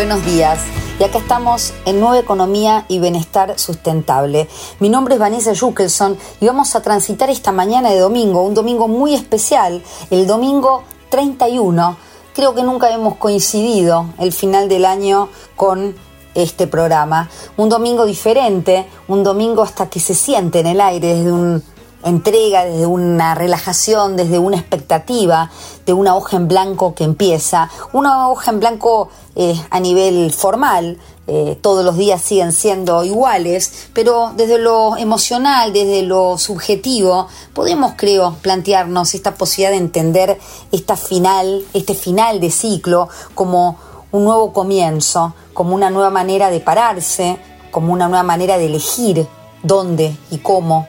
buenos 0.00 0.24
días. 0.24 0.60
Y 0.98 1.04
acá 1.04 1.18
estamos 1.18 1.74
en 1.84 2.00
Nueva 2.00 2.18
Economía 2.18 2.86
y 2.88 3.00
Bienestar 3.00 3.58
Sustentable. 3.58 4.48
Mi 4.78 4.88
nombre 4.88 5.12
es 5.12 5.20
Vanessa 5.20 5.54
Jukelson 5.54 6.16
y 6.40 6.46
vamos 6.46 6.74
a 6.74 6.80
transitar 6.80 7.28
esta 7.28 7.52
mañana 7.52 7.90
de 7.90 7.98
domingo, 7.98 8.42
un 8.42 8.54
domingo 8.54 8.88
muy 8.88 9.12
especial, 9.12 9.82
el 10.10 10.26
domingo 10.26 10.84
31. 11.10 11.98
Creo 12.34 12.54
que 12.54 12.62
nunca 12.62 12.90
hemos 12.90 13.16
coincidido 13.16 14.06
el 14.18 14.32
final 14.32 14.70
del 14.70 14.86
año 14.86 15.28
con 15.54 15.94
este 16.34 16.66
programa. 16.66 17.28
Un 17.58 17.68
domingo 17.68 18.06
diferente, 18.06 18.86
un 19.06 19.22
domingo 19.22 19.62
hasta 19.62 19.90
que 19.90 20.00
se 20.00 20.14
siente 20.14 20.60
en 20.60 20.68
el 20.68 20.80
aire 20.80 21.14
desde 21.14 21.30
un 21.30 21.62
entrega, 22.02 22.64
desde 22.64 22.86
una 22.86 23.34
relajación, 23.34 24.16
desde 24.16 24.38
una 24.38 24.56
expectativa 24.56 25.50
de 25.86 25.92
una 25.92 26.16
hoja 26.16 26.36
en 26.36 26.48
blanco 26.48 26.94
que 26.94 27.04
empieza, 27.04 27.70
una 27.92 28.28
hoja 28.28 28.50
en 28.50 28.60
blanco 28.60 29.10
eh, 29.36 29.60
a 29.70 29.80
nivel 29.80 30.32
formal, 30.32 30.98
eh, 31.26 31.56
todos 31.60 31.84
los 31.84 31.96
días 31.96 32.20
siguen 32.20 32.52
siendo 32.52 33.04
iguales, 33.04 33.88
pero 33.92 34.32
desde 34.36 34.58
lo 34.58 34.96
emocional, 34.96 35.72
desde 35.72 36.02
lo 36.02 36.38
subjetivo, 36.38 37.28
podemos, 37.54 37.92
creo, 37.96 38.36
plantearnos 38.42 39.14
esta 39.14 39.34
posibilidad 39.34 39.70
de 39.70 39.76
entender 39.76 40.40
esta 40.72 40.96
final, 40.96 41.64
este 41.72 41.94
final 41.94 42.40
de 42.40 42.50
ciclo 42.50 43.08
como 43.34 43.78
un 44.10 44.24
nuevo 44.24 44.52
comienzo, 44.52 45.34
como 45.54 45.74
una 45.74 45.90
nueva 45.90 46.10
manera 46.10 46.50
de 46.50 46.58
pararse, 46.58 47.38
como 47.70 47.92
una 47.92 48.08
nueva 48.08 48.24
manera 48.24 48.58
de 48.58 48.66
elegir 48.66 49.28
dónde 49.62 50.16
y 50.30 50.38
cómo 50.38 50.88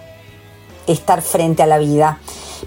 estar 0.87 1.21
frente 1.21 1.63
a 1.63 1.67
la 1.67 1.77
vida. 1.77 2.19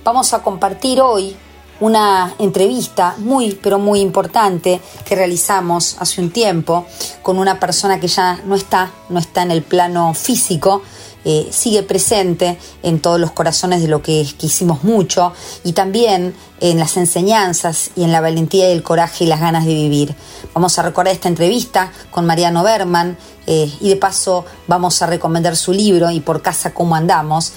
Vamos 0.03 0.33
a 0.35 0.43
compartir 0.43 1.01
hoy 1.01 1.37
una 1.81 2.35
entrevista 2.39 3.15
muy, 3.19 3.59
pero 3.63 3.79
muy 3.79 4.01
importante 4.01 4.81
que 5.05 5.17
realizamos 5.17 5.97
hace 5.99 6.21
un 6.21 6.31
tiempo 6.31 6.87
con 7.23 7.39
una 7.39 7.59
persona 7.59 7.99
que 7.99 8.09
ya 8.09 8.41
no 8.45 8.55
está, 8.55 8.91
no 9.09 9.19
está 9.19 9.43
en 9.43 9.51
el 9.51 9.63
plano 9.63 10.15
físico, 10.15 10.83
eh, 11.27 11.49
sigue 11.51 11.83
presente 11.83 12.59
en 12.83 13.01
todos 13.01 13.19
los 13.19 13.33
corazones 13.33 13.81
de 13.81 13.89
lo 13.89 14.03
que 14.03 14.27
quisimos 14.37 14.85
mucho 14.85 15.33
y 15.65 15.73
también 15.73 16.35
en 16.61 16.79
las 16.79 16.99
enseñanzas 16.99 17.91
y 17.97 18.05
en 18.05 18.13
la 18.13 18.21
valentía 18.21 18.69
y 18.69 18.73
el 18.73 18.83
coraje 18.83 19.25
y 19.25 19.27
las 19.27 19.41
ganas 19.41 19.65
de 19.65 19.73
vivir. 19.73 20.15
Vamos 20.53 20.79
a 20.79 20.83
recordar 20.83 21.15
esta 21.15 21.29
entrevista 21.29 21.91
con 22.11 22.27
Mariano 22.27 22.63
Berman 22.63 23.17
eh, 23.47 23.73
y 23.81 23.89
de 23.89 23.97
paso 23.97 24.45
vamos 24.67 25.01
a 25.01 25.07
recomendar 25.07 25.57
su 25.57 25.73
libro 25.73 26.11
y 26.11 26.21
por 26.21 26.43
casa 26.43 26.75
cómo 26.75 26.95
andamos 26.95 27.53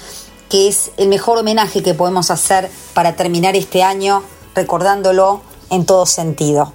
que 0.50 0.68
es 0.68 0.92
el 0.98 1.10
mejor 1.10 1.38
homenaje 1.38 1.84
que 1.84 1.94
podemos 1.94 2.32
hacer 2.32 2.70
para 2.94 3.16
terminar 3.16 3.56
este 3.56 3.84
año 3.84 4.24
recordándolo 4.56 5.42
en 5.70 5.86
todo 5.86 6.06
sentido. 6.06 6.74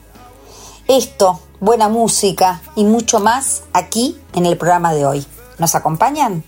Esto, 0.89 1.41
buena 1.61 1.89
música 1.89 2.61
y 2.77 2.84
mucho 2.84 3.20
más 3.20 3.65
aquí 3.73 4.19
en 4.34 4.47
el 4.47 4.56
programa 4.56 4.93
de 4.95 5.06
hoy. 5.06 5.27
¿Nos 5.59 5.75
acompañan? 5.75 6.45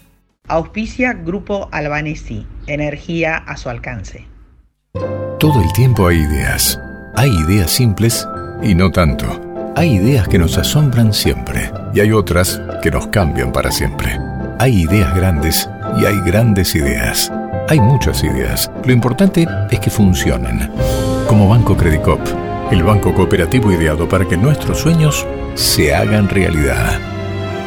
Auspicia 0.46 1.14
Grupo 1.14 1.68
Albanesi, 1.72 2.46
energía 2.66 3.36
a 3.36 3.56
su 3.56 3.70
alcance. 3.70 4.28
Todo 5.38 5.60
el 5.60 5.72
tiempo 5.72 6.06
hay 6.06 6.18
ideas. 6.18 6.78
Hay 7.16 7.30
ideas 7.30 7.70
simples 7.70 8.26
y 8.62 8.74
no 8.74 8.90
tanto. 8.90 9.26
Hay 9.76 9.94
ideas 9.96 10.28
que 10.28 10.38
nos 10.38 10.58
asombran 10.58 11.12
siempre 11.12 11.70
y 11.94 12.00
hay 12.00 12.12
otras 12.12 12.60
que 12.82 12.90
nos 12.90 13.06
cambian 13.08 13.52
para 13.52 13.72
siempre. 13.72 14.18
Hay 14.58 14.82
ideas 14.82 15.14
grandes 15.14 15.68
y 15.98 16.04
hay 16.04 16.20
grandes 16.20 16.74
ideas. 16.74 17.30
Hay 17.68 17.80
muchas 17.80 18.22
ideas. 18.24 18.70
Lo 18.84 18.92
importante 18.92 19.46
es 19.70 19.80
que 19.80 19.90
funcionen. 19.90 20.70
Como 21.26 21.48
Banco 21.48 21.76
Credicop, 21.76 22.20
el 22.70 22.82
banco 22.82 23.14
cooperativo 23.14 23.72
ideado 23.72 24.08
para 24.08 24.26
que 24.26 24.36
nuestros 24.36 24.78
sueños 24.78 25.26
se 25.54 25.94
hagan 25.94 26.28
realidad. 26.28 27.00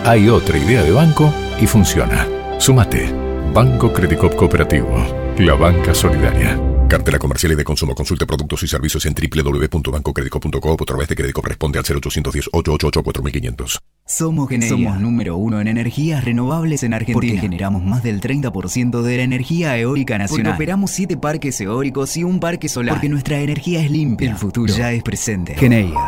Hay 0.06 0.29
otra 0.29 0.57
idea 0.57 0.84
de 0.84 0.91
banco 0.91 1.34
y 1.59 1.68
funciona. 1.68 2.28
Sumate. 2.59 3.13
Banco 3.53 3.91
Credicop 3.91 4.35
Cooperativo. 4.35 5.06
La 5.40 5.56
banca 5.56 5.94
solidaria. 5.94 6.59
Cartela 6.88 7.19
comercial 7.19 7.51
y 7.53 7.56
de 7.56 7.63
consumo. 7.63 7.96
Consulte 7.96 8.25
productos 8.25 8.63
y 8.63 8.68
servicios 8.68 9.06
en 9.06 9.13
www.bancocredico.com 9.13 10.72
o 10.72 10.74
a 10.74 10.85
través 10.85 11.07
de 11.09 11.16
responde 11.44 11.80
al 11.80 11.85
0810 11.85 12.50
888 12.53 13.03
4500. 13.03 13.80
Somos 14.09 14.50
Somos 14.69 15.01
número 15.01 15.35
uno 15.35 15.59
en 15.59 15.68
energías 15.68 16.23
renovables 16.23 16.81
en 16.84 16.94
Argentina. 16.94 17.13
Porque 17.13 17.38
generamos 17.38 17.84
más 17.84 18.03
del 18.03 18.22
30% 18.22 19.01
de 19.01 19.18
la 19.18 19.23
energía 19.23 19.78
eólica 19.78 20.18
nacional. 20.18 20.53
Porque 20.53 20.56
operamos 20.56 20.91
siete 20.91 21.18
parques 21.18 21.59
eólicos 21.59 22.16
y 22.16 22.23
un 22.23 22.40
parque 22.40 22.69
solar. 22.69 22.95
Porque 22.95 23.09
nuestra 23.09 23.38
energía 23.41 23.84
es 23.84 23.91
limpia. 23.91 24.31
El 24.31 24.38
futuro 24.38 24.73
ya 24.73 24.94
es 24.94 25.03
presente. 25.03 25.56
Geneia. 25.56 26.00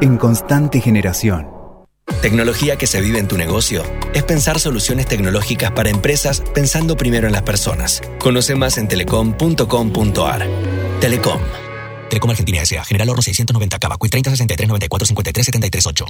En 0.00 0.16
constante 0.16 0.80
generación. 0.80 1.46
Tecnología 2.22 2.76
que 2.76 2.86
se 2.86 3.02
vive 3.02 3.18
en 3.18 3.28
tu 3.28 3.36
negocio 3.36 3.82
es 4.14 4.22
pensar 4.22 4.58
soluciones 4.58 5.04
tecnológicas 5.06 5.72
para 5.72 5.90
empresas 5.90 6.42
pensando 6.54 6.96
primero 6.96 7.26
en 7.26 7.34
las 7.34 7.42
personas. 7.42 8.00
Conoce 8.18 8.54
más 8.54 8.78
en 8.78 8.88
telecom.com.ar. 8.88 10.46
Telecom. 11.02 11.40
Telecom 12.08 12.30
Argentina 12.30 12.62
S.A. 12.62 12.82
General 12.82 13.10
Oro 13.10 13.20
690 13.20 13.78
Cavacuy 13.78 14.08
30 14.08 14.30
63 14.30 14.68
94 14.68 15.06
53 15.06 15.44
73 15.44 15.86
8. 15.86 16.06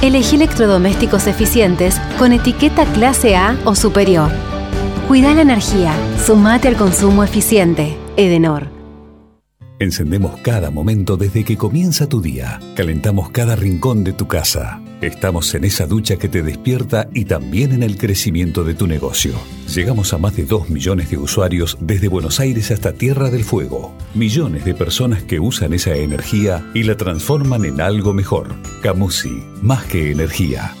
Elegí 0.00 0.36
electrodomésticos 0.36 1.26
eficientes 1.26 2.00
con 2.18 2.32
etiqueta 2.32 2.84
clase 2.92 3.34
A 3.34 3.58
o 3.64 3.74
superior. 3.74 4.30
Cuida 5.08 5.34
la 5.34 5.42
energía. 5.42 5.92
Sumate 6.24 6.68
al 6.68 6.76
consumo 6.76 7.24
eficiente. 7.24 7.96
Edenor. 8.16 8.77
Encendemos 9.80 10.40
cada 10.42 10.72
momento 10.72 11.16
desde 11.16 11.44
que 11.44 11.56
comienza 11.56 12.08
tu 12.08 12.20
día. 12.20 12.58
Calentamos 12.74 13.30
cada 13.30 13.54
rincón 13.54 14.02
de 14.02 14.12
tu 14.12 14.26
casa. 14.26 14.80
Estamos 15.00 15.54
en 15.54 15.64
esa 15.64 15.86
ducha 15.86 16.16
que 16.16 16.28
te 16.28 16.42
despierta 16.42 17.08
y 17.14 17.26
también 17.26 17.70
en 17.70 17.84
el 17.84 17.96
crecimiento 17.96 18.64
de 18.64 18.74
tu 18.74 18.88
negocio. 18.88 19.34
Llegamos 19.72 20.12
a 20.12 20.18
más 20.18 20.34
de 20.34 20.46
2 20.46 20.70
millones 20.70 21.10
de 21.10 21.18
usuarios 21.18 21.78
desde 21.80 22.08
Buenos 22.08 22.40
Aires 22.40 22.72
hasta 22.72 22.92
Tierra 22.92 23.30
del 23.30 23.44
Fuego. 23.44 23.94
Millones 24.14 24.64
de 24.64 24.74
personas 24.74 25.22
que 25.22 25.38
usan 25.38 25.72
esa 25.72 25.94
energía 25.94 26.66
y 26.74 26.82
la 26.82 26.96
transforman 26.96 27.64
en 27.64 27.80
algo 27.80 28.12
mejor. 28.12 28.56
Camusi, 28.82 29.44
más 29.62 29.84
que 29.84 30.10
energía. 30.10 30.74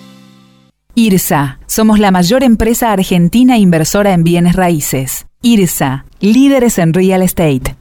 IRSA, 0.96 1.60
somos 1.68 2.00
la 2.00 2.10
mayor 2.10 2.42
empresa 2.42 2.90
argentina 2.90 3.58
inversora 3.58 4.12
en 4.12 4.24
bienes 4.24 4.56
raíces. 4.56 5.26
IRSA, 5.40 6.04
líderes 6.18 6.78
en 6.78 6.92
real 6.92 7.22
estate. 7.22 7.77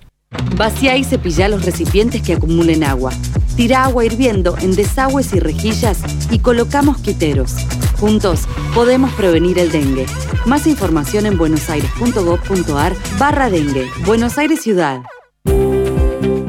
Vacía 0.57 0.97
y 0.97 1.03
cepilla 1.03 1.47
los 1.47 1.65
recipientes 1.65 2.21
que 2.21 2.33
acumulen 2.33 2.83
agua. 2.83 3.13
Tira 3.55 3.85
agua 3.85 4.05
hirviendo 4.05 4.57
en 4.59 4.75
desagües 4.75 5.33
y 5.33 5.39
rejillas 5.39 5.99
y 6.31 6.39
coloca 6.39 6.81
mosquiteros. 6.81 7.55
Juntos 7.99 8.41
podemos 8.75 9.11
prevenir 9.13 9.57
el 9.57 9.71
dengue. 9.71 10.05
Más 10.45 10.67
información 10.67 11.25
en 11.25 11.37
buenosaires.gov.ar 11.37 12.93
barra 13.17 13.49
dengue. 13.49 13.87
Buenos 14.05 14.37
Aires 14.37 14.61
Ciudad. 14.61 15.01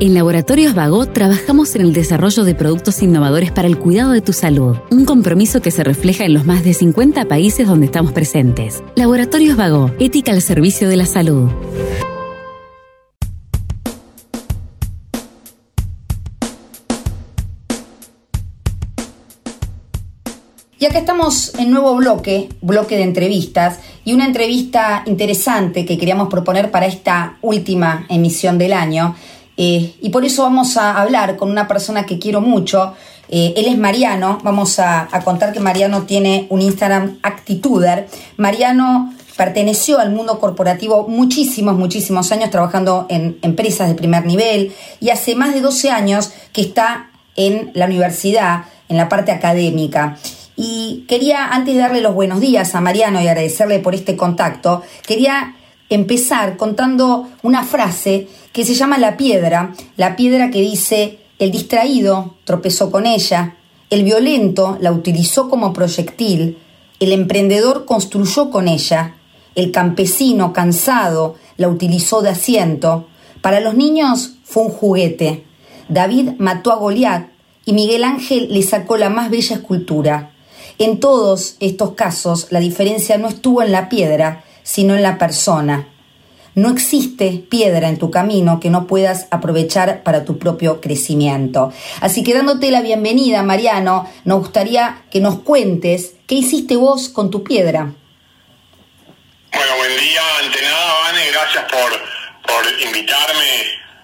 En 0.00 0.14
Laboratorios 0.14 0.76
Vago 0.76 1.06
trabajamos 1.06 1.74
en 1.74 1.82
el 1.82 1.92
desarrollo 1.92 2.44
de 2.44 2.54
productos 2.54 3.02
innovadores 3.02 3.50
para 3.50 3.66
el 3.66 3.78
cuidado 3.78 4.12
de 4.12 4.20
tu 4.20 4.32
salud, 4.32 4.76
un 4.92 5.04
compromiso 5.04 5.60
que 5.60 5.72
se 5.72 5.82
refleja 5.82 6.24
en 6.24 6.34
los 6.34 6.46
más 6.46 6.62
de 6.62 6.72
50 6.72 7.24
países 7.24 7.66
donde 7.66 7.86
estamos 7.86 8.12
presentes. 8.12 8.80
Laboratorios 8.94 9.56
Vago, 9.56 9.90
ética 9.98 10.30
al 10.30 10.40
servicio 10.40 10.88
de 10.88 10.96
la 10.96 11.06
salud. 11.06 11.50
Y 20.80 20.86
acá 20.86 21.00
estamos 21.00 21.54
en 21.58 21.72
nuevo 21.72 21.96
bloque, 21.96 22.48
bloque 22.60 22.96
de 22.96 23.02
entrevistas, 23.02 23.80
y 24.04 24.12
una 24.12 24.26
entrevista 24.26 25.02
interesante 25.06 25.84
que 25.84 25.98
queríamos 25.98 26.28
proponer 26.28 26.70
para 26.70 26.86
esta 26.86 27.36
última 27.42 28.06
emisión 28.08 28.58
del 28.58 28.72
año. 28.72 29.16
Eh, 29.56 29.94
y 30.00 30.10
por 30.10 30.24
eso 30.24 30.44
vamos 30.44 30.76
a 30.76 31.00
hablar 31.00 31.36
con 31.36 31.50
una 31.50 31.66
persona 31.66 32.06
que 32.06 32.20
quiero 32.20 32.40
mucho. 32.40 32.94
Eh, 33.28 33.54
él 33.56 33.66
es 33.66 33.76
Mariano. 33.76 34.38
Vamos 34.44 34.78
a, 34.78 35.08
contar 35.24 35.52
que 35.52 35.58
Mariano 35.58 36.04
tiene 36.04 36.46
un 36.48 36.62
Instagram 36.62 37.18
Actituder. 37.22 38.06
Mariano 38.36 39.12
perteneció 39.36 39.98
al 39.98 40.12
mundo 40.12 40.38
corporativo 40.38 41.08
muchísimos, 41.08 41.76
muchísimos 41.76 42.30
años 42.30 42.50
trabajando 42.50 43.06
en 43.08 43.36
empresas 43.42 43.88
de 43.88 43.94
primer 43.96 44.26
nivel 44.26 44.72
y 45.00 45.10
hace 45.10 45.34
más 45.34 45.54
de 45.54 45.60
12 45.60 45.90
años 45.90 46.30
que 46.52 46.60
está 46.60 47.10
en 47.34 47.72
la 47.74 47.86
universidad, 47.86 48.64
en 48.88 48.96
la 48.96 49.08
parte 49.08 49.32
académica. 49.32 50.16
Y 50.60 51.04
quería, 51.06 51.46
antes 51.46 51.76
de 51.76 51.80
darle 51.80 52.00
los 52.00 52.16
buenos 52.16 52.40
días 52.40 52.74
a 52.74 52.80
Mariano 52.80 53.22
y 53.22 53.28
agradecerle 53.28 53.78
por 53.78 53.94
este 53.94 54.16
contacto, 54.16 54.82
quería 55.06 55.54
empezar 55.88 56.56
contando 56.56 57.28
una 57.42 57.62
frase 57.62 58.26
que 58.52 58.64
se 58.64 58.74
llama 58.74 58.98
La 58.98 59.16
piedra, 59.16 59.72
la 59.96 60.16
piedra 60.16 60.50
que 60.50 60.60
dice, 60.60 61.20
el 61.38 61.52
distraído 61.52 62.34
tropezó 62.42 62.90
con 62.90 63.06
ella, 63.06 63.54
el 63.88 64.02
violento 64.02 64.76
la 64.80 64.90
utilizó 64.90 65.48
como 65.48 65.72
proyectil, 65.72 66.58
el 66.98 67.12
emprendedor 67.12 67.84
construyó 67.84 68.50
con 68.50 68.66
ella, 68.66 69.14
el 69.54 69.70
campesino 69.70 70.52
cansado 70.52 71.36
la 71.56 71.68
utilizó 71.68 72.20
de 72.20 72.30
asiento, 72.30 73.06
para 73.42 73.60
los 73.60 73.76
niños 73.76 74.32
fue 74.42 74.64
un 74.64 74.70
juguete. 74.70 75.44
David 75.88 76.30
mató 76.38 76.72
a 76.72 76.76
Goliat 76.76 77.28
y 77.64 77.74
Miguel 77.74 78.02
Ángel 78.02 78.48
le 78.50 78.62
sacó 78.62 78.96
la 78.96 79.08
más 79.08 79.30
bella 79.30 79.54
escultura. 79.54 80.32
En 80.78 81.00
todos 81.00 81.56
estos 81.58 81.94
casos, 81.94 82.46
la 82.50 82.60
diferencia 82.60 83.18
no 83.18 83.26
estuvo 83.26 83.62
en 83.62 83.72
la 83.72 83.88
piedra, 83.88 84.44
sino 84.62 84.94
en 84.94 85.02
la 85.02 85.18
persona. 85.18 85.88
No 86.54 86.70
existe 86.70 87.44
piedra 87.50 87.88
en 87.88 87.98
tu 87.98 88.12
camino 88.12 88.60
que 88.60 88.70
no 88.70 88.86
puedas 88.86 89.26
aprovechar 89.32 90.04
para 90.04 90.24
tu 90.24 90.38
propio 90.38 90.80
crecimiento. 90.80 91.72
Así 92.00 92.22
que 92.22 92.32
dándote 92.32 92.70
la 92.70 92.80
bienvenida, 92.80 93.42
Mariano, 93.42 94.08
nos 94.24 94.38
gustaría 94.38 95.02
que 95.10 95.20
nos 95.20 95.40
cuentes 95.40 96.14
qué 96.28 96.36
hiciste 96.36 96.76
vos 96.76 97.08
con 97.08 97.30
tu 97.30 97.42
piedra. 97.42 97.92
Bueno, 99.52 99.76
buen 99.78 99.98
día. 99.98 100.20
Ante 100.44 100.62
nada, 100.62 100.94
Vane, 101.02 101.30
gracias 101.32 101.64
por, 101.64 102.54
por 102.54 102.82
invitarme 102.86 103.50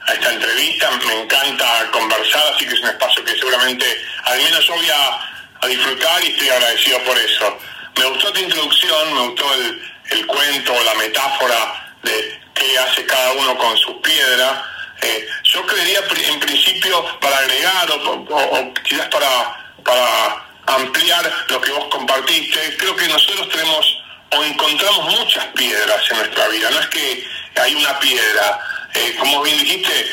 a 0.08 0.12
esta 0.12 0.32
entrevista. 0.32 0.90
Me 1.06 1.22
encanta 1.22 1.66
conversar, 1.92 2.42
así 2.54 2.66
que 2.66 2.74
es 2.74 2.80
un 2.80 2.88
espacio 2.88 3.24
que 3.24 3.32
seguramente 3.32 3.84
al 4.24 4.38
menos 4.38 4.66
yo 4.66 4.74
a, 4.74 5.33
disfrutar 5.66 6.24
y 6.24 6.28
estoy 6.28 6.48
agradecido 6.48 6.98
por 7.04 7.18
eso. 7.18 7.58
Me 7.96 8.04
gustó 8.06 8.32
tu 8.32 8.40
introducción, 8.40 9.14
me 9.14 9.20
gustó 9.28 9.54
el, 9.54 9.92
el 10.10 10.26
cuento, 10.26 10.74
la 10.84 10.94
metáfora 10.94 11.96
de 12.02 12.40
qué 12.54 12.78
hace 12.78 13.04
cada 13.06 13.32
uno 13.32 13.56
con 13.56 13.76
sus 13.78 13.94
piedras. 14.02 14.62
Eh, 15.02 15.28
yo 15.44 15.66
creería 15.66 16.00
en 16.28 16.40
principio 16.40 17.04
para 17.20 17.38
agregar 17.38 17.90
o, 17.90 18.74
quizás 18.82 19.08
para, 19.08 19.74
para 19.84 20.46
ampliar 20.66 21.30
lo 21.48 21.60
que 21.60 21.72
vos 21.72 21.86
compartiste, 21.90 22.76
creo 22.78 22.96
que 22.96 23.08
nosotros 23.08 23.48
tenemos 23.50 24.02
o 24.30 24.44
encontramos 24.44 25.18
muchas 25.18 25.44
piedras 25.48 26.00
en 26.10 26.16
nuestra 26.18 26.48
vida, 26.48 26.70
no 26.70 26.80
es 26.80 26.86
que 26.88 27.26
hay 27.56 27.74
una 27.74 27.98
piedra, 28.00 28.60
eh, 28.94 29.14
como 29.18 29.42
bien 29.42 29.58
dijiste, 29.58 30.10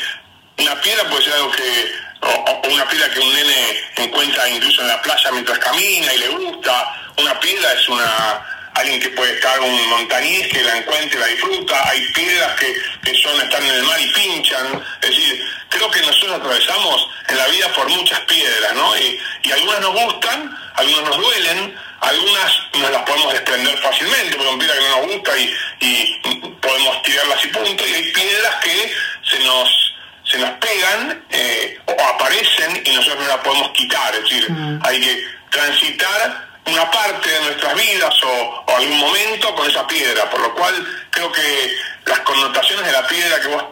una 0.58 0.80
piedra 0.80 1.08
puede 1.08 1.24
ser 1.24 1.32
algo 1.34 1.50
que, 1.52 1.92
o, 2.22 2.62
una 2.68 2.88
piedra 2.88 3.10
que 3.10 3.20
un 3.20 3.32
nene 3.32 3.80
encuentra 3.96 4.48
incluso 4.48 4.82
en 4.82 4.88
la 4.88 5.02
playa 5.02 5.30
mientras 5.32 5.58
camina 5.58 6.14
y 6.14 6.18
le 6.18 6.28
gusta, 6.28 7.12
una 7.18 7.38
piedra 7.40 7.72
es 7.72 7.88
una 7.88 8.46
alguien 8.74 9.00
que 9.00 9.10
puede 9.10 9.34
estar 9.34 9.60
un 9.60 9.88
montañés 9.88 10.48
que 10.48 10.62
la 10.62 10.78
encuentre 10.78 11.18
y 11.18 11.20
la 11.20 11.26
disfruta, 11.26 11.88
hay 11.88 12.00
piedras 12.12 12.58
que, 12.58 12.74
que 13.04 13.22
son, 13.22 13.40
están 13.40 13.62
en 13.64 13.74
el 13.74 13.82
mar 13.82 14.00
y 14.00 14.06
pinchan, 14.08 14.82
es 15.02 15.08
decir, 15.10 15.44
creo 15.68 15.90
que 15.90 16.00
nosotros 16.00 16.40
atravesamos 16.40 17.08
en 17.28 17.36
la 17.36 17.46
vida 17.48 17.68
por 17.74 17.88
muchas 17.88 18.20
piedras, 18.20 18.74
¿no? 18.74 18.96
Y, 18.96 19.20
y 19.42 19.52
algunas 19.52 19.80
nos 19.80 19.92
gustan, 19.92 20.58
algunas 20.74 21.02
nos 21.02 21.16
duelen, 21.18 21.76
algunas 22.00 22.52
nos 22.74 22.90
las 22.90 23.02
podemos 23.02 23.32
desprender 23.32 23.78
fácilmente, 23.78 24.36
porque 24.36 24.50
son 24.50 24.58
piedras 24.58 24.78
que 24.78 24.84
no 24.84 24.96
nos 24.96 25.06
gusta 25.06 25.38
y, 25.38 25.54
y 25.80 26.20
podemos 26.60 27.02
tirarlas 27.02 27.44
y 27.44 27.48
punto, 27.48 27.86
y 27.86 27.94
hay 27.94 28.12
piedras 28.12 28.54
que 28.64 28.92
se 29.30 29.38
nos 29.40 29.91
se 30.32 30.38
nos 30.38 30.50
pegan 30.52 31.24
eh, 31.28 31.78
o 31.86 32.02
aparecen 32.14 32.82
y 32.84 32.90
nosotros 32.92 33.20
no 33.20 33.28
las 33.28 33.44
podemos 33.44 33.70
quitar, 33.72 34.14
es 34.14 34.22
decir, 34.22 34.50
mm. 34.50 34.80
hay 34.82 35.00
que 35.00 35.24
transitar 35.50 36.48
una 36.64 36.90
parte 36.90 37.28
de 37.28 37.40
nuestras 37.42 37.74
vidas 37.74 38.14
o, 38.24 38.64
algún 38.76 38.98
momento 38.98 39.54
con 39.54 39.68
esa 39.68 39.86
piedra, 39.86 40.30
por 40.30 40.40
lo 40.40 40.54
cual 40.54 40.74
creo 41.10 41.30
que 41.30 41.76
las 42.06 42.20
connotaciones 42.20 42.86
de 42.86 42.92
la 42.92 43.06
piedra 43.06 43.40
que 43.40 43.48
vos 43.48 43.64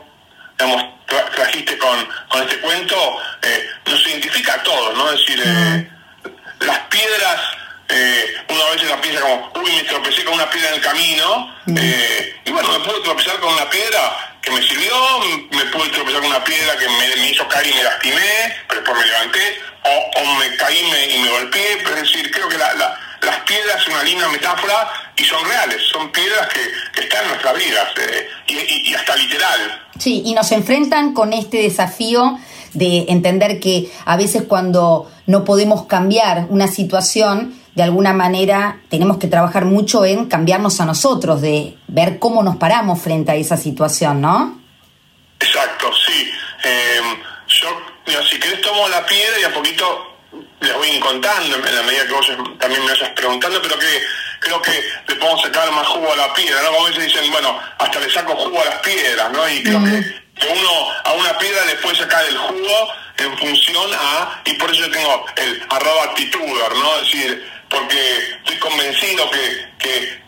trajiste 1.35 1.79
con, 1.79 2.09
con 2.29 2.43
este 2.43 2.61
cuento 2.61 2.97
eh, 3.43 3.71
nos 3.87 4.07
identifica 4.07 4.55
a 4.55 4.63
todos, 4.63 4.97
¿no? 4.97 5.11
Es 5.11 5.21
decir, 5.21 5.43
eh, 5.45 5.91
las 6.61 6.79
piedras, 6.89 7.41
eh, 7.93 8.35
uno 8.49 8.65
a 8.65 8.71
veces 8.73 8.89
la 8.89 9.01
piensa 9.01 9.21
como, 9.21 9.53
uy, 9.63 9.73
me 9.73 9.83
tropecé 9.85 10.25
con 10.25 10.35
una 10.35 10.49
piedra 10.51 10.69
en 10.69 10.75
el 10.75 10.81
camino, 10.81 11.57
eh, 11.77 12.35
y 12.45 12.51
bueno, 12.53 12.73
me 12.73 12.85
puedo 12.85 13.03
tropezar 13.03 13.39
con 13.41 13.53
una 13.53 13.69
piedra 13.69 14.37
que 14.41 14.51
me 14.51 14.63
sirvió, 14.63 14.95
me 15.51 15.65
pude 15.67 15.89
tropezar 15.91 16.21
con 16.21 16.31
una 16.31 16.45
piedra 16.45 16.77
que 16.79 16.89
me, 16.89 17.31
hizo 17.31 17.47
caer 17.49 17.67
y 17.67 17.75
me 17.75 17.83
lastimé, 17.83 18.55
pero 18.69 18.81
después 18.81 18.99
me 18.99 19.07
levanté, 19.07 19.61
o, 19.83 20.35
me 20.37 20.57
caí 20.57 20.79
y 20.79 21.19
me 21.19 21.31
golpeé, 21.31 21.79
pero 21.83 21.97
es 21.97 22.03
decir, 22.03 22.31
creo 22.31 22.49
que 22.49 22.59
las 22.59 23.41
piedras 23.47 23.83
son 23.83 23.95
una 23.95 24.05
linda 24.05 24.29
metáfora 24.29 25.13
y 25.17 25.25
son 25.25 25.45
reales, 25.45 25.83
son 25.93 26.11
piedras 26.13 26.49
que, 26.49 27.01
están 27.03 27.25
en 27.25 27.29
nuestras 27.31 27.57
vidas, 27.57 27.89
eh, 27.97 28.29
y, 28.47 28.91
y 28.91 28.95
hasta 28.95 29.17
literal. 29.17 29.83
Sí, 29.99 30.23
y 30.25 30.35
nos 30.35 30.53
enfrentan 30.53 31.13
con 31.13 31.33
este 31.33 31.59
desafío 31.59 32.39
de 32.73 33.07
entender 33.09 33.61
que 33.61 33.91
a 34.05 34.17
veces 34.17 34.45
cuando 34.45 35.11
no 35.27 35.45
podemos 35.45 35.87
cambiar 35.87 36.47
una 36.49 36.69
situación, 36.69 37.60
de 37.75 37.83
alguna 37.83 38.13
manera 38.13 38.81
tenemos 38.89 39.19
que 39.19 39.29
trabajar 39.29 39.65
mucho 39.65 40.05
en 40.05 40.27
cambiarnos 40.27 40.81
a 40.81 40.85
nosotros, 40.85 41.41
de 41.41 41.77
ver 41.89 42.19
cómo 42.19 42.43
nos 42.43 42.57
paramos 42.57 43.01
frente 43.01 43.31
a 43.33 43.37
esa 43.37 43.57
situación, 43.57 44.21
¿no? 44.21 44.61
Exacto, 45.39 45.91
sí. 46.07 46.31
Em, 46.65 47.23
yo, 47.47 48.23
si 48.31 48.39
querés, 48.39 48.61
tomo 48.61 48.89
la 48.89 49.05
piedra 49.07 49.41
y 49.41 49.45
a 49.45 49.55
poquito 49.55 50.07
les 50.61 50.75
voy 50.75 51.01
contando 51.01 51.57
en 51.57 51.75
la 51.75 51.83
medida 51.83 52.07
que 52.07 52.13
vos 52.13 52.27
también 52.59 52.85
me 52.85 52.93
vayas 52.93 53.09
preguntando, 53.11 53.61
pero 53.63 53.79
que 53.79 54.03
creo 54.41 54.63
que 54.63 54.85
le 55.09 55.17
podemos 55.17 55.43
sacar 55.43 55.71
más 55.73 55.87
jugo 55.89 56.13
a 56.13 56.17
la 56.17 56.33
piedra, 56.35 56.63
¿no? 56.63 56.73
Como 56.73 56.87
veces 56.87 57.05
dicen, 57.07 57.31
bueno, 57.31 57.59
hasta 57.79 58.01
le 58.01 58.11
saco 58.11 58.37
jugo 58.37 58.61
a 58.61 58.65
las 58.67 58.79
piedras, 58.81 59.33
¿no? 59.33 59.49
Y 59.49 59.63
creo 59.63 59.83
que, 59.83 60.41
que, 60.41 60.47
uno 60.49 60.93
a 61.05 61.13
una 61.13 61.39
piedra 61.39 61.65
le 61.65 61.77
puede 61.77 61.97
sacar 61.97 62.25
el 62.27 62.37
jugo 62.37 62.93
en 63.19 63.39
función 63.39 63.91
a, 63.95 64.41
y 64.45 64.55
por 64.55 64.71
eso 64.71 64.83
yo 64.83 64.91
tengo 64.91 65.27
el 65.37 65.63
arroba 65.71 66.05
actitud, 66.05 66.41
¿no? 66.41 66.97
Es 66.97 67.13
decir, 67.13 67.60
porque 67.71 67.99
estoy 68.39 68.57
convencido 68.57 69.31
que, 69.31 69.71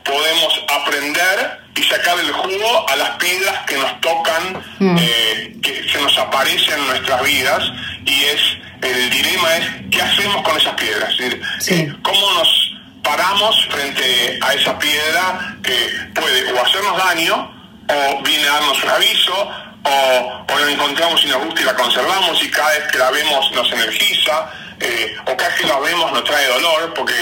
podemos 0.04 0.64
aprender 0.68 1.60
y 1.76 1.82
sacar 1.84 2.18
el 2.18 2.32
jugo 2.32 2.88
a 2.88 2.96
las 2.96 3.10
piedras 3.10 3.64
que 3.66 3.76
nos 3.76 4.00
tocan, 4.00 4.62
mm. 4.80 4.98
eh, 4.98 5.56
que 5.62 5.88
se 5.88 6.00
nos 6.00 6.18
aparecen 6.18 6.74
en 6.74 6.86
nuestras 6.88 7.22
vidas, 7.22 7.62
y 8.04 8.24
es 8.24 8.40
el 8.82 9.10
dilema 9.10 9.56
es 9.56 9.66
qué 9.90 10.02
hacemos 10.02 10.42
con 10.42 10.56
esas 10.56 10.74
piedras, 10.74 11.10
es 11.10 11.18
decir, 11.18 11.42
eh, 11.70 11.94
cómo 12.02 12.32
nos 12.32 12.74
paramos 13.02 13.66
frente 13.70 14.38
a 14.42 14.54
esa 14.54 14.76
piedra 14.78 15.56
que 15.62 15.88
puede 16.14 16.52
o 16.52 16.64
hacernos 16.64 16.96
daño, 16.98 17.50
o 17.88 18.22
viene 18.22 18.48
a 18.48 18.52
darnos 18.54 18.82
un 18.82 18.90
aviso, 18.90 19.50
o, 19.84 20.44
o 20.52 20.58
la 20.58 20.70
encontramos 20.70 21.24
y 21.24 21.28
nos 21.28 21.44
gusta 21.44 21.60
y 21.60 21.64
la 21.64 21.74
conservamos 21.74 22.42
y 22.42 22.50
cada 22.50 22.70
vez 22.70 22.90
que 22.90 22.98
la 22.98 23.10
vemos 23.10 23.52
nos 23.52 23.72
energiza, 23.72 24.50
eh, 24.82 25.16
o 25.26 25.36
casi 25.36 25.64
la 25.64 25.78
vemos 25.78 26.12
nos 26.12 26.24
trae 26.24 26.46
dolor, 26.46 26.92
porque 26.94 27.14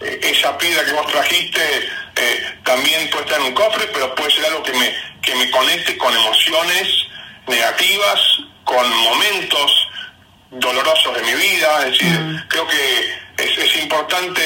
eh, 0.00 0.20
esa 0.22 0.56
piedra 0.58 0.84
que 0.84 0.92
vos 0.92 1.06
trajiste 1.10 1.60
eh, 2.16 2.58
también 2.64 3.08
puede 3.10 3.24
estar 3.24 3.40
en 3.40 3.46
un 3.46 3.54
cofre, 3.54 3.86
pero 3.92 4.14
puede 4.14 4.30
ser 4.30 4.44
algo 4.46 4.62
que 4.62 4.72
me, 4.72 4.94
que 5.22 5.34
me 5.34 5.50
conecte 5.50 5.96
con 5.96 6.14
emociones 6.14 6.88
negativas, 7.46 8.20
con 8.64 8.88
momentos 8.96 9.88
dolorosos 10.50 11.14
de 11.14 11.22
mi 11.22 11.34
vida, 11.34 11.86
es 11.86 11.92
decir, 11.92 12.18
mm. 12.20 12.48
creo 12.48 12.66
que 12.66 13.14
es, 13.38 13.58
es 13.58 13.76
importante 13.82 14.42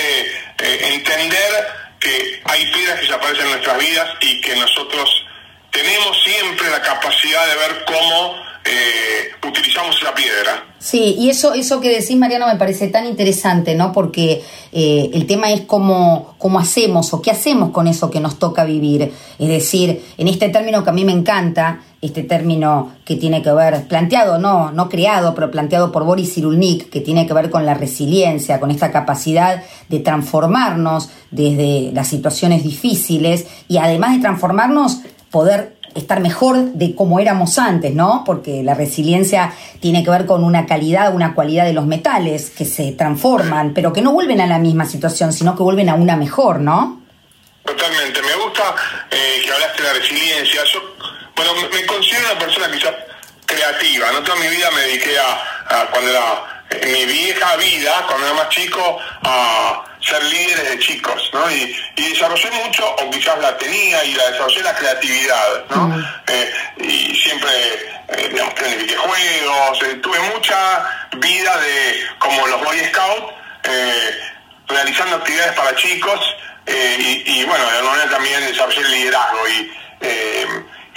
entender 0.58 1.66
que 1.98 2.42
hay 2.44 2.66
piedras 2.72 3.00
que 3.00 3.06
se 3.06 3.12
aparecen 3.14 3.46
en 3.46 3.52
nuestras 3.52 3.78
vidas 3.78 4.08
y 4.20 4.40
que 4.40 4.56
nosotros 4.56 5.26
tenemos 5.70 6.22
siempre 6.24 6.68
la 6.70 6.82
capacidad 6.82 7.46
de 7.46 7.54
ver 7.56 7.84
cómo 7.86 8.49
eh, 8.64 9.46
utilizamos 9.46 10.02
la 10.02 10.14
piedra. 10.14 10.64
Sí, 10.78 11.16
y 11.18 11.28
eso, 11.28 11.52
eso 11.52 11.80
que 11.80 11.90
decís, 11.90 12.16
Mariano, 12.16 12.46
me 12.46 12.56
parece 12.56 12.88
tan 12.88 13.06
interesante, 13.06 13.74
¿no? 13.74 13.92
Porque 13.92 14.42
eh, 14.72 15.10
el 15.12 15.26
tema 15.26 15.50
es 15.50 15.60
cómo, 15.62 16.34
cómo 16.38 16.58
hacemos 16.58 17.12
o 17.12 17.20
qué 17.20 17.30
hacemos 17.30 17.70
con 17.70 17.86
eso 17.86 18.10
que 18.10 18.18
nos 18.18 18.38
toca 18.38 18.64
vivir. 18.64 19.12
Es 19.38 19.48
decir, 19.48 20.02
en 20.16 20.26
este 20.26 20.48
término 20.48 20.82
que 20.82 20.90
a 20.90 20.94
mí 20.94 21.04
me 21.04 21.12
encanta, 21.12 21.80
este 22.00 22.22
término 22.22 22.92
que 23.04 23.16
tiene 23.16 23.42
que 23.42 23.52
ver, 23.52 23.86
planteado, 23.88 24.38
no, 24.38 24.72
no 24.72 24.88
creado, 24.88 25.34
pero 25.34 25.50
planteado 25.50 25.92
por 25.92 26.04
Boris 26.04 26.32
Cyrulnik, 26.34 26.88
que 26.88 27.02
tiene 27.02 27.26
que 27.26 27.34
ver 27.34 27.50
con 27.50 27.66
la 27.66 27.74
resiliencia, 27.74 28.58
con 28.58 28.70
esta 28.70 28.90
capacidad 28.90 29.62
de 29.88 29.98
transformarnos 30.00 31.10
desde 31.30 31.92
las 31.92 32.08
situaciones 32.08 32.64
difíciles 32.64 33.46
y 33.68 33.76
además 33.76 34.14
de 34.14 34.20
transformarnos, 34.20 35.00
poder 35.30 35.76
estar 35.94 36.20
mejor 36.20 36.72
de 36.72 36.94
como 36.94 37.20
éramos 37.20 37.58
antes, 37.58 37.94
¿no? 37.94 38.22
Porque 38.24 38.62
la 38.62 38.74
resiliencia 38.74 39.52
tiene 39.80 40.04
que 40.04 40.10
ver 40.10 40.26
con 40.26 40.44
una 40.44 40.66
calidad, 40.66 41.14
una 41.14 41.34
cualidad 41.34 41.64
de 41.64 41.72
los 41.72 41.86
metales 41.86 42.50
que 42.50 42.64
se 42.64 42.92
transforman, 42.92 43.72
pero 43.74 43.92
que 43.92 44.02
no 44.02 44.12
vuelven 44.12 44.40
a 44.40 44.46
la 44.46 44.58
misma 44.58 44.84
situación, 44.84 45.32
sino 45.32 45.56
que 45.56 45.62
vuelven 45.62 45.88
a 45.88 45.94
una 45.94 46.16
mejor, 46.16 46.60
¿no? 46.60 47.00
Totalmente. 47.64 48.22
Me 48.22 48.34
gusta 48.44 48.74
eh, 49.10 49.42
que 49.44 49.52
hablaste 49.52 49.82
de 49.82 49.88
la 49.88 49.94
resiliencia. 49.94 50.64
Yo, 50.64 50.80
bueno, 51.36 51.52
me, 51.72 51.86
considero 51.86 52.30
una 52.30 52.38
persona 52.38 52.70
quizás 52.70 52.94
creativa, 53.46 54.12
¿no? 54.12 54.22
Toda 54.22 54.38
mi 54.38 54.48
vida 54.48 54.70
me 54.70 54.80
dediqué 54.82 55.16
a, 55.18 55.86
cuando 55.90 56.10
era 56.10 56.64
mi 56.84 57.04
vieja 57.04 57.56
vida, 57.56 58.04
cuando 58.06 58.26
era 58.26 58.36
más 58.36 58.48
chico, 58.48 58.98
a 59.22 59.84
ser 60.00 60.22
líderes 60.24 60.70
de 60.70 60.78
chicos, 60.78 61.30
¿no? 61.32 61.50
Y, 61.50 61.76
desarrollé 61.96 62.50
mucho, 62.50 62.84
o 62.96 63.10
quizás 63.10 63.38
la 63.38 63.56
tenía, 63.56 64.04
y 64.04 64.14
la 64.14 64.30
desarrollé 64.30 64.62
la 64.62 64.74
creatividad, 64.74 65.64
¿no? 65.70 66.22
Eh, 66.26 66.52
y 66.78 67.14
siempre, 67.16 67.50
eh, 68.08 68.28
digamos, 68.30 68.54
planifiqué 68.54 68.96
juegos, 68.96 69.82
eh, 69.82 69.94
tuve 70.02 70.18
mucha 70.34 71.08
vida 71.16 71.56
de, 71.58 72.06
como 72.18 72.46
los 72.46 72.64
Boy 72.64 72.78
Scouts, 72.86 73.34
realizando 74.68 75.16
actividades 75.16 75.52
para 75.52 75.76
chicos, 75.76 76.20
y, 76.66 77.44
bueno, 77.44 77.64
de 77.64 77.76
alguna 77.78 77.92
manera 77.92 78.10
también 78.10 78.46
desarrollé 78.46 78.80
el 78.80 78.90
liderazgo, 78.92 79.48
y, 79.48 79.72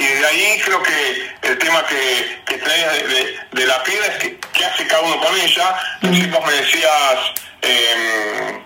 y 0.04 0.06
de 0.06 0.26
ahí 0.26 0.62
creo 0.64 0.84
que 0.84 1.32
el 1.44 1.58
tema 1.58 1.86
que, 1.86 2.42
que 2.46 2.58
traes 2.58 3.08
de, 3.52 3.66
la 3.66 3.84
piedra 3.84 4.08
es 4.08 4.18
que, 4.18 4.40
¿qué 4.54 4.66
hace 4.66 4.86
cada 4.88 5.02
uno 5.04 5.20
con 5.20 5.36
ella. 5.40 5.76
Entonces 6.02 6.32
vos 6.32 6.46
me 6.46 6.54
decías, 6.54 7.20
eh, 7.62 8.62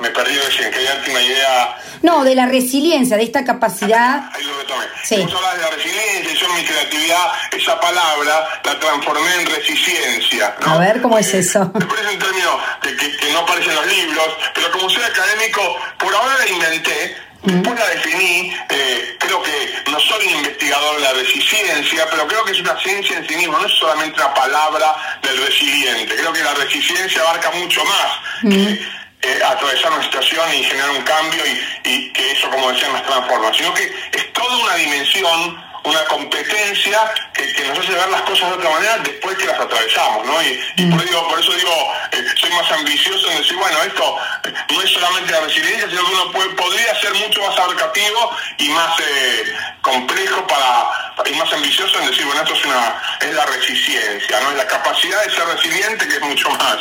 me 0.00 0.10
perdí 0.10 0.36
recién, 0.38 0.70
quería 0.70 0.94
darte 0.94 1.10
una 1.10 1.20
idea. 1.22 1.76
No, 2.02 2.22
de 2.24 2.34
la 2.36 2.46
resiliencia, 2.46 3.16
de 3.16 3.24
esta 3.24 3.44
capacidad. 3.44 4.30
Ahí 4.32 4.44
lo 4.44 4.56
retomé. 4.58 4.84
Sí. 5.04 5.16
Vos 5.16 5.34
hablabas 5.34 5.56
de 5.56 5.62
la 5.62 5.70
resiliencia, 5.70 6.34
yo 6.34 6.46
en 6.46 6.54
mi 6.54 6.64
creatividad, 6.64 7.26
esa 7.52 7.80
palabra 7.80 8.48
la 8.64 8.78
transformé 8.78 9.34
en 9.40 9.46
resiliencia. 9.46 10.54
¿no? 10.60 10.72
A 10.74 10.78
ver, 10.78 11.02
¿cómo 11.02 11.18
es 11.18 11.34
eso? 11.34 11.70
Me 11.74 11.84
parece 11.84 12.10
un 12.14 12.18
término 12.18 12.60
que, 12.82 12.96
que- 12.96 13.16
que 13.16 13.32
no 13.32 13.40
aparece 13.40 13.70
en 13.70 13.74
los 13.76 13.86
libros, 13.86 14.26
pero 14.54 14.70
como 14.70 14.88
soy 14.88 15.02
académico, 15.02 15.60
por 15.98 16.14
ahora 16.14 16.38
la 16.38 16.48
inventé, 16.48 17.16
después 17.42 17.78
la 17.78 17.86
definí, 17.88 18.52
eh, 18.70 19.16
creo 19.18 19.42
que 19.42 19.90
no 19.90 19.98
soy 20.00 20.26
un 20.28 20.34
investigador 20.36 20.96
de 20.96 21.02
la 21.02 21.12
resiliencia, 21.14 22.06
pero 22.10 22.26
creo 22.28 22.44
que 22.44 22.52
es 22.52 22.60
una 22.60 22.78
ciencia 22.80 23.18
en 23.18 23.28
sí 23.28 23.36
misma, 23.36 23.58
no 23.60 23.66
es 23.66 23.72
solamente 23.78 24.20
una 24.20 24.34
palabra 24.34 25.18
del 25.22 25.36
resiliente, 25.46 26.14
creo 26.14 26.32
que 26.32 26.42
la 26.44 26.54
resiliencia 26.54 27.20
abarca 27.22 27.50
mucho 27.52 27.84
más 27.84 28.52
que 28.52 28.80
eh, 29.22 29.40
atravesar 29.44 29.92
una 29.92 30.02
situación 30.02 30.54
y 30.54 30.64
generar 30.64 30.90
un 30.90 31.02
cambio 31.02 31.42
y, 31.46 31.88
y 31.88 32.12
que 32.12 32.32
eso, 32.32 32.48
como 32.50 32.70
decían, 32.72 32.92
nos 32.92 33.04
transforma, 33.04 33.52
sino 33.54 33.74
que 33.74 33.84
es 34.12 34.32
toda 34.32 34.56
una 34.56 34.74
dimensión 34.76 35.68
una 35.84 36.04
competencia 36.06 36.98
que, 37.32 37.46
nos 37.68 37.78
hace 37.78 37.92
ver 37.92 38.08
las 38.10 38.20
cosas 38.22 38.50
de 38.50 38.56
otra 38.56 38.68
manera 38.68 38.98
después 38.98 39.38
que 39.38 39.46
las 39.46 39.58
atravesamos, 39.58 40.26
¿no? 40.26 40.42
Y, 40.42 40.60
y 40.76 40.86
por, 40.90 41.02
digo, 41.02 41.28
por 41.28 41.40
eso 41.40 41.52
digo, 41.52 41.92
eh, 42.12 42.24
soy 42.36 42.50
más 42.50 42.70
ambicioso 42.72 43.30
en 43.30 43.38
decir, 43.38 43.56
bueno, 43.56 43.78
esto 43.84 44.16
eh, 44.44 44.52
no 44.70 44.82
es 44.82 44.90
solamente 44.90 45.32
la 45.32 45.40
resiliencia, 45.40 45.88
sino 45.88 46.04
que 46.04 46.12
uno 46.12 46.32
puede- 46.32 46.50
podría 46.50 47.00
ser 47.00 47.14
mucho 47.14 47.40
más 47.42 47.58
abarcativo 47.58 48.36
y 48.58 48.68
más 48.70 49.00
eh, 49.00 49.56
complejo 49.80 50.46
para, 50.46 51.24
y 51.30 51.34
más 51.36 51.50
ambicioso 51.52 51.98
en 52.00 52.10
decir, 52.10 52.24
bueno, 52.26 52.42
esto 52.42 52.54
es 52.54 52.64
una 52.66 53.02
es 53.20 53.34
la 53.34 53.46
resiliencia, 53.46 54.40
¿no? 54.40 54.50
Es 54.50 54.56
la 54.56 54.66
capacidad 54.66 55.24
de 55.24 55.30
ser 55.34 55.44
resiliente 55.46 56.06
que 56.08 56.14
es 56.14 56.22
mucho 56.22 56.50
más. 56.50 56.78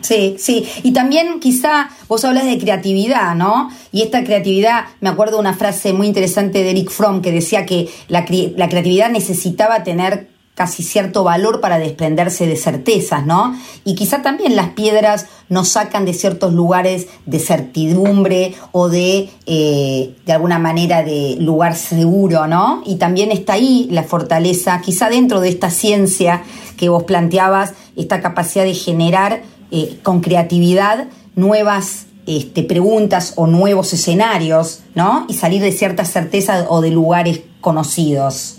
Sí, 0.00 0.36
sí. 0.38 0.66
Y 0.82 0.92
también 0.92 1.40
quizá 1.40 1.90
vos 2.08 2.24
hablas 2.24 2.46
de 2.46 2.58
creatividad, 2.58 3.34
¿no? 3.34 3.70
Y 3.92 4.02
esta 4.02 4.24
creatividad, 4.24 4.84
me 5.00 5.10
acuerdo 5.10 5.38
una 5.38 5.54
frase 5.54 5.92
muy 5.92 6.06
interesante 6.06 6.62
de 6.62 6.70
Eric 6.70 6.90
Fromm 6.90 7.20
que 7.20 7.32
decía 7.32 7.66
que 7.66 7.88
la 8.08 8.24
creatividad 8.24 9.10
necesitaba 9.10 9.82
tener 9.84 10.28
casi 10.60 10.82
cierto 10.82 11.24
valor 11.24 11.62
para 11.62 11.78
desprenderse 11.78 12.46
de 12.46 12.54
certezas, 12.54 13.24
¿no? 13.24 13.56
Y 13.84 13.94
quizá 13.94 14.20
también 14.20 14.56
las 14.56 14.68
piedras 14.70 15.24
nos 15.48 15.70
sacan 15.70 16.04
de 16.04 16.12
ciertos 16.12 16.52
lugares 16.52 17.06
de 17.24 17.38
certidumbre 17.38 18.54
o 18.70 18.90
de, 18.90 19.30
eh, 19.46 20.14
de 20.26 20.32
alguna 20.34 20.58
manera, 20.58 21.02
de 21.02 21.36
lugar 21.40 21.76
seguro, 21.76 22.46
¿no? 22.46 22.82
Y 22.84 22.96
también 22.96 23.32
está 23.32 23.54
ahí 23.54 23.88
la 23.90 24.02
fortaleza, 24.02 24.82
quizá 24.84 25.08
dentro 25.08 25.40
de 25.40 25.48
esta 25.48 25.70
ciencia 25.70 26.42
que 26.76 26.90
vos 26.90 27.04
planteabas, 27.04 27.72
esta 27.96 28.20
capacidad 28.20 28.64
de 28.64 28.74
generar 28.74 29.40
eh, 29.70 29.98
con 30.02 30.20
creatividad 30.20 31.06
nuevas 31.34 32.06
este, 32.26 32.62
preguntas 32.62 33.34
o 33.36 33.46
nuevos 33.46 33.92
escenarios, 33.92 34.80
¿no? 34.94 35.26
Y 35.28 35.34
salir 35.34 35.62
de 35.62 35.72
ciertas 35.72 36.12
certezas 36.12 36.66
o 36.68 36.80
de 36.80 36.90
lugares 36.90 37.40
conocidos. 37.60 38.56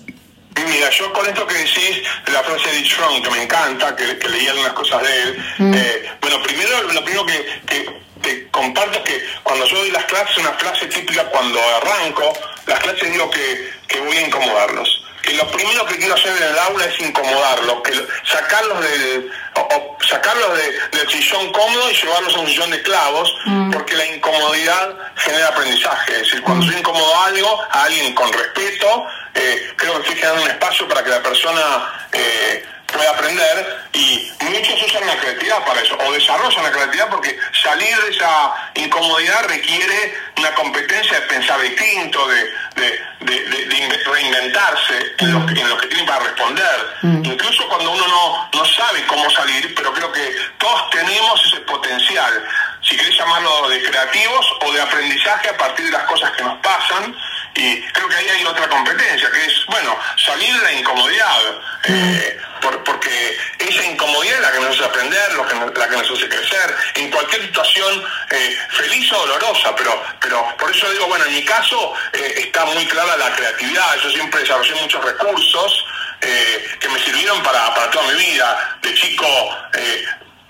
Mira, 0.56 0.90
yo 0.90 1.14
con 1.14 1.26
esto 1.26 1.48
que 1.48 1.56
decís, 1.56 2.02
de 2.26 2.32
la 2.32 2.44
frase 2.44 2.70
de 2.70 2.84
Fromm, 2.90 3.22
que 3.22 3.30
me 3.32 3.44
encanta, 3.44 3.96
que, 3.96 4.18
que 4.18 4.30
leí 4.30 4.48
algunas 4.48 4.74
cosas 4.74 5.02
de 5.02 5.24
él, 5.24 5.76
eh, 5.76 6.10
bueno, 6.22 6.42
primero, 6.44 6.84
lo 6.92 7.04
primero 7.04 7.26
que, 7.26 7.46
que 7.66 8.02
te 8.22 8.48
comparto 8.52 9.00
es 9.00 9.04
que 9.04 9.24
cuando 9.44 9.66
yo 9.66 9.78
doy 9.78 9.92
las 9.92 10.06
clases, 10.06 10.38
una 10.38 10.54
frase 10.54 10.88
típica 10.88 11.24
cuando 11.30 11.60
arranco, 11.78 12.34
las 12.68 12.80
clases 12.80 13.12
digo 13.12 13.30
que, 13.30 13.72
que 13.88 14.00
voy 14.02 14.18
a 14.18 14.28
incomodarlos. 14.28 15.04
Que 15.32 15.38
lo 15.38 15.48
primero 15.50 15.86
que 15.86 15.96
quiero 15.96 16.14
hacer 16.16 16.36
en 16.36 16.44
el 16.44 16.60
aula 16.60 16.86
es 16.86 17.00
incomodarlos, 17.00 17.82
que 17.84 17.94
sacarlos 18.26 18.82
del, 18.82 19.32
o- 19.56 19.62
o 19.62 19.98
sacarlos 20.06 20.58
de- 20.58 20.98
del 20.98 21.10
sillón 21.10 21.54
cómodo 21.54 21.90
y 21.90 21.96
llevarlos 21.96 22.36
a 22.36 22.40
un 22.42 22.48
sillón 22.48 22.70
de 22.72 22.82
clavos, 22.82 23.34
porque 23.72 23.96
la 23.96 24.06
incomodidad 24.08 24.94
genera 25.16 25.48
aprendizaje. 25.48 26.12
Es 26.16 26.22
decir, 26.24 26.42
cuando 26.42 26.66
yo 26.66 26.78
incomodo 26.78 27.16
a 27.16 27.26
algo, 27.28 27.62
a 27.72 27.84
alguien 27.86 28.14
con 28.14 28.32
respeto, 28.34 29.06
eh, 29.36 29.74
creo 29.78 29.94
que 29.94 30.00
estoy 30.02 30.16
generando 30.16 30.44
un 30.44 30.50
espacio 30.52 30.86
para 30.90 31.02
que 31.02 31.10
la 31.12 31.24
persona 31.24 32.08
eh, 32.12 32.66
pueda 32.92 33.10
aprender 33.12 33.86
y 33.94 34.32
muchos 34.42 34.84
usan 34.84 35.06
la 35.08 35.16
creatividad 35.18 35.64
para 35.66 35.82
eso, 35.82 35.98
o 36.06 36.12
desarrollan 36.12 36.64
la 36.64 36.72
creatividad 36.72 37.10
porque 37.10 37.38
salir 37.62 37.96
de 37.98 38.10
esa 38.16 38.54
incomodidad 38.76 39.46
requiere 39.48 40.14
una 40.38 40.54
competencia 40.56 41.20
de 41.20 41.26
pensar 41.28 41.60
distinto, 41.62 42.28
de, 42.28 42.44
de- 42.76 43.00
de- 43.22 43.44
de- 43.50 43.66
de 43.66 43.76
inve- 43.78 44.04
reinventarse 44.12 45.14
en 45.20 45.34
lo, 45.34 45.46
que, 45.46 45.60
en 45.60 45.70
lo 45.70 45.78
que 45.78 45.88
tiene 45.88 46.04
para 46.06 46.24
responder. 46.26 46.88
Incluso 47.04 47.68
cuando 47.68 47.92
uno 47.92 48.08
no, 48.08 48.50
no 48.54 48.66
sabe 48.66 49.06
cómo 49.08 49.30
salir, 49.30 49.74
pero 49.76 49.94
creo 49.94 50.12
que 50.12 50.36
todos 50.58 50.90
tenemos 50.90 51.46
ese 51.46 51.58
potencial, 51.62 52.44
si 52.82 52.98
querés 52.98 53.16
llamarlo 53.18 53.70
de 53.70 53.82
creativos 53.84 54.46
o 54.66 54.72
de 54.72 54.82
aprendizaje 54.82 55.50
a 55.50 55.58
partir 55.58 55.86
de 55.86 55.92
las 55.92 56.04
cosas 56.04 56.32
que 56.32 56.44
nos 56.44 56.58
pasan. 56.60 57.16
Y 57.54 57.82
creo 57.92 58.08
que 58.08 58.16
ahí 58.16 58.30
hay 58.30 58.46
otra 58.46 58.68
competencia, 58.70 59.30
que 59.32 59.46
es, 59.46 59.66
bueno, 59.68 59.98
salir 60.18 60.54
de 60.58 60.64
la 60.64 60.74
incomodidad. 60.74 61.38
eh, 61.84 62.38
por- 62.62 62.84
porque 62.84 63.38
esa 63.58 63.84
incomodidad 63.84 64.36
es 64.36 64.42
la 64.42 64.52
que 64.52 64.60
nos 64.60 64.76
hace 64.76 64.86
aprender, 64.86 65.34
lo 65.34 65.48
que 65.48 65.56
la 65.80 65.90
que 65.90 65.98
nos 65.98 66.12
hace 66.12 66.30
crecer, 66.30 66.76
en 66.94 67.10
cualquier 67.10 67.42
situación 67.42 68.04
eh, 68.30 68.58
feliz 68.70 69.12
o 69.14 69.18
dolorosa, 69.26 69.76
pero, 69.76 70.04
pero 70.20 70.56
por 70.58 70.70
eso 70.70 70.88
digo, 70.92 71.08
bueno, 71.08 71.26
en 71.26 71.34
mi 71.34 71.44
caso 71.44 71.94
eh, 72.14 72.36
está 72.38 72.64
muy 72.66 72.86
clara 72.86 73.18
la 73.18 73.34
creatividad, 73.36 73.96
yo 74.04 74.12
siempre 74.12 74.42
desarrollé 74.42 74.76
muchos 74.76 75.04
recursos 75.04 75.86
eh, 76.22 76.78
que 76.80 76.88
me 76.90 77.00
sirvieron 77.04 77.42
para, 77.42 77.74
para 77.74 77.90
toda 77.90 78.06
mi 78.14 78.14
vida. 78.26 78.78
De 78.84 78.94
chico 78.94 79.58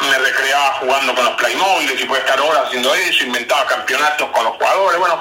me 0.09 0.17
recreaba 0.17 0.73
jugando 0.79 1.13
con 1.15 1.25
los 1.25 1.33
Playmobiles 1.35 2.01
y 2.01 2.05
podía 2.05 2.21
estar 2.21 2.39
horas 2.41 2.63
haciendo 2.67 2.93
eso, 2.95 3.23
inventaba 3.25 3.65
campeonatos 3.67 4.29
con 4.31 4.43
los 4.43 4.53
jugadores, 4.55 4.99
bueno, 4.99 5.19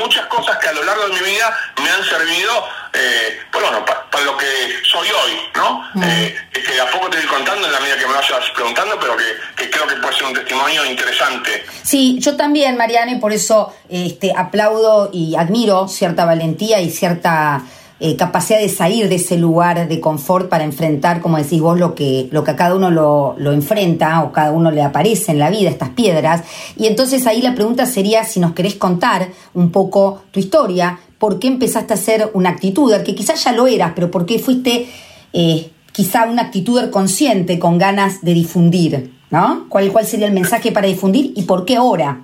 muchas 0.00 0.26
cosas 0.26 0.58
que 0.58 0.68
a 0.68 0.72
lo 0.72 0.82
largo 0.84 1.08
de 1.08 1.14
mi 1.20 1.30
vida 1.30 1.56
me 1.82 1.90
han 1.90 2.02
servido, 2.04 2.66
eh, 2.94 3.40
pues 3.50 3.62
bueno, 3.64 3.84
pa- 3.84 4.06
para 4.10 4.24
lo 4.24 4.36
que 4.36 4.46
soy 4.90 5.08
hoy, 5.08 5.38
¿no? 5.54 5.90
Eh, 6.04 6.36
que 6.52 6.80
a 6.80 6.90
poco 6.90 7.08
te 7.10 7.16
voy 7.18 7.26
contando 7.26 7.66
en 7.66 7.72
la 7.72 7.80
medida 7.80 7.96
que 7.98 8.06
me 8.06 8.14
vayas 8.14 8.50
preguntando, 8.54 8.98
pero 9.00 9.16
que, 9.16 9.24
que 9.56 9.70
creo 9.70 9.86
que 9.86 9.96
puede 9.96 10.14
ser 10.14 10.24
un 10.24 10.34
testimonio 10.34 10.84
interesante. 10.86 11.64
Sí, 11.82 12.18
yo 12.20 12.36
también, 12.36 12.76
Mariana, 12.76 13.12
y 13.12 13.16
por 13.18 13.32
eso 13.32 13.74
este, 13.88 14.32
aplaudo 14.36 15.10
y 15.12 15.36
admiro 15.36 15.88
cierta 15.88 16.24
valentía 16.24 16.80
y 16.80 16.90
cierta 16.90 17.62
eh, 18.04 18.16
capacidad 18.16 18.58
de 18.58 18.68
salir 18.68 19.08
de 19.08 19.14
ese 19.14 19.36
lugar 19.38 19.86
de 19.88 20.00
confort 20.00 20.48
para 20.48 20.64
enfrentar, 20.64 21.20
como 21.20 21.36
decís 21.38 21.60
vos, 21.60 21.78
lo 21.78 21.94
que, 21.94 22.28
lo 22.32 22.42
que 22.42 22.50
a 22.50 22.56
cada 22.56 22.74
uno 22.74 22.90
lo, 22.90 23.36
lo 23.38 23.52
enfrenta 23.52 24.22
o 24.24 24.32
cada 24.32 24.50
uno 24.50 24.70
le 24.72 24.82
aparece 24.82 25.30
en 25.30 25.38
la 25.38 25.50
vida, 25.50 25.70
estas 25.70 25.90
piedras. 25.90 26.42
Y 26.76 26.88
entonces 26.88 27.26
ahí 27.28 27.40
la 27.40 27.54
pregunta 27.54 27.86
sería 27.86 28.24
si 28.24 28.40
nos 28.40 28.54
querés 28.54 28.74
contar 28.74 29.28
un 29.54 29.70
poco 29.70 30.22
tu 30.32 30.40
historia, 30.40 30.98
por 31.18 31.38
qué 31.38 31.46
empezaste 31.46 31.94
a 31.94 31.96
ser 31.96 32.30
un 32.34 32.46
actituder, 32.46 33.04
que 33.04 33.14
quizás 33.14 33.44
ya 33.44 33.52
lo 33.52 33.68
eras, 33.68 33.92
pero 33.94 34.10
por 34.10 34.26
qué 34.26 34.40
fuiste 34.40 34.88
eh, 35.32 35.70
quizá 35.92 36.24
un 36.24 36.40
actituder 36.40 36.90
consciente 36.90 37.60
con 37.60 37.78
ganas 37.78 38.22
de 38.22 38.34
difundir, 38.34 39.12
¿no? 39.30 39.66
¿Cuál, 39.68 39.92
¿Cuál 39.92 40.06
sería 40.06 40.26
el 40.26 40.32
mensaje 40.32 40.72
para 40.72 40.88
difundir 40.88 41.32
y 41.36 41.42
por 41.42 41.64
qué 41.64 41.76
ahora? 41.76 42.20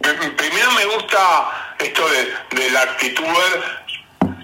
Pr- 0.00 0.36
Primero 0.36 0.68
me 0.76 0.84
gusta 0.94 1.18
esto 1.80 2.02
de, 2.08 2.56
de 2.62 2.70
la 2.70 2.82
actitud, 2.82 3.24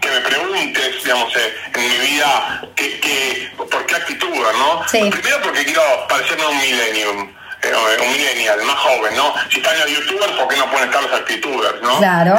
que 0.05 0.11
me 0.11 0.21
preguntes, 0.21 1.03
digamos, 1.03 1.35
eh, 1.37 1.55
en 1.75 1.89
mi 1.89 2.07
vida, 2.07 2.63
que, 2.77 3.01
que, 3.01 3.51
¿por 3.57 3.87
qué 3.87 3.97
actitud, 3.97 4.29
no? 4.29 4.87
Sí. 4.87 5.09
Primero 5.11 5.41
porque 5.43 5.65
quiero 5.65 5.83
parecerme 6.09 6.43
a 6.43 6.49
un 6.49 6.59
millennium, 6.59 7.35
eh, 7.63 7.73
un 8.03 8.13
millennial, 8.13 8.63
más 8.65 8.77
joven, 8.77 9.17
¿no? 9.17 9.35
Si 9.51 9.59
están 9.59 9.79
los 9.81 9.91
youtubers, 9.91 10.33
¿por 10.33 10.49
qué 10.49 10.57
no 10.57 10.71
pueden 10.71 10.89
estar 10.89 11.03
los 11.03 11.13
actituders, 11.13 11.83
no? 11.83 11.99
Claro. 11.99 12.39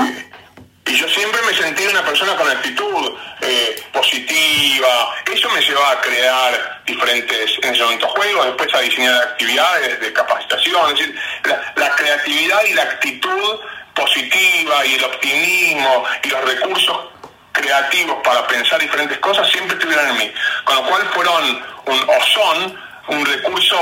Y 0.88 0.96
yo 0.96 1.10
siempre 1.10 1.42
me 1.42 1.54
sentí 1.56 1.88
una 1.88 2.06
persona 2.06 2.36
con 2.36 2.48
actitud 2.48 3.18
eh, 3.42 3.84
positiva. 3.92 5.16
Eso 5.34 5.50
me 5.50 5.60
llevaba 5.60 5.92
a 5.94 6.02
crear 6.02 6.84
diferentes, 6.86 7.58
en 7.64 7.74
ese 7.74 7.84
momento, 7.84 8.08
juegos, 8.10 8.46
después 8.46 8.76
a 8.76 8.82
diseñar 8.82 9.16
actividades 9.24 10.00
de 10.00 10.14
capacitación. 10.14 10.92
Es 10.92 11.00
decir, 11.00 11.20
la, 11.46 11.74
la 11.76 11.96
creatividad 11.96 12.64
y 12.70 12.74
la 12.74 12.84
actitud 12.84 13.60
positiva 13.96 14.86
y 14.86 14.96
el 14.96 15.04
optimismo 15.06 16.04
y 16.22 16.28
los 16.28 16.42
recursos 16.44 17.15
creativos 17.56 18.18
para 18.24 18.46
pensar 18.48 18.80
diferentes 18.80 19.18
cosas 19.20 19.48
siempre 19.50 19.76
estuvieron 19.78 20.08
en 20.10 20.18
mí. 20.18 20.32
Con 20.64 20.76
lo 20.76 20.84
cual 20.88 21.02
fueron 21.14 21.44
un, 21.86 22.00
o 22.10 22.24
son 22.34 22.80
un 23.08 23.26
recurso, 23.26 23.78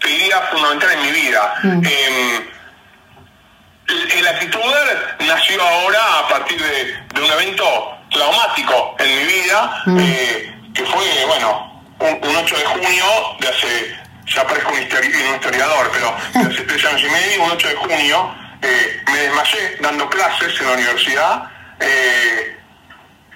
te 0.00 0.08
diría, 0.08 0.40
fundamental 0.52 0.90
en 0.92 1.02
mi 1.02 1.10
vida. 1.12 1.54
Em, 1.62 2.48
el, 3.88 4.12
el 4.12 4.26
actituder 4.28 5.16
nació 5.20 5.62
ahora 5.62 6.18
a 6.20 6.28
partir 6.28 6.60
de, 6.62 6.84
de 7.14 7.20
un 7.22 7.30
evento 7.32 7.98
traumático 8.10 8.96
en 8.98 9.16
mi 9.18 9.24
vida, 9.32 9.82
eh, 9.98 10.54
que 10.74 10.84
fue, 10.84 11.24
bueno, 11.26 11.82
un, 11.98 12.28
un 12.28 12.36
8 12.36 12.56
de 12.56 12.64
junio 12.64 13.04
de 13.40 13.48
hace, 13.48 13.98
ya 14.26 14.46
parezco 14.46 14.70
un, 14.72 14.78
histori- 14.80 15.28
un 15.28 15.34
historiador, 15.34 15.90
pero 15.92 16.16
de 16.32 16.52
hace 16.54 16.62
tres 16.64 16.84
años 16.86 17.02
y 17.02 17.10
medio, 17.10 17.42
un 17.44 17.50
8 17.52 17.68
de 17.68 17.74
junio, 17.76 18.34
eh, 18.62 19.02
me 19.12 19.18
desmayé 19.18 19.76
dando 19.80 20.08
clases 20.08 20.58
en 20.60 20.66
la 20.66 20.72
universidad, 20.72 21.42
eh, 21.80 22.53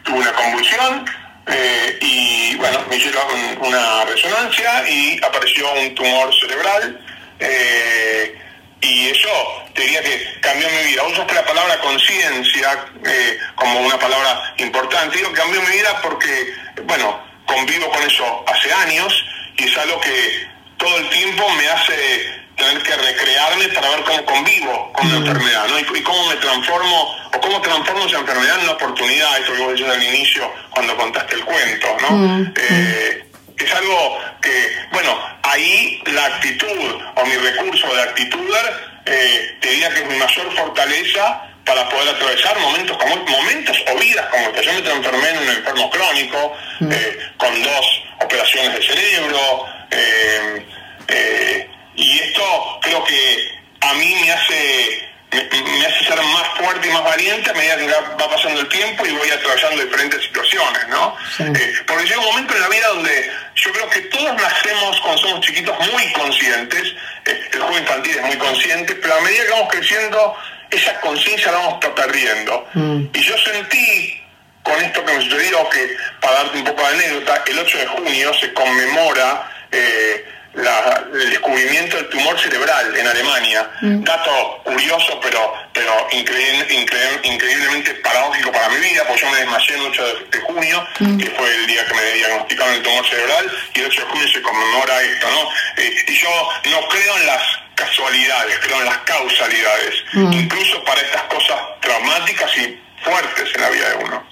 tuve 0.09 0.21
una 0.21 0.33
convulsión, 0.33 1.05
eh, 1.47 1.99
y 2.01 2.57
bueno, 2.57 2.85
me 2.89 2.97
hicieron 2.97 3.23
una 3.61 4.05
resonancia 4.05 4.89
y 4.89 5.21
apareció 5.23 5.73
un 5.75 5.95
tumor 5.95 6.31
cerebral. 6.41 7.01
Eh, 7.41 8.35
y 8.81 9.09
eso 9.09 9.29
te 9.75 9.83
diría 9.83 10.03
que 10.03 10.41
cambió 10.41 10.69
mi 10.71 10.91
vida. 10.91 11.03
Usaste 11.05 11.35
la 11.35 11.45
palabra 11.45 11.79
conciencia 11.81 12.87
eh, 13.05 13.39
como 13.55 13.81
una 13.81 13.99
palabra 13.99 14.55
importante. 14.59 15.19
Digo 15.19 15.33
cambió 15.33 15.61
mi 15.63 15.77
vida 15.77 16.01
porque, 16.03 16.55
bueno, 16.85 17.21
convivo 17.47 17.91
con 17.91 18.03
eso 18.03 18.45
hace 18.47 18.73
años 18.73 19.25
y 19.57 19.65
es 19.65 19.77
algo 19.79 20.01
que 20.01 20.49
todo 20.77 20.97
el 20.99 21.09
tiempo 21.11 21.49
me 21.51 21.69
hace 21.69 22.38
tener 22.59 22.83
que 22.83 22.97
recrearme 22.97 23.69
para 23.69 23.91
ver 23.91 24.05
cómo 24.05 24.25
convivo 24.25 24.93
con 24.93 25.09
la 25.09 25.17
enfermedad, 25.17 25.69
¿no? 25.69 25.79
Y, 25.79 26.03
cómo 26.03 26.27
me 26.29 26.37
transformo, 26.37 27.17
o 27.33 27.41
cómo 27.41 27.61
transformo 27.63 28.07
esa 28.07 28.19
enfermedad 28.19 28.59
en 28.59 28.65
una 28.65 28.73
oportunidad, 28.73 29.39
esto 29.39 29.55
que 29.55 29.63
vos 29.63 29.73
decías 29.73 29.97
al 29.97 30.03
inicio 30.03 30.53
cuando 30.71 30.97
contaste 30.97 31.35
el 31.37 31.45
cuento, 31.45 31.97
¿no? 32.03 32.53
Eh, 32.57 33.25
es 33.57 33.75
algo 33.75 34.19
que, 34.43 34.77
bueno, 34.93 35.19
ahí 35.43 36.03
la 36.07 36.27
actitud 36.27 37.03
o 37.15 37.27
mi 37.27 37.37
recurso 37.37 37.95
de 37.95 38.03
actitud 38.03 38.55
eh, 39.07 39.57
te 39.61 39.71
diría 39.71 39.89
que 39.91 40.01
es 40.01 40.09
mi 40.09 40.17
mayor 40.17 40.55
fortaleza 40.57 41.43
para 41.65 41.89
poder 41.89 42.15
atravesar 42.15 42.59
momentos 42.61 42.97
como 42.97 43.17
momentos 43.17 43.77
o 43.93 43.99
vidas 43.99 44.27
como 44.31 44.53
que 44.53 44.63
yo 44.63 44.73
me 44.73 44.83
transformé 44.83 45.29
en 45.31 45.39
un 45.39 45.49
enfermo 45.49 45.91
crónico 45.91 46.57
eh, 46.81 47.19
con 47.37 47.63
dos 47.63 48.03
operaciones 48.21 48.75
de 48.75 48.83
cerebro 48.83 49.67
eh, 49.91 51.69
y 51.99 52.19
esto 52.21 52.79
creo 52.81 53.05
que 53.05 53.59
a 53.81 53.93
mí 53.95 54.15
me 54.23 54.33
hace 54.33 55.09
me, 55.31 55.87
hace 55.87 56.05
ser 56.05 56.17
más 56.17 56.49
fuerte 56.57 56.89
y 56.89 56.93
más 56.93 57.05
valiente 57.05 57.51
a 57.51 57.53
medida 57.53 57.77
que 57.77 57.87
va 57.89 58.31
pasando 58.31 58.61
el 58.61 58.69
tiempo 58.69 59.05
y 59.05 59.11
voy 59.13 59.29
atravesando 59.29 59.83
diferentes 59.83 60.23
situaciones, 60.23 60.89
¿no? 60.89 61.17
Eh, 61.41 61.75
porque 61.87 62.05
llega 62.05 62.21
un 62.21 62.27
momento 62.27 62.55
en 62.55 62.61
la 62.61 62.69
vida 62.69 62.89
donde 62.89 63.31
yo 63.57 63.73
creo 63.73 63.91
que 63.91 64.01
todos 64.03 64.33
nacemos 64.35 65.01
cuando 65.01 65.23
somos 65.23 65.41
chiquitos 65.41 65.77
muy 65.93 66.13
conscientes, 66.13 66.95
eh, 67.27 67.49
el 67.53 67.61
juego 67.61 67.79
infantil 67.79 68.17
es 68.17 68.23
muy 68.23 68.37
consciente, 68.37 68.95
pero 68.95 69.15
a 69.15 69.21
medida 69.21 69.45
que 69.45 69.51
vamos 69.51 69.69
creciendo, 69.71 70.37
esa 70.71 71.01
conciencia 71.01 71.53
la 71.53 71.59
vamos 71.59 71.85
perdiendo. 71.85 72.69
Mm. 72.75 73.05
Y 73.13 73.21
yo 73.21 73.37
sentí 73.39 74.23
con 74.63 74.81
esto 74.83 75.05
que 75.05 75.13
me 75.13 75.25
sucedió, 75.25 75.69
que 75.69 75.97
para 76.21 76.45
darte 76.45 76.59
un 76.59 76.65
poco 76.65 76.83
de 76.83 76.89
anécdota, 76.89 77.43
el 77.47 77.59
8 77.59 77.79
de 77.79 77.87
junio 77.87 78.35
se 78.35 78.53
conmemora... 78.55 79.51
Eh, 79.73 80.38
el 80.59 81.31
descubrimiento 81.31 81.97
del 81.97 82.09
tumor 82.09 82.39
cerebral 82.39 82.97
en 82.97 83.07
Alemania. 83.07 83.71
Mm. 83.81 84.05
Dato 84.05 84.63
curioso, 84.65 85.19
pero, 85.23 85.53
pero 85.73 85.93
increíblemente 86.13 87.95
paradójico 87.95 88.53
para 88.53 88.69
mi 88.69 88.77
vida, 88.77 89.05
porque 89.07 89.23
yo 89.23 89.31
me 89.31 89.39
desmayé 89.39 89.75
el 89.75 89.81
8 89.83 90.05
de, 90.31 90.41
junio, 90.41 90.87
mm. 90.99 91.19
que 91.19 91.27
fue 91.31 91.55
el 91.55 91.67
día 91.67 91.87
que 91.87 91.95
me 91.95 92.13
diagnosticaron 92.13 92.75
el 92.75 92.83
tumor 92.83 93.07
cerebral, 93.07 93.51
y 93.75 93.81
el 93.81 93.87
8 93.87 94.01
de 94.01 94.07
junio 94.09 94.29
se 94.29 94.43
conmemora 94.43 95.03
esto, 95.03 95.27
¿no? 95.31 95.51
Eh, 95.83 96.05
y 96.09 96.15
yo 96.15 96.29
no 96.71 96.89
creo 96.89 97.17
en 97.19 97.27
las 97.27 97.43
casualidades, 97.75 98.59
creo 98.61 98.79
en 98.79 98.87
las 98.87 98.99
causalidades, 98.99 99.95
mm. 100.13 100.33
incluso 100.33 100.83
para 100.85 101.01
estas 101.01 101.23
cosas 101.25 101.59
traumáticas 101.81 102.51
y 102.59 102.79
fuertes 103.03 103.55
en 103.55 103.61
la 103.61 103.71
vida 103.71 103.89
de 103.91 104.05
uno. 104.05 104.29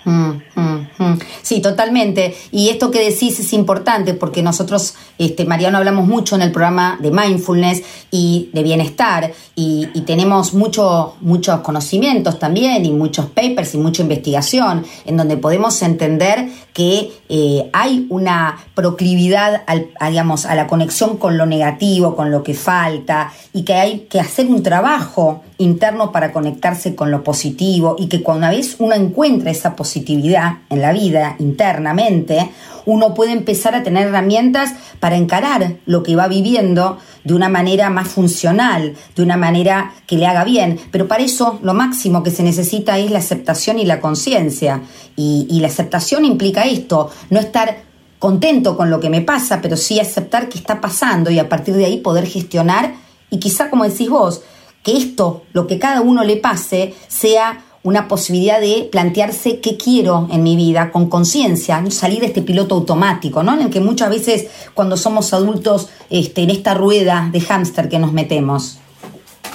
Sí, 1.43 1.61
totalmente. 1.61 2.37
Y 2.51 2.71
esto 2.71 2.91
que 2.91 2.99
decís 2.99 3.39
es 3.39 3.53
importante 3.53 4.15
porque 4.15 4.43
nosotros, 4.43 4.97
este, 5.19 5.45
Mariano, 5.45 5.79
hablamos 5.79 6.07
mucho 6.07 6.37
en 6.37 6.43
el 6.43 6.53
programa 6.53 6.99
de 7.01 7.11
mindfulness 7.11 7.83
y 8.11 8.51
de 8.53 8.63
bienestar 8.63 9.33
y, 9.55 9.87
tenemos 10.07 10.55
mucho, 10.55 11.17
muchos 11.21 11.61
conocimientos 11.61 12.39
también 12.39 12.85
y 12.85 12.93
muchos 12.93 13.27
papers 13.27 13.75
y 13.75 13.79
mucha 13.79 14.03
investigación 14.03 14.85
en 15.05 15.17
donde 15.17 15.37
podemos 15.37 15.83
entender 15.83 16.49
que 16.73 17.11
eh, 17.29 17.69
hay 17.73 18.07
una 18.11 18.59
proclividad 18.75 19.63
al, 19.67 19.89
a, 19.99 20.11
digamos, 20.11 20.47
a 20.47 20.55
la 20.55 20.67
conexión 20.67 21.17
con 21.17 21.39
lo 21.39 21.47
negativo, 21.47 22.15
con 22.15 22.31
lo 22.31 22.43
que 22.43 22.55
falta 22.55 23.33
y 23.53 23.63
que 23.63 23.75
hay 23.75 24.01
que 24.11 24.21
hacer 24.21 24.47
un 24.47 24.63
trabajo 24.63 25.43
interno 25.59 26.13
para 26.13 26.33
conectarse 26.33 26.95
con 26.95 27.11
lo 27.11 27.25
positivo 27.25 27.97
y 27.99 28.09
que 28.09 28.23
cuando 28.23 28.47
una 28.47 28.51
vez 28.51 28.77
uno 28.79 28.95
encuentra 28.95 29.51
esa 29.51 29.75
positividad 29.75 30.59
en 30.69 30.83
la 30.83 30.93
vida 30.93 31.37
internamente, 31.39 32.51
uno 32.87 33.15
puede 33.15 33.33
empezar 33.33 33.75
a 33.75 33.83
tener 33.83 34.09
herramientas 34.09 34.73
para 35.01 35.06
encarar 35.15 35.77
lo 35.87 36.03
que 36.03 36.17
va 36.17 36.27
viviendo 36.27 36.99
de 37.23 37.35
una 37.35 37.49
manera 37.49 37.89
más 37.91 38.09
funcional, 38.09 38.97
de 39.15 39.23
una 39.23 39.37
manera 39.37 39.93
que 40.09 40.17
le 40.17 40.27
haga 40.27 40.43
bien. 40.43 40.81
Pero 40.91 41.07
para 41.07 41.23
eso 41.23 41.61
lo 41.63 41.75
máximo 41.75 42.25
que 42.25 42.33
se 42.33 42.43
necesita 42.43 42.99
es 42.99 43.13
la 43.13 43.21
aceptación 43.21 43.79
y 43.79 43.85
la 43.85 44.01
conciencia. 44.01 44.83
Y, 45.15 45.47
y 45.49 45.61
la 45.61 45.69
aceptación 45.69 46.25
implica 46.25 46.65
esto, 46.65 47.11
no 47.31 47.39
estar 47.39 47.85
contento 48.19 48.77
con 48.77 48.91
lo 48.91 48.99
que 48.99 49.11
me 49.11 49.21
pasa, 49.21 49.61
pero 49.63 49.77
sí 49.77 50.01
aceptar 50.01 50.49
qué 50.49 50.59
está 50.59 50.81
pasando 50.81 51.31
y 51.31 51.39
a 51.39 51.49
partir 51.49 51.75
de 51.75 51.85
ahí 51.85 51.99
poder 51.99 52.27
gestionar 52.27 52.95
y 53.31 53.39
quizá, 53.39 53.71
como 53.71 53.85
decís 53.85 54.09
vos, 54.09 54.43
que 54.83 54.97
esto, 54.97 55.43
lo 55.53 55.67
que 55.67 55.79
cada 55.79 56.01
uno 56.01 56.23
le 56.25 56.37
pase, 56.37 56.95
sea 57.09 57.65
una 57.87 58.09
posibilidad 58.09 58.61
de 58.61 58.89
plantearse 58.91 59.61
qué 59.61 59.77
quiero 59.77 60.27
en 60.33 60.43
mi 60.43 60.57
vida 60.57 60.91
con 60.91 61.09
conciencia, 61.09 61.81
salir 61.89 62.19
de 62.19 62.27
este 62.27 62.43
piloto 62.43 62.75
automático, 62.75 63.45
¿no? 63.45 63.55
En 63.55 63.61
el 63.63 63.71
que 63.71 63.79
muchas 63.79 64.11
veces 64.11 64.49
cuando 64.75 64.97
somos 64.97 65.33
adultos, 65.33 65.89
este, 66.11 66.43
en 66.43 66.51
esta 66.51 66.75
rueda 66.75 67.29
de 67.31 67.41
hámster 67.41 67.89
que 67.89 68.01
nos 68.01 68.13
metemos. 68.13 68.81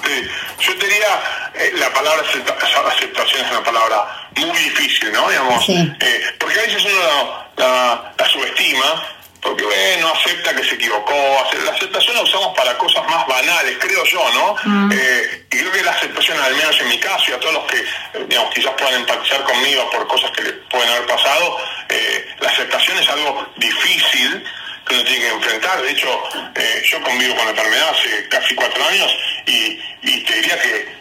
Sí, 0.06 0.22
yo 0.62 0.74
diría, 0.76 1.14
eh, 1.56 1.74
la 1.78 1.94
palabra 1.94 2.22
aceptación 2.22 3.46
es 3.46 3.52
una 3.52 3.64
palabra 3.66 4.30
muy 4.38 4.58
difícil, 4.60 5.12
¿no? 5.12 5.30
Digamos, 5.30 5.68
eh, 5.68 5.98
porque 6.40 6.58
a 6.58 6.62
veces 6.62 6.86
uno 6.86 6.94
la, 7.58 8.14
la 8.18 8.30
subestima 8.30 9.21
porque 9.42 9.64
bueno, 9.64 10.08
acepta 10.10 10.56
que 10.56 10.64
se 10.64 10.76
equivocó. 10.76 11.14
La 11.66 11.72
aceptación 11.72 12.16
la 12.16 12.22
usamos 12.22 12.56
para 12.56 12.78
cosas 12.78 13.04
más 13.10 13.26
banales, 13.28 13.78
creo 13.80 14.04
yo, 14.06 14.24
¿no? 14.34 14.56
Mm. 14.64 14.92
Eh, 14.94 15.46
y 15.52 15.58
creo 15.58 15.72
que 15.72 15.84
la 15.84 15.92
aceptación, 15.92 16.40
al 16.40 16.56
menos 16.56 16.80
en 16.80 16.88
mi 16.88 17.00
caso, 17.00 17.32
y 17.32 17.34
a 17.34 17.40
todos 17.40 17.54
los 17.56 17.64
que, 17.66 17.84
digamos, 18.28 18.54
quizás 18.54 18.72
puedan 18.78 18.96
empatizar 18.96 19.44
conmigo 19.44 19.90
por 19.90 20.08
cosas 20.08 20.32
que 20.32 20.44
pueden 20.70 20.90
haber 20.90 21.08
pasado, 21.08 21.58
eh, 21.90 22.28
la 22.40 22.50
aceptación 22.50 23.00
es 23.00 23.10
algo 23.10 23.48
difícil 23.58 24.44
que 24.88 24.94
uno 24.94 25.04
tiene 25.04 25.20
que 25.20 25.30
enfrentar. 25.30 25.82
De 25.82 25.92
hecho, 25.92 26.24
eh, 26.56 26.84
yo 26.86 27.02
convivo 27.02 27.36
con 27.36 27.46
la 27.46 27.52
enfermedad 27.52 27.90
hace 27.90 28.28
casi 28.30 28.54
cuatro 28.56 28.86
años 28.86 29.18
y, 29.48 29.80
y 30.04 30.24
te 30.24 30.36
diría 30.36 30.62
que 30.62 31.01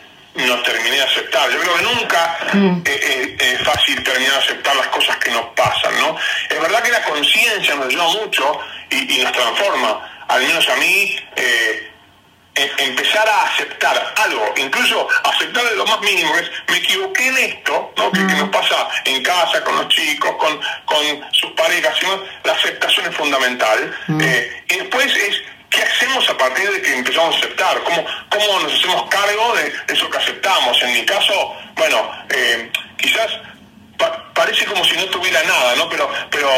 no 0.51 0.63
terminé 0.63 0.97
de 0.97 1.03
aceptar. 1.03 1.51
Yo 1.51 1.61
creo 1.61 1.77
que 1.77 1.83
nunca 1.83 2.39
mm. 2.53 2.83
es 2.85 3.63
fácil 3.63 4.03
terminar 4.03 4.33
de 4.33 4.39
aceptar 4.39 4.77
las 4.77 4.89
cosas 4.89 5.17
que 5.17 5.31
nos 5.31 5.47
pasan, 5.57 5.99
¿no? 5.99 6.17
Es 6.49 6.61
verdad 6.61 6.83
que 6.83 6.91
la 6.91 7.03
conciencia 7.05 7.75
nos 7.77 7.87
ayuda 7.87 8.05
mucho 8.05 8.61
y, 8.91 9.19
nos 9.19 9.33
transforma, 9.33 10.25
al 10.29 10.43
menos 10.43 10.69
a 10.69 10.77
mí, 10.77 11.17
eh, 11.37 11.91
empezar 12.55 13.29
a 13.29 13.45
aceptar 13.45 14.15
algo, 14.17 14.55
incluso 14.57 15.09
aceptar 15.25 15.65
de 15.65 15.77
lo 15.77 15.87
más 15.87 16.01
mínimo, 16.01 16.37
es 16.37 16.51
me 16.69 16.77
equivoqué 16.79 17.29
en 17.29 17.39
esto, 17.39 17.93
¿no? 17.97 18.11
que, 18.11 18.21
nos 18.21 18.49
pasa 18.51 18.89
en 19.05 19.23
casa, 19.23 19.63
con 19.65 19.77
los 19.77 19.89
chicos, 19.89 20.35
con, 20.37 20.61
con 20.85 21.33
sus 21.33 21.51
parejas, 21.53 21.95
la 22.45 22.53
aceptación 22.53 23.07
es 23.07 23.17
fundamental. 23.17 23.97
Mm. 24.09 24.21
Eh, 24.21 24.65
y 24.69 24.77
después 24.77 25.07
es 25.17 25.43
¿Qué 25.71 25.83
hacemos 25.83 26.29
a 26.29 26.37
partir 26.37 26.69
de 26.69 26.83
que 26.83 26.95
empezamos 26.95 27.37
a 27.37 27.39
aceptar? 27.39 27.83
¿Cómo, 27.85 28.05
cómo 28.29 28.61
nos 28.61 28.75
hacemos 28.75 29.09
cargo 29.09 29.55
de 29.55 29.95
eso 29.95 30.11
que 30.11 30.19
aceptamos? 30.19 30.83
En 30.83 30.93
mi 30.93 31.07
caso, 31.07 31.55
bueno, 31.77 32.11
eh, 32.29 32.71
quizás 32.97 33.31
parece 34.35 34.65
como 34.65 34.85
si 34.85 34.97
no 34.97 35.05
tuviera 35.07 35.43
nada, 35.45 35.77
¿no? 35.77 35.89
Pero, 35.89 36.11
pero 36.31 36.49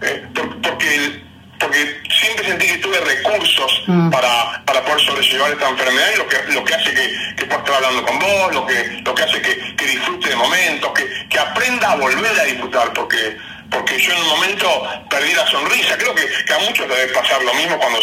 eh, 0.00 0.26
porque, 0.62 1.22
porque 1.58 2.00
siempre 2.18 2.46
sentí 2.46 2.66
que 2.66 2.78
tuve 2.78 2.98
recursos 3.00 3.82
mm. 3.86 4.10
para, 4.10 4.64
para 4.64 4.82
poder 4.84 5.00
sobrellevar 5.04 5.52
esta 5.52 5.68
enfermedad 5.68 6.10
y 6.14 6.18
lo 6.18 6.28
que, 6.28 6.36
lo 6.48 6.64
que 6.64 6.74
hace 6.74 6.94
que, 6.94 7.34
que 7.36 7.44
pueda 7.44 7.58
estar 7.58 7.74
hablando 7.74 8.06
con 8.06 8.18
vos, 8.18 8.54
lo 8.54 8.66
que, 8.66 9.02
lo 9.04 9.14
que 9.14 9.22
hace 9.22 9.42
que, 9.42 9.76
que 9.76 9.86
disfrute 9.86 10.30
de 10.30 10.36
momentos, 10.36 10.92
que, 10.92 11.28
que 11.28 11.38
aprenda 11.38 11.92
a 11.92 11.96
volver 11.96 12.40
a 12.40 12.44
disfrutar, 12.44 12.92
porque 12.92 13.36
porque 13.72 13.98
yo 13.98 14.12
en 14.12 14.20
un 14.20 14.28
momento 14.28 14.68
perdí 15.08 15.32
la 15.32 15.46
sonrisa. 15.46 15.96
Creo 15.96 16.14
que, 16.14 16.28
que 16.44 16.52
a 16.52 16.58
muchos 16.58 16.86
debe 16.86 17.06
pasar 17.08 17.42
lo 17.42 17.54
mismo 17.54 17.78
cuando 17.78 18.00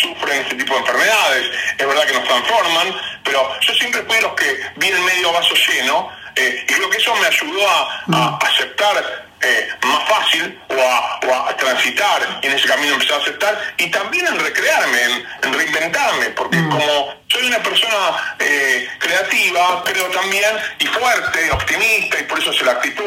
sufren 0.00 0.40
este 0.40 0.54
tipo 0.56 0.74
de 0.74 0.80
enfermedades, 0.80 1.50
es 1.78 1.86
verdad 1.86 2.06
que 2.06 2.12
nos 2.14 2.24
transforman, 2.24 3.00
pero 3.22 3.60
yo 3.60 3.74
siempre 3.74 4.02
fui 4.02 4.16
de 4.16 4.22
los 4.22 4.32
que 4.34 4.60
vi 4.76 4.88
el 4.88 5.00
medio 5.00 5.32
vaso 5.32 5.54
lleno 5.54 6.10
eh, 6.36 6.64
y 6.66 6.72
creo 6.72 6.88
que 6.90 6.98
eso 6.98 7.14
me 7.16 7.26
ayudó 7.26 7.68
a, 7.68 8.04
a 8.12 8.36
aceptar 8.38 9.26
eh, 9.42 9.68
más 9.82 10.08
fácil 10.08 10.58
o 10.68 11.34
a, 11.34 11.56
transitar 11.56 12.40
y 12.42 12.46
en 12.46 12.52
ese 12.54 12.66
camino 12.66 12.94
empezar 12.94 13.18
a 13.18 13.22
aceptar 13.22 13.74
y 13.76 13.90
también 13.90 14.26
en 14.26 14.38
recrearme, 14.38 15.02
en, 15.42 15.52
reinventarme, 15.52 16.26
porque 16.30 16.56
mm. 16.56 16.70
como 16.70 17.14
soy 17.28 17.46
una 17.46 17.62
persona 17.62 18.36
eh, 18.38 18.88
creativa, 18.98 19.82
creo 19.84 20.06
también, 20.08 20.44
y 20.78 20.86
fuerte, 20.86 21.50
optimista, 21.52 22.18
y 22.18 22.24
por 22.24 22.38
eso 22.38 22.52
soy 22.52 22.66
la 22.66 22.72
actitud, 22.72 23.04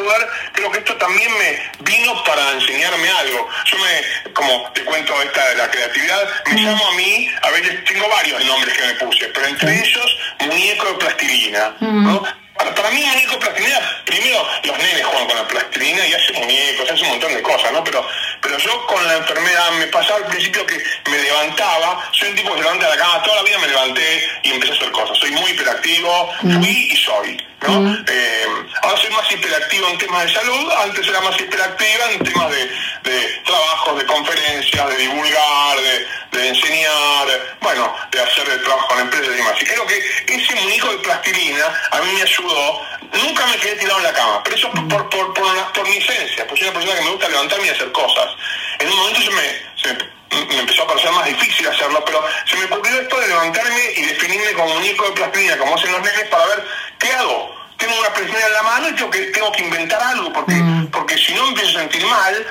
creo 0.54 0.72
que 0.72 0.80
esto 0.80 0.96
también 0.96 1.30
me 1.38 1.72
vino 1.82 2.24
para 2.24 2.52
enseñarme 2.54 3.10
algo. 3.10 3.50
Yo 3.66 3.78
me, 3.78 4.34
como 4.34 4.72
te 4.72 4.84
cuento 4.84 5.22
esta 5.22 5.50
de 5.50 5.56
la 5.56 5.70
creatividad, 5.70 6.30
me 6.48 6.62
mm. 6.62 6.66
llamo 6.66 6.88
a 6.88 6.94
mí, 6.94 7.30
a 7.42 7.50
veces 7.52 7.84
tengo 7.86 8.08
varios 8.10 8.46
nombres 8.46 8.78
que 8.78 8.88
me 8.88 8.94
puse, 8.96 9.26
pero 9.28 9.48
entre 9.48 9.80
ellos 9.80 10.18
muñeco 10.40 10.88
de 10.88 10.94
plastilina, 10.96 11.76
¿no? 11.80 12.45
Para, 12.56 12.90
mí, 12.92 13.04
muñeco 13.04 13.38
plastilina, 13.38 13.80
primero 14.06 14.48
los 14.64 14.78
nenes 14.78 15.06
juegan 15.06 15.28
con 15.28 15.36
la 15.36 15.48
plastilina 15.48 16.08
y 16.08 16.14
hacen 16.14 16.36
muñecos, 16.36 16.90
hacen 16.90 17.10
montón 17.10 17.34
de 17.34 17.42
cosas, 17.42 17.72
¿no? 17.74 17.84
Pero, 17.84 18.08
pero 18.42 18.58
yo 18.58 18.86
con 18.88 19.06
la 19.06 19.18
enfermedad 19.18 19.72
me 19.74 19.88
pasaba 19.88 20.18
al 20.18 20.26
principio 20.28 20.66
que 20.66 20.82
me 21.10 21.18
levantaba, 21.18 22.10
soy 22.14 22.30
un 22.30 22.36
tipo 22.36 22.52
que 22.52 22.58
se 22.58 22.64
levanta 22.64 22.90
de 22.90 22.96
la 22.96 23.02
cama, 23.02 23.24
toda 23.24 23.36
la 23.38 23.44
vida 23.44 23.58
me 23.60 23.68
levanté 23.68 24.30
y 24.44 24.52
empecé 24.52 24.72
a 24.72 24.76
hacer 24.78 24.92
cosas. 24.92 25.18
Soy 25.18 25.32
muy 25.32 25.52
hiperactivo, 25.52 26.34
fui 26.42 26.88
y 26.92 26.96
soy. 26.96 27.46
¿no? 27.68 27.98
Eh, 28.08 28.46
ahora 28.84 28.98
soy 29.02 29.10
más 29.12 29.32
hiperactivo 29.32 29.90
en 29.90 29.98
temas 29.98 30.26
de 30.26 30.34
salud, 30.34 30.72
antes 30.84 31.08
era 31.08 31.20
más 31.22 31.40
hiperactiva 31.40 32.12
en 32.12 32.24
temas 32.24 32.52
de, 32.52 32.72
de 33.06 33.42
trabajos, 33.46 33.98
de 33.98 34.06
conferencias, 34.06 34.90
de 34.90 34.98
divulgar, 34.98 35.78
de, 35.80 36.08
de 36.38 36.48
enseñar, 36.50 37.58
bueno, 37.62 37.96
de 38.12 38.20
hacer 38.20 38.50
el 38.50 38.62
trabajo 38.64 38.88
con 38.88 39.00
empresas 39.00 39.28
y 39.28 39.38
demás. 39.38 39.62
Y 39.62 39.66
creo 39.66 39.86
que 39.86 39.98
ese 40.28 40.56
muñeco 40.56 40.90
de 40.92 40.98
plastilina 40.98 41.66
a 41.92 42.02
mí 42.02 42.12
me 42.14 42.22
ayudó. 42.22 42.82
Nunca 43.14 43.46
me 43.48 43.58
quedé 43.58 43.76
tirado 43.76 44.00
en 44.00 44.04
la 44.04 44.14
cama, 44.14 44.44
pero 44.44 44.56
eso 44.56 44.70
por, 44.72 45.10
por, 45.10 45.34
por, 45.34 45.74
por 45.74 45.88
mi 45.88 45.98
esencia, 45.98 46.46
porque 46.48 46.64
soy 46.64 46.70
una 46.70 46.80
persona 46.80 47.00
que 47.00 47.06
me 47.06 47.12
gusta 47.12 47.30
levantarme 47.30 47.68
y 47.68 47.70
hacer 47.70 47.92
cosas. 47.92 48.36
En 48.80 48.90
un 48.90 48.98
momento 48.98 49.22
se 49.22 49.30
me, 49.32 49.62
se 49.82 49.94
me, 49.94 50.46
me 50.48 50.60
empezó 50.60 50.84
a 50.84 50.88
parecer 50.88 51.12
más 51.12 51.26
difícil 51.26 51.68
hacerlo, 51.68 52.04
pero 52.06 52.26
se 52.46 52.58
me 52.58 52.66
ocurrió 52.66 53.00
esto 53.00 53.20
de 53.20 53.28
levantarme 53.28 53.92
y 53.96 54.02
definirme 54.02 54.54
como 54.54 54.74
muñeco 54.74 55.06
de 55.06 55.12
plastilina, 55.12 55.58
como 55.58 55.76
hacen 55.76 55.92
los 55.92 56.02
nenes, 56.02 56.28
para 56.30 56.46
ver 56.48 56.66
qué 57.00 57.14
hago. 57.14 57.56
Tengo 57.78 58.00
una 58.00 58.10
plastilina 58.10 58.46
en 58.48 58.54
la 58.54 58.64
mano 58.64 58.90
y 58.90 58.96
tengo 58.96 59.12
que, 59.12 59.20
tengo 59.28 59.52
que 59.52 59.64
inventar 59.64 60.02
algo, 60.02 60.34
porque, 60.34 60.56
porque 60.92 61.18
si 61.18 61.34
no 61.34 61.44
me 61.44 61.50
empiezo 61.50 61.78
a 61.78 61.82
sentir 61.82 62.06
mal, 62.06 62.48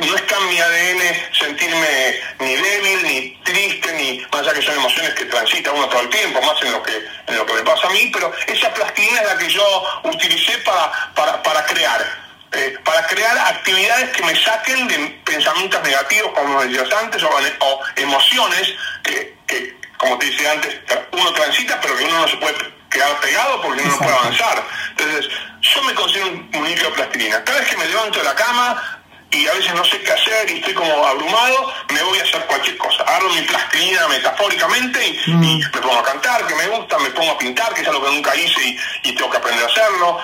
no 0.00 0.14
está 0.16 0.36
en 0.36 0.48
mi 0.48 0.60
ADN 0.60 1.00
sentirme 1.38 2.20
ni 2.40 2.54
débil, 2.56 3.02
ni 3.04 3.40
triste, 3.44 3.92
ni 3.94 4.18
más 4.32 4.42
allá 4.42 4.52
que 4.54 4.62
son 4.62 4.74
emociones 4.74 5.14
que 5.14 5.24
transita 5.26 5.72
uno 5.72 5.88
todo 5.88 6.02
el 6.02 6.10
tiempo, 6.10 6.40
más 6.42 6.62
en 6.62 6.72
lo 6.72 6.82
que, 6.82 6.92
en 7.26 7.36
lo 7.36 7.46
que 7.46 7.54
me 7.54 7.62
pasa 7.62 7.86
a 7.88 7.90
mí, 7.90 8.10
pero 8.12 8.32
esa 8.46 8.72
plastilina 8.74 9.20
es 9.22 9.26
la 9.28 9.38
que 9.38 9.48
yo 9.50 10.00
utilicé 10.04 10.58
para, 10.58 10.92
para, 11.14 11.42
para 11.42 11.64
crear. 11.66 12.28
eh, 12.52 12.78
para 12.84 13.06
crear 13.06 13.36
actividades 13.38 14.10
que 14.16 14.22
me 14.24 14.34
saquen 14.42 14.88
de 14.88 14.98
pensamientos 15.24 15.82
negativos, 15.82 16.32
como 16.32 16.62
decías 16.64 16.92
antes, 17.02 17.22
o, 17.22 17.28
o 17.60 17.80
emociones 17.96 18.74
que, 19.02 19.36
que, 19.46 19.76
como 19.98 20.16
te 20.18 20.26
decía 20.26 20.52
antes, 20.52 20.76
uno 21.12 21.32
transita, 21.32 21.80
pero 21.80 21.96
que 21.96 22.04
uno 22.04 22.18
no 22.20 22.28
se 22.28 22.36
puede 22.38 22.54
quedar 22.90 23.20
pegado 23.20 23.60
porque 23.60 23.82
uno 23.82 23.92
no 23.92 23.98
puede 23.98 24.16
avanzar. 24.16 24.64
Entonces, 24.96 25.30
yo 25.60 25.82
me 25.82 25.94
considero 25.94 26.28
un, 26.28 26.50
un 26.54 26.64
de 26.74 26.90
plastilina. 26.94 27.44
Cada 27.44 27.58
vez 27.60 27.68
que 27.68 27.76
me 27.76 27.86
levanto 27.86 28.18
de 28.18 28.24
la 28.24 28.34
cama, 28.34 28.97
y 29.30 29.46
a 29.46 29.52
veces 29.52 29.74
no 29.74 29.84
sé 29.84 30.00
qué 30.02 30.12
hacer 30.12 30.50
y 30.50 30.54
estoy 30.54 30.74
como 30.74 31.06
abrumado, 31.06 31.72
me 31.92 32.02
voy 32.02 32.18
a 32.18 32.22
hacer 32.22 32.44
cualquier 32.46 32.76
cosa. 32.78 33.02
Agarro 33.02 33.28
mi 33.30 33.42
plastilina 33.42 34.08
metafóricamente 34.08 35.06
y, 35.06 35.30
y 35.30 35.58
me 35.58 35.80
pongo 35.80 35.98
a 35.98 36.02
cantar, 36.02 36.46
que 36.46 36.54
me 36.54 36.66
gusta, 36.68 36.98
me 36.98 37.10
pongo 37.10 37.32
a 37.32 37.38
pintar, 37.38 37.74
que 37.74 37.82
es 37.82 37.88
algo 37.88 38.04
que 38.04 38.10
nunca 38.12 38.34
hice 38.36 38.60
y, 38.68 38.78
y 39.10 39.14
tengo 39.14 39.30
que 39.30 39.36
aprender 39.36 39.64
a 39.64 39.66
hacerlo. 39.66 40.18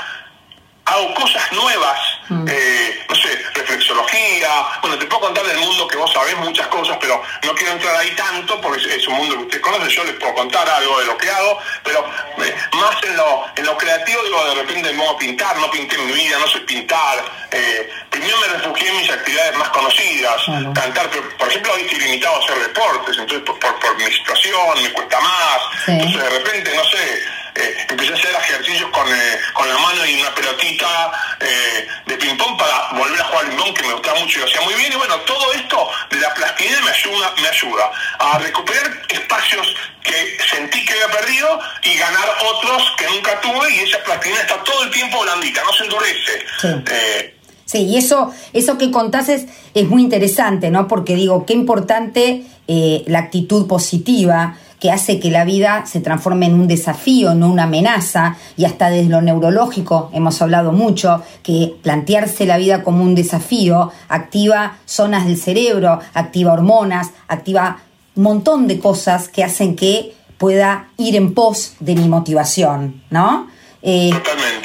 Hago 0.86 1.14
cosas 1.14 1.50
nuevas, 1.52 1.98
eh, 2.46 3.06
no 3.08 3.16
sé, 3.16 3.42
reflexología. 3.54 4.48
Bueno, 4.82 4.98
te 4.98 5.06
puedo 5.06 5.22
contar 5.22 5.46
del 5.46 5.58
mundo 5.58 5.88
que 5.88 5.96
vos 5.96 6.12
sabés 6.12 6.36
muchas 6.36 6.66
cosas, 6.66 6.98
pero 7.00 7.22
no 7.42 7.54
quiero 7.54 7.72
entrar 7.72 7.96
ahí 7.96 8.10
tanto 8.10 8.60
porque 8.60 8.94
es, 8.94 9.08
un 9.08 9.14
mundo 9.14 9.36
que 9.36 9.42
ustedes 9.44 9.62
conocen. 9.62 9.88
Yo 9.88 10.04
les 10.04 10.14
puedo 10.16 10.34
contar 10.34 10.68
algo 10.68 11.00
de 11.00 11.06
lo 11.06 11.16
que 11.16 11.30
hago, 11.30 11.58
pero 11.82 12.04
eh, 12.44 12.54
más 12.72 13.02
en 13.02 13.16
lo, 13.16 13.46
en 13.56 13.64
lo 13.64 13.78
creativo, 13.78 14.22
digo, 14.24 14.44
de 14.46 14.54
repente 14.56 14.92
me 14.92 14.98
pongo 14.98 15.12
a 15.12 15.18
pintar, 15.18 15.56
no 15.56 15.70
pinté 15.70 15.94
en 15.96 16.06
mi 16.06 16.12
vida, 16.12 16.38
no 16.38 16.48
sé 16.48 16.60
pintar. 16.60 17.24
Eh, 17.50 17.90
primero 18.10 18.36
me 18.40 18.48
refugié 18.48 18.88
en 18.88 18.96
mis 18.98 19.10
actividades 19.10 19.56
más 19.56 19.70
conocidas, 19.70 20.42
cantar, 20.74 21.08
pero 21.10 21.28
por 21.38 21.48
ejemplo 21.48 21.72
hoy 21.72 21.82
estoy 21.82 21.98
limitado 22.00 22.36
a 22.36 22.44
hacer 22.44 22.58
deportes, 22.58 23.16
entonces 23.16 23.40
por, 23.40 23.58
por, 23.58 23.78
por 23.78 23.96
mi 23.96 24.04
situación 24.12 24.82
me 24.82 24.92
cuesta 24.92 25.20
más, 25.20 25.60
entonces 25.86 26.20
de 26.20 26.30
repente, 26.30 26.74
no 26.74 26.84
sé, 26.84 27.22
eh, 27.54 27.86
empecé 27.88 28.12
a 28.12 28.16
hacer 28.16 28.34
ejercicios 28.34 28.90
con, 28.90 29.06
eh, 29.08 29.38
con 29.52 29.68
la 29.68 29.78
mano 29.78 30.04
y 30.04 30.20
una 30.20 30.34
pelotita 30.34 31.12
eh, 31.40 31.86
de 32.06 32.16
ping-pong 32.16 32.58
para 32.58 32.98
volver 32.98 33.20
a 33.20 33.24
jugar 33.24 33.44
al 33.44 33.50
ping-pong 33.50 33.74
que 33.74 33.82
me 33.86 33.92
gustaba 33.94 34.20
mucho 34.20 34.38
y 34.38 34.40
lo 34.40 34.46
hacía 34.46 34.60
muy 34.62 34.74
bien. 34.74 34.92
Y 34.92 34.96
bueno, 34.96 35.16
todo 35.20 35.52
esto 35.52 35.88
de 36.10 36.20
la 36.20 36.34
plastilina 36.34 36.80
me 36.80 36.90
ayuda, 36.90 37.34
me 37.40 37.48
ayuda 37.48 37.90
a 38.18 38.38
recuperar 38.38 39.02
espacios 39.08 39.66
que 40.02 40.36
sentí 40.50 40.84
que 40.84 40.92
había 40.94 41.18
perdido 41.18 41.60
y 41.84 41.94
ganar 41.96 42.28
otros 42.54 42.82
que 42.98 43.06
nunca 43.06 43.40
tuve 43.40 43.74
y 43.74 43.80
esa 43.80 44.02
plastilina 44.02 44.40
está 44.40 44.62
todo 44.64 44.82
el 44.82 44.90
tiempo 44.90 45.22
blandita, 45.22 45.62
no 45.64 45.72
se 45.72 45.84
endurece. 45.84 46.46
Eh, 46.90 47.30
Sí, 47.66 47.84
y 47.86 47.96
eso, 47.96 48.32
eso 48.52 48.76
que 48.76 48.90
contás 48.90 49.28
es, 49.30 49.46
es 49.72 49.88
muy 49.88 50.02
interesante, 50.02 50.70
¿no? 50.70 50.86
Porque 50.86 51.16
digo, 51.16 51.46
qué 51.46 51.54
importante 51.54 52.44
eh, 52.68 53.04
la 53.06 53.20
actitud 53.20 53.66
positiva 53.66 54.56
que 54.84 54.92
hace 54.92 55.18
que 55.18 55.30
la 55.30 55.46
vida 55.46 55.86
se 55.86 56.00
transforme 56.00 56.44
en 56.44 56.60
un 56.60 56.68
desafío, 56.68 57.34
no 57.34 57.48
una 57.48 57.62
amenaza, 57.62 58.36
y 58.54 58.66
hasta 58.66 58.90
desde 58.90 59.08
lo 59.08 59.22
neurológico 59.22 60.10
hemos 60.12 60.42
hablado 60.42 60.72
mucho, 60.72 61.22
que 61.42 61.74
plantearse 61.80 62.44
la 62.44 62.58
vida 62.58 62.82
como 62.82 63.02
un 63.02 63.14
desafío 63.14 63.90
activa 64.08 64.76
zonas 64.84 65.24
del 65.24 65.38
cerebro, 65.38 66.00
activa 66.12 66.52
hormonas, 66.52 67.12
activa 67.28 67.78
un 68.14 68.24
montón 68.24 68.68
de 68.68 68.78
cosas 68.78 69.30
que 69.30 69.42
hacen 69.42 69.74
que 69.74 70.14
pueda 70.36 70.88
ir 70.98 71.16
en 71.16 71.32
pos 71.32 71.76
de 71.80 71.94
mi 71.94 72.06
motivación, 72.06 73.04
¿no? 73.08 73.46
Eh, 73.80 74.10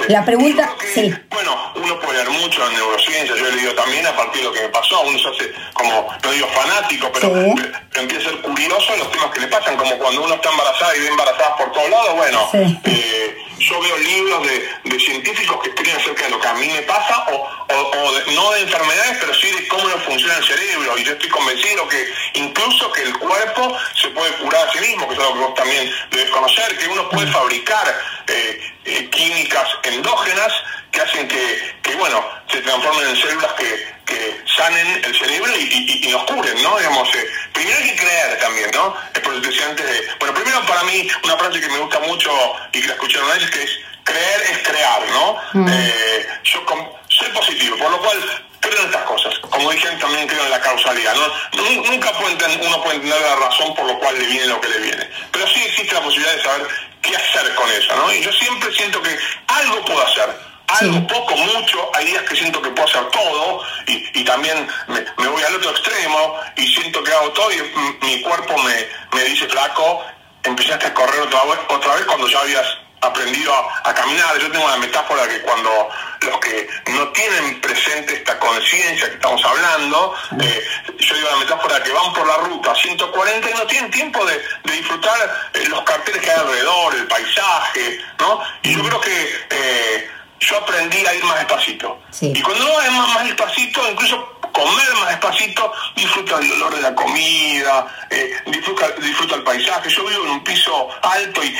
La 0.10 0.26
pregunta, 0.26 0.74
sí. 0.92 1.14
Bueno, 1.30 1.72
uno 1.76 2.00
puede 2.00 2.14
leer 2.26 2.30
mucho 2.32 2.66
en 2.66 2.74
neurociencia, 2.74 3.36
yo 3.36 3.46
he 3.48 3.52
leído 3.52 3.76
también 3.76 4.08
a 4.08 4.16
partir 4.16 4.42
de 4.42 4.48
lo 4.48 4.54
que 4.54 4.62
me 4.64 4.70
pasó, 4.70 5.02
uno 5.02 5.20
se 5.20 5.28
hace 5.30 5.54
como, 5.74 6.12
no 6.24 6.32
digo 6.32 6.48
fanático, 6.48 7.12
pero, 7.14 7.28
Sí. 7.28 7.54
pero 7.92 8.02
empieza 8.02 8.28
a 8.30 8.32
ser 8.32 8.42
curioso 8.42 8.92
de 8.92 8.98
los 8.98 9.12
temas 9.12 9.30
que 9.32 9.42
le 9.42 9.48
pasan, 9.48 9.78
como 9.78 9.96
cuando 10.00 10.24
uno 10.24 10.34
está 10.34 10.50
embarazada 10.50 10.98
y 10.98 11.02
ve 11.02 11.08
embarazadas 11.10 11.52
por 11.60 11.72
todos 11.74 11.90
lados, 11.92 12.16
bueno, 12.16 12.50
Sí. 12.52 12.80
eh, 12.86 13.38
yo 13.60 13.80
veo 13.82 13.98
libros 14.00 14.48
de, 14.48 14.70
de 14.86 15.00
científicos 15.00 15.62
que 15.62 15.70
escriben 15.70 15.98
acerca 15.98 16.24
de 16.24 16.30
lo 16.32 16.40
que 16.40 16.48
a 16.48 16.54
mí 16.56 16.68
me 16.70 16.82
pasa, 16.84 17.26
o, 17.32 17.36
o- 17.36 17.92
o 18.04 18.12
de- 18.14 18.34
no 18.34 18.52
de 18.54 18.62
enfermedades, 18.62 19.18
pero 19.20 19.34
sí 19.36 19.52
de 19.52 19.68
cómo 19.68 19.88
no 19.90 19.98
funciona 20.00 20.38
el 20.38 20.44
cerebro, 20.44 20.98
y 20.98 21.04
yo 21.04 21.12
estoy 21.12 21.30
convencido 21.30 21.88
que 21.88 22.12
incluso 22.34 22.92
que 22.94 23.04
el 23.04 23.16
cuerpo 23.20 23.78
se 24.02 24.08
puede 24.10 24.32
curar 24.38 24.70
a 24.70 24.72
sí 24.74 24.80
mismo, 24.80 25.08
que 25.08 25.14
es 25.14 25.20
algo 25.20 25.34
que 25.36 25.40
vos 25.42 25.54
también 25.54 25.92
debes 26.10 26.32
conocer, 26.32 26.76
que 26.80 26.88
uno 26.88 27.08
puede 27.10 27.28
fabricar 27.32 27.94
eh, 28.28 28.74
eh, 28.86 29.10
químicas 29.10 29.68
endógenas 29.84 30.54
que 30.92 31.02
hacen 31.02 31.28
que, 31.28 31.76
que, 31.84 31.96
bueno, 31.96 32.24
se 32.52 32.62
transformen 32.62 33.10
en 33.10 33.16
células 33.18 33.54
que, 33.54 33.94
que 34.06 34.42
sanen 34.58 35.02
el 35.06 35.16
cerebro 35.18 35.56
y, 35.56 35.64
y- 35.64 36.08
y 36.08 36.12
nos 36.12 36.24
curen, 36.24 36.62
¿no? 36.64 36.78
Digamos, 36.78 37.08
eh, 37.16 37.28
primero 37.54 37.78
hay 37.78 37.90
que 37.92 37.96
creer 37.96 38.40
también, 38.40 38.72
¿no? 38.74 38.96
Es 39.14 39.20
por 39.22 39.34
eso 39.34 39.42
decía 39.42 39.66
antes 39.68 39.86
de... 39.86 40.08
Bueno, 40.20 40.34
primero 40.34 40.62
para 40.66 40.84
mí 40.84 41.08
una 41.24 41.38
frase 41.38 41.60
que 41.62 41.68
me 41.68 41.78
gusta 41.80 42.00
mucho 42.00 42.32
y 42.74 42.82
que 42.82 42.88
la 42.88 42.94
escuché 42.94 43.20
una 43.22 43.34
vez 43.36 43.50
que 43.52 43.64
es 43.64 43.72
creer 44.04 44.42
es 44.52 44.58
crear, 44.68 45.02
¿no? 45.12 45.38
Eh, 45.72 46.28
yo 46.44 46.66
com- 46.66 46.90
soy 47.10 47.28
positivo, 47.30 47.78
por 47.78 47.92
lo 47.92 48.00
cual 48.00 48.18
creo 48.62 48.80
en 48.80 48.86
estas 48.88 49.04
cosas. 49.04 49.38
Como 49.40 49.70
dije 49.72 49.88
también 50.00 50.28
creo 50.28 50.44
en 50.44 50.52
la 50.52 50.60
causalidad, 50.62 51.14
¿no? 51.16 51.28
Nu- 51.62 51.84
Nunca 51.86 52.12
puede 52.14 52.36
enten- 52.36 52.66
uno 52.66 52.82
puede 52.82 52.96
entender 52.96 53.22
la 53.22 53.36
razón 53.36 53.76
por 53.76 53.86
lo 53.86 54.00
cual 54.00 54.18
le 54.18 54.26
viene 54.26 54.48
lo 54.48 54.60
que 54.60 54.70
le 54.70 54.80
viene. 54.80 55.08
Pero 55.32 55.48
sí 55.48 55.62
existe 55.64 55.94
la 55.94 56.02
posibilidad 56.02 56.36
de 56.36 56.42
saber 56.44 56.68
qué 57.02 57.16
hacer 57.16 57.56
con 57.56 57.70
eso, 57.72 57.96
¿no? 57.96 58.14
Y 58.14 58.22
yo 58.22 58.32
siempre 58.32 58.72
siento 58.74 59.02
que 59.02 59.18
algo 59.48 59.86
puedo 59.86 60.06
hacer. 60.06 60.50
Algo, 60.68 61.08
poco, 61.08 61.36
mucho, 61.36 61.90
hay 61.96 62.06
días 62.06 62.22
que 62.24 62.36
siento 62.36 62.62
que 62.62 62.70
puedo 62.70 62.88
hacer 62.88 63.04
todo 63.10 63.64
y, 63.88 64.20
y 64.20 64.24
también 64.24 64.68
me, 64.88 65.04
me 65.18 65.28
voy 65.28 65.42
al 65.42 65.56
otro 65.56 65.72
extremo 65.72 66.40
y 66.58 66.68
siento 66.68 67.04
que 67.04 67.12
hago 67.12 67.32
todo 67.32 67.52
y 67.52 68.06
mi 68.06 68.22
cuerpo 68.22 68.56
me, 68.60 68.88
me 69.18 69.24
dice, 69.24 69.48
flaco, 69.48 70.06
empezaste 70.44 70.86
a 70.86 70.94
correr 70.94 71.22
otra 71.22 71.44
vez, 71.46 71.60
otra 71.70 71.96
vez 71.96 72.06
cuando 72.06 72.28
ya 72.28 72.40
habías 72.42 72.68
aprendido 73.02 73.54
a, 73.54 73.90
a 73.90 73.94
caminar. 73.94 74.38
Yo 74.40 74.52
tengo 74.52 74.68
la 74.68 74.78
metáfora 74.78 75.28
que 75.28 75.42
cuando 75.42 75.90
los 76.22 76.40
que 76.40 76.68
no 76.92 77.08
tienen 77.10 77.62
presente 77.62 78.14
esta 78.14 78.38
conciencia 78.40 79.08
que 79.08 79.16
estamos 79.16 79.44
hablando, 79.44 80.14
eh, 80.42 80.68
yo 80.98 81.16
digo 81.16 81.30
la 81.30 81.38
metáfora 81.38 81.82
que 81.84 81.92
van 81.92 82.14
por 82.14 82.28
la 82.28 82.38
ruta 82.38 82.76
140 82.76 83.50
y 83.50 83.54
no 83.54 83.68
tienen 83.68 83.92
tiempo 83.92 84.26
de, 84.26 84.42
de 84.64 84.74
disfrutar 84.74 85.50
eh, 85.54 85.66
los 85.70 85.82
carteles 85.84 86.22
que 86.22 86.30
hay 86.32 86.40
alrededor, 86.40 86.96
el 86.96 87.08
paisaje, 87.08 88.02
¿no? 88.20 88.42
Y 88.64 88.76
yo 88.76 88.84
creo 88.84 89.02
que 89.02 89.46
eh, 89.50 90.10
yo 90.40 90.58
aprendí 90.58 91.06
a 91.06 91.14
ir 91.14 91.24
más 91.24 91.38
despacito. 91.40 92.00
Y 92.22 92.42
cuando 92.42 92.66
uno 92.66 92.74
va 92.74 92.92
más, 92.92 93.14
más 93.16 93.26
despacito, 93.26 93.82
incluso 93.90 94.39
comer 94.52 94.94
más 95.00 95.10
despacito, 95.10 95.72
disfruta 95.96 96.38
el 96.40 96.52
olor 96.54 96.76
de 96.76 96.82
la 96.82 96.96
comida, 96.96 97.88
eh, 98.10 98.32
disfruta, 98.48 98.88
disfruta 99.00 99.36
el 99.36 99.44
paisaje. 99.44 99.90
Yo 99.90 100.06
vivo 100.06 100.24
en 100.26 100.32
un 100.32 100.44
piso 100.44 100.90
alto 101.02 101.44
y 101.44 101.56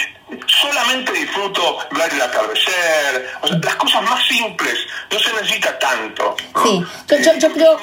solamente 0.48 1.12
disfruto 1.12 1.80
ver 1.92 2.14
el 2.14 2.22
atardecer, 2.22 3.30
o 3.42 3.48
sea, 3.48 3.58
las 3.64 3.76
cosas 3.76 4.02
más 4.04 4.26
simples, 4.28 4.78
no 5.12 5.20
se 5.20 5.34
necesita 5.34 5.78
tanto. 5.80 6.36
¿no? 6.54 6.64
Sí, 6.64 6.84
yo, 7.08 7.18
yo, 7.18 7.38
yo 7.40 7.54
creo... 7.54 7.80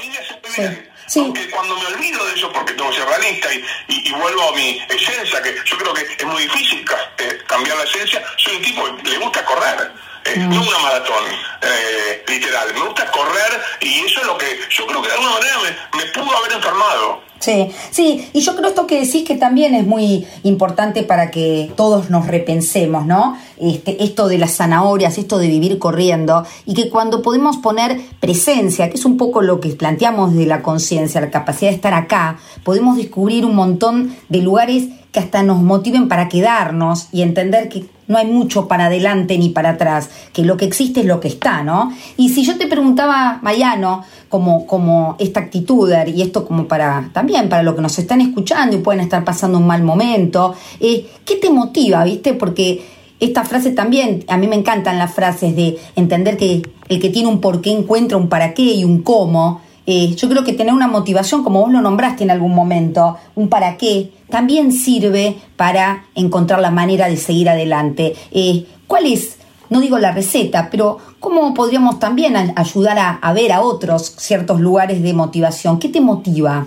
Sí. 1.09 1.21
Aunque 1.21 1.49
cuando 1.51 1.77
me 1.79 1.87
olvido 1.87 2.25
de 2.27 2.35
eso, 2.35 2.53
porque 2.53 2.73
tengo 2.73 2.91
que 2.91 2.97
ser 2.97 3.07
realista 3.07 3.55
y, 3.55 3.65
y- 3.87 4.09
y 4.09 4.13
vuelvo 4.15 4.49
a 4.49 4.53
mi 4.57 4.83
esencia, 4.89 5.41
que 5.41 5.55
yo 5.65 5.79
creo 5.79 5.95
que 5.95 6.03
es 6.03 6.25
muy 6.25 6.43
difícil 6.43 6.85
eh, 7.19 7.39
cambiar 7.47 7.77
la 7.77 7.85
esencia, 7.85 8.25
soy 8.39 8.57
un 8.57 8.63
tipo 8.63 8.97
que 8.97 9.11
le 9.11 9.19
gusta 9.19 9.45
correr. 9.45 9.93
Eh, 10.35 10.39
no 10.39 10.63
una 10.63 10.79
maratón 10.79 11.25
eh, 11.63 12.25
literal. 12.29 12.69
Me 12.75 12.81
gusta 12.87 13.11
correr 13.11 13.61
y 13.81 14.07
eso 14.07 14.21
es 14.21 14.27
lo 14.27 14.39
que 14.39 14.47
yo 14.71 14.87
creo 14.87 15.03
que 15.03 15.09
de 15.09 15.15
alguna 15.15 15.33
manera 15.33 15.57
me, 15.63 15.99
me 15.99 16.11
pudo 16.13 16.37
haber 16.37 16.53
enfermado. 16.53 17.27
Sí, 17.39 17.69
sí, 17.91 18.29
y 18.33 18.41
yo 18.41 18.57
creo 18.57 18.71
esto 18.71 18.87
que 18.87 19.01
decís 19.05 19.25
que 19.25 19.37
también 19.37 19.75
es 19.75 19.87
muy 19.87 20.27
importante 20.43 21.03
para 21.03 21.31
que 21.31 21.71
todos 21.77 22.09
nos 22.09 22.27
repensemos, 22.27 23.07
¿no? 23.07 23.39
Este, 23.61 24.03
esto 24.03 24.27
de 24.27 24.39
las 24.39 24.57
zanahorias, 24.57 25.19
esto 25.19 25.39
de 25.39 25.49
vivir 25.49 25.79
corriendo, 25.79 26.47
y 26.65 26.75
que 26.75 26.89
cuando 26.89 27.21
podemos 27.23 27.59
poner 27.59 28.01
presencia, 28.21 28.89
que 28.89 28.97
es 28.97 29.05
un 29.05 29.19
poco 29.19 29.43
lo 29.43 29.61
que 29.61 29.69
planteamos 29.71 30.35
de 30.35 30.47
la 30.47 30.63
conciencia, 30.63 31.21
la 31.21 31.31
capacidad 31.31 31.71
de 31.71 31.77
estar 31.77 31.95
acá, 31.95 32.39
podemos 32.65 32.97
descubrir 32.97 33.45
un 33.45 33.55
montón 33.55 34.17
de 34.29 34.41
lugares 34.41 34.85
que 35.17 35.21
hasta 35.21 35.43
nos 35.43 35.63
motiven 35.63 36.09
para 36.09 36.29
quedarnos 36.29 37.09
y 37.11 37.23
entender 37.23 37.71
que 37.71 37.87
no 38.07 38.19
hay 38.19 38.27
mucho 38.27 38.69
para 38.69 38.85
adelante 38.85 39.39
ni 39.39 39.49
para 39.49 39.71
atrás, 39.71 40.11
que 40.35 40.45
lo 40.45 40.59
que 40.59 40.67
existe 40.67 41.01
es 41.01 41.07
lo 41.07 41.21
que 41.21 41.29
está, 41.29 41.63
¿no? 41.63 41.91
Y 42.19 42.29
si 42.29 42.45
yo 42.45 42.59
te 42.59 42.67
preguntaba, 42.67 43.39
Mayano, 43.41 44.05
como, 44.29 44.67
como 44.67 45.17
esta 45.19 45.41
actitud 45.41 45.91
y 46.07 46.21
esto 46.21 46.45
como 46.45 46.69
para 46.69 47.09
también 47.15 47.49
para 47.49 47.63
lo 47.63 47.75
que 47.75 47.81
nos 47.81 47.99
están 47.99 48.21
escuchando 48.21 48.77
y 48.77 48.81
pueden 48.81 49.01
estar 49.01 49.25
pasando 49.25 49.57
un 49.57 49.67
mal 49.67 49.83
momento, 49.83 50.55
eh, 50.81 51.07
¿qué 51.25 51.37
te 51.37 51.49
motiva, 51.49 52.05
viste? 52.05 52.35
Porque 52.35 52.85
esta 53.19 53.43
frase 53.47 53.71
también, 53.71 54.23
a 54.29 54.37
mí 54.37 54.47
me 54.49 54.57
encantan 54.57 54.99
las 54.99 55.15
frases 55.15 55.57
de 55.57 55.79
entender 55.97 56.37
que 56.37 56.61
el 56.91 57.01
que 57.01 57.09
tiene 57.09 57.31
un 57.31 57.41
por 57.41 57.63
qué 57.63 57.71
encuentra 57.71 58.19
un 58.19 58.29
para 58.29 58.53
qué 58.53 58.65
y 58.65 58.85
un 58.85 59.01
cómo. 59.01 59.63
Eh, 59.87 60.15
yo 60.17 60.29
creo 60.29 60.43
que 60.43 60.53
tener 60.53 60.75
una 60.75 60.89
motivación, 60.89 61.45
como 61.45 61.61
vos 61.61 61.73
lo 61.73 61.81
nombraste 61.81 62.25
en 62.25 62.31
algún 62.33 62.55
momento, 62.55 63.19
un 63.37 63.49
para 63.49 63.77
qué, 63.77 64.11
también 64.29 64.73
sirve 64.73 65.37
para 65.57 66.07
encontrar 66.15 66.61
la 66.61 66.71
manera 66.71 67.09
de 67.09 67.17
seguir 67.17 67.49
adelante. 67.49 68.17
Eh, 68.33 68.67
¿Cuál 68.89 69.07
es, 69.07 69.39
no 69.71 69.81
digo 69.81 69.99
la 69.99 70.11
receta, 70.13 70.69
pero 70.71 70.99
cómo 71.21 71.55
podríamos 71.55 72.01
también 72.01 72.37
ayudar 72.57 73.19
a, 73.23 73.33
ver 73.33 73.53
a 73.53 73.61
otros 73.61 74.15
ciertos 74.19 74.61
lugares 74.61 75.03
de 75.03 75.13
motivación? 75.13 75.79
¿Qué 75.79 75.89
te 75.89 76.01
motiva? 76.01 76.67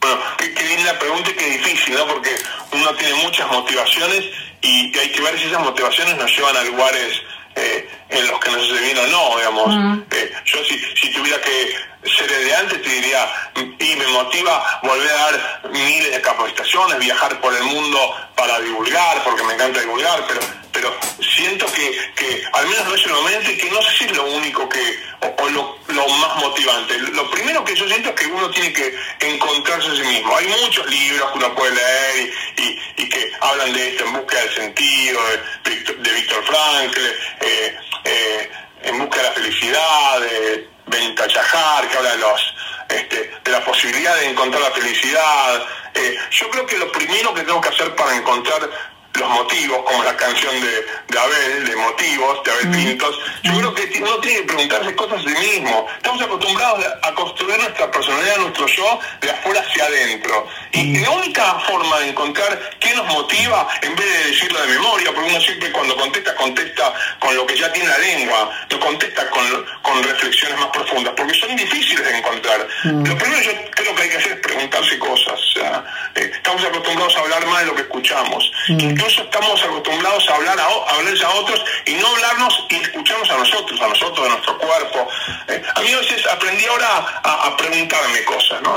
Bueno, 0.00 0.16
qué, 0.36 0.52
qué 0.52 0.84
la 0.84 0.98
pregunta 0.98 1.30
y 1.30 1.34
qué 1.34 1.50
difícil, 1.50 1.94
¿no? 1.94 2.06
Porque 2.06 2.30
uno 2.72 2.90
tiene 2.98 3.14
muchas 3.24 3.50
motivaciones 3.50 4.24
y 4.60 4.96
hay 4.96 5.10
que 5.10 5.22
ver 5.22 5.38
si 5.38 5.46
esas 5.46 5.62
motivaciones 5.62 6.16
nos 6.18 6.30
llevan 6.36 6.56
a 6.56 6.62
lugares 6.64 7.22
eh, 7.56 7.88
en 8.10 8.26
los 8.26 8.38
que 8.40 8.50
nos 8.50 8.62
hace 8.62 8.84
bien 8.84 8.98
o 8.98 9.06
no, 9.06 9.38
digamos. 9.38 10.06
Eh, 10.10 10.32
yo 10.44 10.58
si, 10.64 10.78
si 11.00 11.12
tuviera 11.12 11.40
que 11.40 11.95
ser 12.08 12.30
de 12.30 12.54
antes 12.54 12.82
te 12.82 12.88
diría, 12.88 13.28
y 13.78 13.96
me 13.96 14.06
motiva 14.08 14.80
volver 14.82 15.10
a 15.10 15.14
dar 15.14 15.70
miles 15.70 16.10
de 16.10 16.20
capacitaciones, 16.20 16.98
viajar 16.98 17.40
por 17.40 17.54
el 17.54 17.64
mundo 17.64 17.98
para 18.34 18.60
divulgar, 18.60 19.22
porque 19.24 19.42
me 19.44 19.54
encanta 19.54 19.80
divulgar, 19.80 20.24
pero 20.26 20.40
pero 20.76 20.94
siento 21.20 21.64
que, 21.72 22.12
que 22.14 22.44
al 22.52 22.66
menos 22.66 22.86
no 22.86 22.94
es 22.94 23.06
el 23.06 23.12
momento 23.12 23.50
y 23.50 23.56
que 23.56 23.70
no 23.70 23.80
sé 23.80 23.96
si 23.96 24.04
es 24.04 24.16
lo 24.16 24.26
único 24.26 24.68
que, 24.68 24.98
o, 25.22 25.48
lo, 25.48 25.78
lo, 25.88 26.08
más 26.08 26.36
motivante. 26.36 26.98
Lo 26.98 27.30
primero 27.30 27.64
que 27.64 27.74
yo 27.74 27.88
siento 27.88 28.10
es 28.10 28.14
que 28.14 28.26
uno 28.26 28.50
tiene 28.50 28.74
que 28.74 28.94
encontrarse 29.20 29.88
a 29.88 29.96
sí 29.96 30.02
mismo. 30.02 30.36
Hay 30.36 30.46
muchos 30.48 30.86
libros 30.88 31.32
que 31.32 31.38
uno 31.38 31.54
puede 31.54 31.74
leer 31.74 32.34
y, 32.58 33.02
y, 33.02 33.08
que 33.08 33.32
hablan 33.40 33.72
de 33.72 33.88
esto 33.88 34.04
en 34.04 34.12
busca 34.12 34.38
del 34.38 34.54
sentido, 34.54 35.20
de, 35.64 35.94
de 35.94 36.12
Víctor 36.12 36.44
Frankl, 36.44 37.00
eh, 37.40 37.78
eh, 38.04 38.50
en 38.82 38.98
busca 38.98 39.16
de 39.16 39.28
la 39.28 39.32
felicidad, 39.32 40.20
de 40.20 40.68
Benita 40.86 41.26
Chajar, 41.28 41.88
que 41.88 41.96
habla 41.96 42.12
de 42.12 42.18
los 42.18 42.54
este, 42.88 43.40
de 43.44 43.50
la 43.50 43.64
posibilidad 43.64 44.14
de 44.16 44.30
encontrar 44.30 44.62
la 44.62 44.70
felicidad. 44.70 45.66
Eh, 45.94 46.16
yo 46.30 46.50
creo 46.50 46.66
que 46.66 46.78
lo 46.78 46.90
primero 46.92 47.34
que 47.34 47.42
tengo 47.42 47.60
que 47.60 47.68
hacer 47.68 47.94
para 47.96 48.14
encontrar 48.16 48.68
los 49.16 49.30
motivos, 49.30 49.78
como 49.84 50.02
la 50.04 50.16
canción 50.16 50.54
de, 50.60 50.86
de 51.08 51.18
Abel, 51.18 51.66
de 51.66 51.76
motivos, 51.76 52.42
de 52.44 52.50
Abel 52.52 52.70
Pintos, 52.70 53.18
yo 53.42 53.52
creo 53.58 53.74
que 53.74 54.02
uno 54.02 54.18
tiene 54.18 54.38
que 54.38 54.44
preguntarse 54.44 54.94
cosas 54.94 55.24
de 55.24 55.34
sí 55.34 55.38
mismo. 55.38 55.86
Estamos 55.96 56.22
acostumbrados 56.22 56.84
a 57.02 57.14
construir 57.14 57.58
nuestra 57.58 57.90
personalidad, 57.90 58.36
nuestro 58.38 58.66
yo, 58.66 59.00
de 59.20 59.30
afuera 59.30 59.60
hacia 59.60 59.84
adentro. 59.84 60.46
Y 60.72 60.98
la 60.98 61.10
única 61.10 61.58
forma 61.60 61.98
de 62.00 62.10
encontrar 62.10 62.70
qué 62.80 62.94
nos 62.94 63.06
motiva, 63.06 63.68
en 63.82 63.94
vez 63.96 64.06
de 64.06 64.30
decirlo 64.30 64.60
de 64.60 64.68
memoria, 64.68 65.12
porque 65.14 65.30
uno 65.30 65.40
siempre 65.40 65.72
cuando 65.72 65.96
contesta, 65.96 66.34
contesta 66.34 66.92
con 67.18 67.34
lo 67.36 67.46
que 67.46 67.56
ya 67.56 67.72
tiene 67.72 67.88
la 67.88 67.98
lengua, 67.98 68.50
no 68.70 68.80
contesta 68.80 69.28
con, 69.30 69.66
con 69.82 70.02
reflexiones 70.02 70.58
más 70.58 70.68
profundas, 70.68 71.14
porque 71.16 71.34
son 71.34 71.56
difíciles 71.56 72.04
de 72.04 72.18
encontrar. 72.18 72.66
Lo 72.84 73.16
primero 73.16 73.42
yo 73.42 73.52
creo 73.70 73.94
que 73.94 74.02
hay 74.02 74.08
que 74.10 74.16
hacer 74.16 74.32
es 74.32 74.40
preguntarse 74.40 74.98
cosas. 74.98 75.40
Eh, 76.14 76.30
estamos 76.34 76.64
acostumbrados 76.64 77.16
a 77.16 77.20
hablar 77.20 77.46
más 77.46 77.60
de 77.60 77.66
lo 77.66 77.74
que 77.74 77.82
escuchamos 77.82 78.50
estamos 79.06 79.62
acostumbrados 79.62 80.28
a 80.28 80.34
hablar 80.34 80.58
a, 80.58 80.64
hablarles 80.64 81.22
a 81.22 81.30
otros 81.30 81.64
y 81.84 81.94
no 81.94 82.06
hablarnos 82.08 82.66
y 82.68 82.76
escucharnos 82.76 83.30
a 83.30 83.36
nosotros, 83.38 83.80
a 83.80 83.88
nosotros, 83.88 84.24
de 84.24 84.30
nuestro 84.30 84.58
cuerpo. 84.58 85.08
Eh, 85.48 85.62
a 85.74 85.80
mí 85.80 85.92
a 85.92 85.98
veces 85.98 86.26
aprendí 86.26 86.64
ahora 86.66 87.20
a, 87.22 87.56
preguntarme 87.56 88.24
cosas, 88.24 88.60
¿no? 88.62 88.76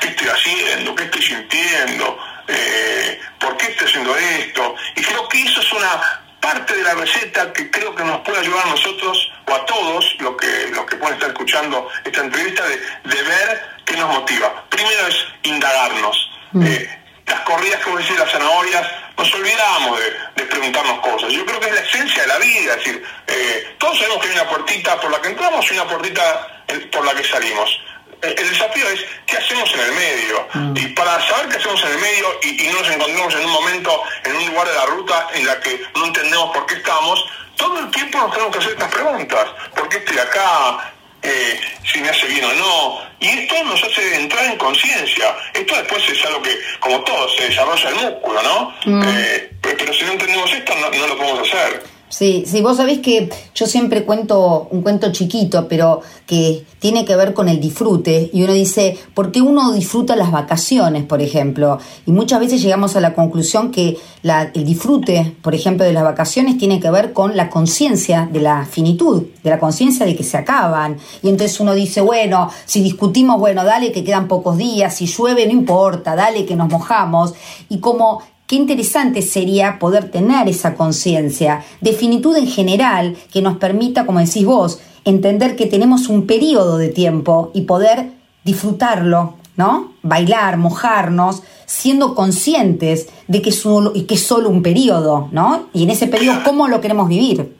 ¿Qué 0.00 0.08
estoy 0.08 0.28
haciendo? 0.28 0.94
¿Qué 0.94 1.04
estoy 1.04 1.22
sintiendo? 1.22 2.18
Eh, 2.48 3.20
¿Por 3.38 3.56
qué 3.56 3.66
estoy 3.66 3.88
haciendo 3.88 4.16
esto? 4.16 4.74
Y 4.96 5.02
creo 5.02 5.28
que 5.28 5.42
eso 5.42 5.60
es 5.60 5.72
una 5.72 6.22
parte 6.40 6.74
de 6.74 6.82
la 6.82 6.94
receta 6.94 7.52
que 7.52 7.70
creo 7.70 7.94
que 7.94 8.02
nos 8.02 8.20
puede 8.20 8.40
ayudar 8.40 8.66
a 8.66 8.70
nosotros 8.70 9.32
o 9.46 9.54
a 9.54 9.64
todos 9.64 10.16
los 10.18 10.36
que, 10.36 10.68
los 10.74 10.84
que 10.86 10.96
pueden 10.96 11.14
estar 11.14 11.30
escuchando 11.30 11.88
esta 12.04 12.20
entrevista 12.20 12.66
de, 12.66 12.76
de 12.76 13.22
ver 13.22 13.70
qué 13.84 13.96
nos 13.96 14.12
motiva. 14.12 14.64
Primero 14.68 15.06
es 15.06 15.24
indagarnos. 15.44 16.30
Mm. 16.52 16.66
Eh, 16.66 16.98
las 17.26 17.40
corridas, 17.40 17.80
como 17.82 17.96
decir, 17.96 18.18
las 18.18 18.30
zanahorias, 18.30 18.86
nos 19.16 19.34
olvidamos 19.34 20.00
de, 20.36 20.42
preguntarnos 20.44 21.00
cosas. 21.00 21.32
Yo 21.32 21.46
creo 21.46 21.60
que 21.60 21.68
es 21.68 21.74
la 21.74 21.80
esencia 21.80 22.22
de 22.22 22.28
la 22.28 22.38
vida, 22.38 22.74
es 22.74 22.76
decir, 22.76 23.02
eh, 23.26 23.74
todos 23.78 23.98
sabemos 23.98 24.22
que 24.22 24.28
hay 24.28 24.34
una 24.34 24.48
puertita 24.48 25.00
por 25.00 25.10
la 25.10 25.20
que 25.20 25.28
entramos 25.28 25.70
y 25.70 25.74
una 25.74 25.88
puertita 25.88 26.64
por 26.90 27.04
la 27.04 27.14
que 27.14 27.24
salimos. 27.24 27.80
El, 28.20 28.36
desafío 28.36 28.88
es 28.88 29.04
qué 29.26 29.36
hacemos 29.36 29.72
en 29.74 29.80
el 29.80 29.92
medio. 29.92 30.48
Mm. 30.52 30.76
Y 30.76 30.86
para 30.88 31.20
saber 31.26 31.48
qué 31.48 31.56
hacemos 31.56 31.82
en 31.84 31.92
el 31.92 31.98
medio 31.98 32.26
y, 32.42 32.68
no 32.68 32.80
nos 32.80 32.90
encontramos 32.90 33.34
en 33.34 33.44
un 33.46 33.52
momento, 33.52 34.02
en 34.24 34.36
un 34.36 34.46
lugar 34.46 34.68
de 34.68 34.74
la 34.74 34.86
ruta 34.86 35.28
en 35.34 35.46
la 35.46 35.60
que 35.60 35.82
no 35.96 36.06
entendemos 36.06 36.54
por 36.54 36.66
qué 36.66 36.74
estamos, 36.74 37.24
todo 37.56 37.78
el 37.80 37.90
tiempo 37.90 38.18
nos 38.18 38.32
tenemos 38.32 38.52
que 38.52 38.58
hacer 38.58 38.72
estas 38.72 38.92
preguntas. 38.92 39.48
¿Por 39.74 39.88
qué 39.88 39.96
estoy 39.96 40.18
acá? 40.18 40.92
Eh, 41.22 41.60
si 41.84 42.00
me 42.00 42.08
hace 42.08 42.26
bien 42.26 42.44
o 42.44 42.52
no. 42.54 43.00
Y 43.20 43.28
esto 43.28 43.62
nos 43.64 43.82
hace 43.82 44.16
entrar 44.16 44.44
en 44.46 44.56
conciencia. 44.56 45.36
Esto 45.54 45.76
después 45.76 46.02
es 46.08 46.24
algo 46.26 46.42
que, 46.42 46.58
como 46.80 47.00
todo, 47.02 47.28
se 47.36 47.48
desarrolla 47.48 47.88
el 47.90 47.94
músculo, 47.94 48.42
¿no? 48.42 48.74
Mm. 48.84 49.02
Eh, 49.06 49.50
pero 49.60 49.92
si 49.92 50.04
no 50.04 50.12
entendemos 50.12 50.52
esto, 50.52 50.74
no, 50.74 50.90
no 50.90 51.06
lo 51.06 51.16
podemos 51.16 51.48
hacer. 51.48 51.91
Sí, 52.12 52.44
sí, 52.46 52.60
vos 52.60 52.76
sabés 52.76 52.98
que 52.98 53.30
yo 53.54 53.64
siempre 53.64 54.04
cuento 54.04 54.68
un 54.70 54.82
cuento 54.82 55.10
chiquito, 55.12 55.66
pero 55.66 56.02
que 56.26 56.66
tiene 56.78 57.06
que 57.06 57.16
ver 57.16 57.32
con 57.32 57.48
el 57.48 57.58
disfrute. 57.58 58.28
Y 58.34 58.42
uno 58.42 58.52
dice, 58.52 58.98
¿por 59.14 59.32
qué 59.32 59.40
uno 59.40 59.72
disfruta 59.72 60.14
las 60.14 60.30
vacaciones, 60.30 61.04
por 61.04 61.22
ejemplo? 61.22 61.78
Y 62.04 62.12
muchas 62.12 62.38
veces 62.38 62.60
llegamos 62.60 62.96
a 62.96 63.00
la 63.00 63.14
conclusión 63.14 63.70
que 63.70 63.96
la, 64.20 64.50
el 64.52 64.66
disfrute, 64.66 65.34
por 65.40 65.54
ejemplo, 65.54 65.86
de 65.86 65.94
las 65.94 66.04
vacaciones 66.04 66.58
tiene 66.58 66.80
que 66.80 66.90
ver 66.90 67.14
con 67.14 67.34
la 67.34 67.48
conciencia 67.48 68.28
de 68.30 68.40
la 68.40 68.66
finitud, 68.66 69.22
de 69.42 69.48
la 69.48 69.58
conciencia 69.58 70.04
de 70.04 70.14
que 70.14 70.22
se 70.22 70.36
acaban. 70.36 70.98
Y 71.22 71.30
entonces 71.30 71.58
uno 71.60 71.72
dice, 71.72 72.02
bueno, 72.02 72.50
si 72.66 72.82
discutimos, 72.82 73.38
bueno, 73.38 73.64
dale 73.64 73.90
que 73.90 74.04
quedan 74.04 74.28
pocos 74.28 74.58
días, 74.58 74.94
si 74.94 75.06
llueve, 75.06 75.46
no 75.46 75.52
importa, 75.52 76.14
dale 76.14 76.44
que 76.44 76.56
nos 76.56 76.68
mojamos. 76.68 77.32
Y 77.70 77.78
como 77.78 78.20
Qué 78.52 78.56
interesante 78.56 79.22
sería 79.22 79.78
poder 79.78 80.10
tener 80.10 80.46
esa 80.46 80.74
conciencia 80.74 81.64
de 81.80 81.94
finitud 81.94 82.36
en 82.36 82.46
general 82.46 83.16
que 83.32 83.40
nos 83.40 83.56
permita, 83.56 84.04
como 84.04 84.18
decís 84.18 84.44
vos, 84.44 84.78
entender 85.06 85.56
que 85.56 85.64
tenemos 85.64 86.08
un 86.08 86.26
periodo 86.26 86.76
de 86.76 86.90
tiempo 86.90 87.50
y 87.54 87.62
poder 87.62 88.10
disfrutarlo, 88.44 89.36
¿no? 89.56 89.94
Bailar, 90.02 90.58
mojarnos, 90.58 91.42
siendo 91.64 92.14
conscientes 92.14 93.08
de 93.26 93.40
que 93.40 93.48
es 93.48 93.58
solo, 93.58 93.94
que 93.94 94.16
es 94.16 94.26
solo 94.26 94.50
un 94.50 94.62
periodo, 94.62 95.30
¿no? 95.32 95.68
Y 95.72 95.84
en 95.84 95.88
ese 95.88 96.06
periodo, 96.06 96.42
¿cómo 96.44 96.68
lo 96.68 96.82
queremos 96.82 97.08
vivir? 97.08 97.56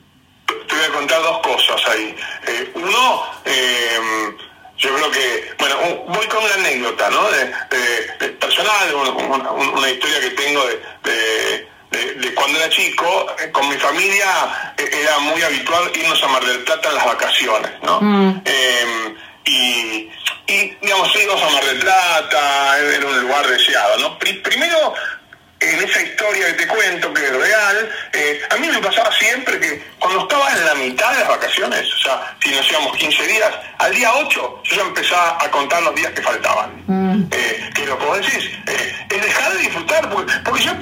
Te 0.46 0.74
voy 0.74 0.84
a 0.90 0.92
contar 0.94 1.22
dos 1.22 1.38
cosas 1.38 1.80
ahí. 1.90 2.14
Eh, 2.48 2.72
uno, 2.74 3.22
eh, 3.46 4.21
yo 4.82 4.92
creo 4.96 5.10
que, 5.12 5.54
bueno, 5.58 5.76
voy 6.08 6.26
con 6.26 6.42
una 6.42 6.54
anécdota, 6.54 7.08
¿no? 7.10 7.30
De, 7.30 8.28
personal, 8.30 8.94
una, 8.94 9.90
historia 9.90 10.20
que 10.20 10.30
tengo 10.30 10.60
de, 11.04 11.68
de, 11.90 12.34
cuando 12.34 12.58
era 12.58 12.68
chico, 12.68 13.26
eh, 13.38 13.50
con 13.52 13.68
mi 13.68 13.76
familia 13.76 14.74
eh, 14.76 14.90
era 14.92 15.20
muy 15.20 15.40
habitual 15.40 15.90
irnos 15.94 16.22
a 16.24 16.28
Mar 16.28 16.44
del 16.44 16.64
Plata 16.64 16.88
en 16.88 16.94
las 16.96 17.06
vacaciones, 17.06 17.70
¿no? 17.82 18.00
Mm. 18.00 18.42
Em, 18.44 19.16
y, 19.44 20.10
y, 20.48 20.76
digamos, 20.82 21.14
íbamos 21.14 21.42
a 21.42 21.50
Mar 21.50 21.64
del 21.64 21.78
Plata, 21.78 22.78
era 22.80 23.06
un 23.06 23.20
lugar 23.20 23.46
deseado, 23.46 23.98
¿no? 23.98 24.18
primero 24.18 24.94
en 25.62 25.88
esa 25.88 26.02
historia 26.02 26.46
que 26.46 26.52
te 26.52 26.66
cuento, 26.66 27.12
que 27.14 27.24
es 27.24 27.32
real, 27.32 27.90
eh, 28.12 28.40
a 28.50 28.56
mí 28.56 28.68
me 28.68 28.78
pasaba 28.78 29.10
siempre 29.12 29.58
que 29.60 29.82
cuando 29.98 30.22
estaba 30.22 30.50
en 30.52 30.66
la 30.66 30.74
mitad 30.74 31.12
de 31.12 31.20
las 31.20 31.28
vacaciones, 31.28 31.86
o 31.94 31.98
sea, 31.98 32.36
si 32.42 32.50
nos 32.50 32.68
íbamos 32.70 32.96
15 32.96 33.26
días, 33.26 33.50
al 33.78 33.94
día 33.94 34.12
8 34.14 34.62
yo 34.64 34.76
ya 34.76 34.82
empezaba 34.82 35.38
a 35.40 35.50
contar 35.50 35.82
los 35.82 35.94
días 35.94 36.12
que 36.12 36.22
faltaban. 36.22 36.82
Mm. 36.86 37.28
Eh, 37.30 37.70
que 37.74 37.86
lo 37.86 37.98
que 37.98 38.04
vos 38.04 38.18
decís, 38.18 38.50
eh, 38.66 39.06
es 39.10 39.22
dejar 39.22 39.52
de 39.52 39.58
disfrutar, 39.58 40.10
porque, 40.10 40.32
porque 40.44 40.64
yo 40.64 40.72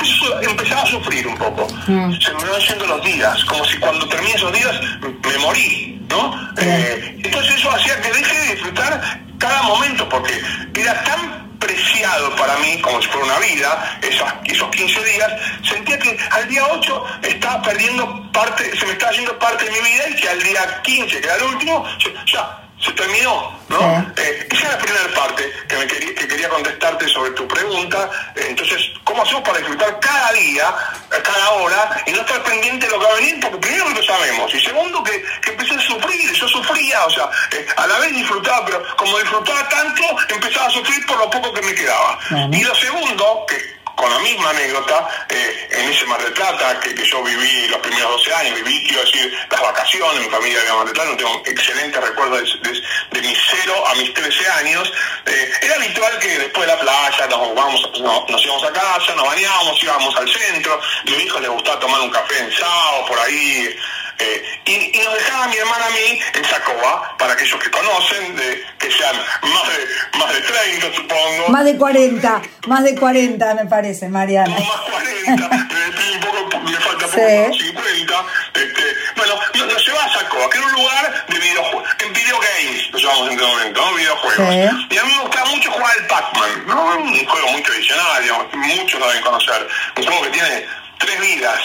empezaba 0.43 0.83
a 0.83 0.87
sufrir 0.87 1.27
un 1.27 1.37
poco. 1.37 1.67
Mm. 1.87 2.13
Se 2.21 2.33
me 2.33 2.45
van 2.45 2.61
yendo 2.61 2.87
los 2.87 3.05
días, 3.05 3.45
como 3.45 3.65
si 3.65 3.79
cuando 3.79 4.09
termine 4.09 4.35
esos 4.35 4.53
días 4.53 4.81
me 5.01 5.39
morí, 5.39 6.01
¿no? 6.09 6.53
Eh, 6.59 7.21
entonces 7.23 7.57
eso 7.57 7.71
hacía 7.71 8.01
que 8.01 8.13
deje 8.13 8.39
de 8.39 8.55
disfrutar 8.55 9.21
cada 9.39 9.63
momento, 9.63 10.09
porque 10.09 10.41
era 10.75 11.03
tan 11.05 11.50
preciado 11.61 12.35
para 12.37 12.57
mí, 12.57 12.81
como 12.81 13.01
si 13.01 13.09
fuera 13.09 13.27
una 13.27 13.39
vida, 13.39 13.99
esos, 14.03 14.29
esos 14.45 14.69
15 14.71 15.05
días, 15.05 15.33
sentía 15.63 15.99
que 15.99 16.19
al 16.33 16.49
día 16.49 16.67
8 16.73 17.05
estaba 17.23 17.63
perdiendo 17.63 18.33
parte, 18.33 18.77
se 18.77 18.87
me 18.87 18.93
estaba 18.93 19.13
yendo 19.13 19.39
parte 19.39 19.67
de 19.67 19.71
mi 19.71 19.79
vida 19.79 20.09
y 20.09 20.17
que 20.17 20.29
al 20.29 20.43
día 20.43 20.81
15, 20.83 21.21
que 21.21 21.27
era 21.27 21.37
el 21.37 21.43
último, 21.45 21.85
ya 22.27 22.70
se 22.81 22.93
terminó, 22.93 23.59
¿no? 23.69 24.13
Eh, 24.17 24.49
esa 24.51 24.67
es 24.67 24.73
la 24.73 24.79
primera 24.79 25.09
parte 25.15 25.53
que, 25.69 25.77
me 25.77 25.87
quería, 25.87 26.15
que 26.15 26.29
quería 26.29 26.49
contestarte 26.49 27.07
sobre 27.09 27.31
tu 27.33 27.47
pregunta. 27.47 28.11
Eh, 28.35 28.47
entonces, 28.49 28.91
¿cómo 29.05 29.23
hacemos 29.23 29.43
para 29.43 29.59
disfrutar 29.59 30.01
cada 30.01 30.33
día, 30.33 30.75
cada 31.23 31.51
hora, 31.51 32.03
y 32.07 32.13
no 32.13 32.21
estar 32.23 32.43
pendiente 32.43 32.87
de 32.87 32.93
lo 32.93 32.99
que 32.99 33.07
va 33.07 33.13
a 33.13 33.17
venir? 33.17 33.41
Porque 33.41 33.59
primero 33.59 33.91
lo 33.91 34.03
sabemos, 34.03 34.55
y 34.55 34.61
segundo 34.61 35.03
que, 35.05 35.23
que 35.43 35.51
empecé 35.51 35.75
a 35.75 35.81
sufrir, 35.81 36.33
yo 36.33 36.49
sufría, 36.49 37.05
o 37.05 37.11
sea, 37.11 37.29
eh, 37.53 37.67
a 37.77 37.87
la 37.87 37.99
vez 37.99 38.13
disfrutaba, 38.13 38.65
pero 38.65 38.97
como 38.97 39.19
disfrutaba 39.19 39.69
tanto, 39.69 40.03
empezaba 40.29 40.67
a 40.67 40.71
sufrir 40.71 41.05
por 41.07 41.19
lo 41.19 41.31
poco 41.31 41.53
que 41.53 41.63
me 41.63 41.75
quedaba. 41.75 42.19
Y 42.51 42.65
lo 42.65 42.75
segundo, 42.75 43.45
que 43.47 43.80
con 44.01 44.11
la 44.11 44.19
misma 44.21 44.49
anécdota, 44.49 45.27
eh, 45.29 45.69
en 45.73 45.91
ese 45.91 46.07
Mar 46.07 46.23
del 46.23 46.33
Plata, 46.33 46.81
que, 46.81 46.95
yo 47.05 47.23
viví 47.23 47.69
los 47.69 47.81
primeros 47.81 48.13
12 48.25 48.35
años, 48.35 48.55
viví, 48.55 48.83
quiero 48.87 49.05
decir, 49.05 49.39
las 49.51 49.61
vacaciones, 49.61 50.21
mi 50.25 50.31
familia 50.31 50.63
de 50.63 50.73
Mar 50.73 50.87
del 50.87 50.95
Plata, 50.95 51.17
tengo 51.19 51.43
excelentes 51.45 52.03
recuerdos 52.03 52.59
de, 52.63 53.21
mis 53.21 53.39
0 53.51 53.85
a 53.87 53.95
mis 53.97 54.15
13 54.15 54.49
años, 54.53 54.91
eh, 55.27 55.53
era 55.61 55.75
habitual 55.75 56.19
que 56.19 56.39
después 56.39 56.67
de 56.67 56.75
la 56.75 56.81
playa 56.81 57.27
nos, 57.27 57.55
vamos, 57.55 57.91
nos 58.01 58.45
íbamos 58.45 58.65
a 58.65 58.73
casa, 58.73 59.15
nos 59.15 59.27
bañábamos, 59.27 59.83
íbamos 59.83 60.17
al 60.17 60.33
centro, 60.33 60.81
a 60.81 61.05
mi 61.05 61.17
hijo 61.23 61.39
le 61.39 61.49
gustaba 61.49 61.79
tomar 61.79 62.01
un 62.01 62.11
café 62.11 62.39
en 62.39 62.53
Sao, 62.53 63.05
por 63.07 63.19
ahí, 63.19 63.77
eh, 64.21 64.43
y, 64.67 64.99
nos 64.99 65.15
dejaba 65.15 65.49
mi 65.49 65.57
hermana 65.57 65.87
a 65.87 65.91
mí 65.91 66.21
en 66.35 66.45
Sacoba, 66.45 67.17
para 67.17 67.33
aquellos 67.33 67.59
que 67.59 67.71
conocen, 67.71 68.37
de, 68.37 68.65
que 68.79 68.91
sean 68.93 69.17
más 69.17 69.63
de, 69.69 70.19
más 70.19 70.33
de 70.35 70.41
30 70.41 70.95
supongo. 70.95 71.49
Más 71.49 71.65
de 71.65 71.77
40, 71.77 72.43
más 72.67 72.85
de 72.85 72.95
40 72.97 73.55
me 73.55 73.67
parece, 73.67 74.09
Mariana. 74.09 74.59
No, 74.59 74.65
más 74.65 74.81
40, 74.91 75.51
un 76.15 76.21
poco, 76.21 76.61
me 76.61 76.77
falta 76.77 77.07
poco, 77.07 77.19
50. 77.19 78.25
Este, 78.55 78.83
bueno, 79.17 79.35
nos, 79.55 79.87
llevaba 79.87 80.05
a 80.05 80.13
Sacoba, 80.13 80.51
que 80.51 80.59
era 80.59 80.67
un 80.67 80.73
lugar 80.75 81.27
de 81.27 81.39
videojuegos, 81.39 81.89
en 82.01 82.13
videogames, 82.13 82.91
lo 82.93 82.99
llamamos 82.99 83.27
en 83.27 83.33
este 83.33 83.47
momento, 83.47 83.81
¿no? 83.81 83.95
videojuegos. 83.95 84.55
Y 84.91 84.99
a 84.99 85.05
mí 85.05 85.13
me 85.17 85.23
gustaba 85.23 85.51
mucho 85.51 85.71
jugar 85.71 85.97
el 85.99 86.07
Pac-Man, 86.07 86.65
¿no? 86.67 86.97
un 86.99 87.27
juego 87.27 87.49
muy 87.53 87.63
tradicional, 87.63 88.23
digamos, 88.23 88.47
muchos 88.53 89.01
lo 89.01 89.09
deben 89.09 89.23
conocer, 89.23 89.69
un 89.97 90.05
juego 90.05 90.23
que 90.23 90.31
tiene 90.31 90.67
tres 90.99 91.21
vidas 91.21 91.61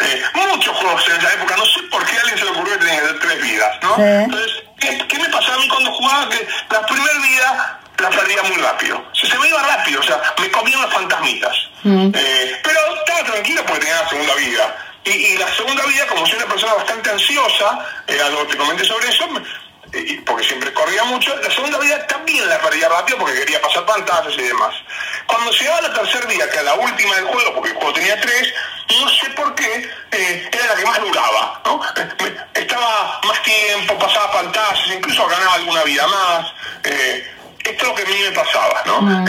eh, 0.00 0.22
muchos 0.34 0.76
juegos 0.76 1.08
en 1.08 1.16
esa 1.16 1.32
época, 1.34 1.56
no 1.56 1.66
sé 1.66 1.82
por 1.90 2.04
qué 2.04 2.16
a 2.16 2.20
alguien 2.20 2.38
se 2.38 2.44
le 2.44 2.50
ocurrió 2.50 2.72
que 2.74 2.84
tenía 2.84 3.00
que 3.00 3.06
tener 3.06 3.20
tres 3.20 3.42
vidas, 3.42 3.78
¿no? 3.82 3.96
Entonces, 3.98 4.52
¿qué, 4.80 5.18
me 5.18 5.28
pasaba 5.28 5.54
a 5.54 5.58
mí 5.58 5.68
cuando 5.68 5.92
jugaba? 5.92 6.28
Que 6.28 6.48
la 6.70 6.86
primera 6.86 7.18
vida 7.18 7.80
la 7.98 8.10
perdía 8.10 8.42
muy 8.42 8.56
rápido. 8.56 9.04
Se, 9.12 9.26
se 9.26 9.38
me 9.38 9.48
iba 9.48 9.62
rápido, 9.62 10.00
o 10.00 10.02
sea, 10.02 10.20
me 10.38 10.50
comían 10.50 10.82
los 10.82 10.92
fantasmitas. 10.92 11.54
Mm. 11.82 12.10
Eh, 12.14 12.60
pero 12.62 12.78
estaba 12.96 13.24
tranquilo 13.24 13.64
porque 13.66 13.80
tenía 13.80 14.02
la 14.02 14.08
segunda 14.08 14.34
vida. 14.34 14.76
Y, 15.04 15.36
la 15.36 15.52
segunda 15.54 15.84
vida, 15.86 16.06
como 16.06 16.24
soy 16.26 16.36
una 16.36 16.46
persona 16.46 16.74
bastante 16.74 17.10
ansiosa, 17.10 17.78
eh, 18.06 18.20
algo 18.24 18.46
que 18.46 18.52
te 18.52 18.56
comenté 18.56 18.84
sobre 18.84 19.08
eso, 19.08 19.28
porque 20.24 20.44
siempre 20.44 20.72
corría 20.72 21.04
mucho, 21.04 21.36
la 21.36 21.50
segunda 21.50 21.78
vida 21.78 22.06
también 22.06 22.48
la 22.48 22.58
perdía 22.60 22.88
rápido 22.88 23.18
porque 23.18 23.34
quería 23.34 23.60
pasar 23.60 23.84
pantallas 23.84 24.32
y 24.34 24.42
demás. 24.42 24.74
Cuando 25.26 25.50
llegaba 25.50 25.82
la 25.82 25.92
tercera 25.92 26.26
vida, 26.26 26.48
que 26.48 26.54
era 26.54 26.62
la 26.62 26.74
última 26.74 27.14
del 27.16 27.26
juego, 27.26 27.54
porque 27.54 27.70
el 27.70 27.76
juego 27.76 27.92
tenía 27.92 28.18
tres, 28.20 28.54
no 29.00 29.08
sé 29.10 29.30
por 29.30 29.54
qué, 29.54 29.90
eh, 30.12 30.50
era 30.50 30.66
la 30.66 30.76
que 30.76 30.86
más 30.86 31.00
duraba, 31.00 31.60
¿no? 31.66 31.80
Eh, 31.96 32.36
estaba 32.54 33.20
más 33.24 33.42
tiempo, 33.42 33.98
pasaba 33.98 34.32
pantallas, 34.32 34.86
incluso 34.96 35.26
ganaba 35.26 35.54
alguna 35.54 35.82
vida 35.84 36.06
más. 36.06 36.52
Eh, 36.84 37.30
esto 37.64 37.82
es 37.82 37.88
lo 37.88 37.94
que 37.94 38.02
a 38.02 38.06
mí 38.06 38.18
me 38.22 38.32
pasaba, 38.32 38.82
¿no? 38.86 39.02
Mm. 39.02 39.26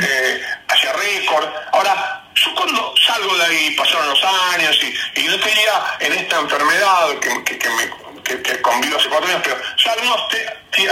hacía 0.69 0.93
récord. 0.93 1.47
Ahora, 1.73 2.23
yo 2.36 2.56
cuando 2.56 2.93
salgo 3.06 3.36
de 3.36 3.43
ahí, 3.43 3.71
pasaron 3.71 4.10
los 4.10 4.23
años 4.54 4.80
y, 4.82 5.21
y 5.21 5.23
no 5.26 5.39
tenía 5.39 5.97
en 5.99 6.13
esta 6.13 6.39
enfermedad 6.39 7.10
que, 7.19 7.58
que 7.58 7.69
me 7.69 8.02
que, 8.23 8.41
que 8.41 8.62
convivo 8.62 8.97
hace 8.97 9.09
cuatro 9.09 9.29
años, 9.29 9.41
pero 9.43 9.57
ya 9.77 9.93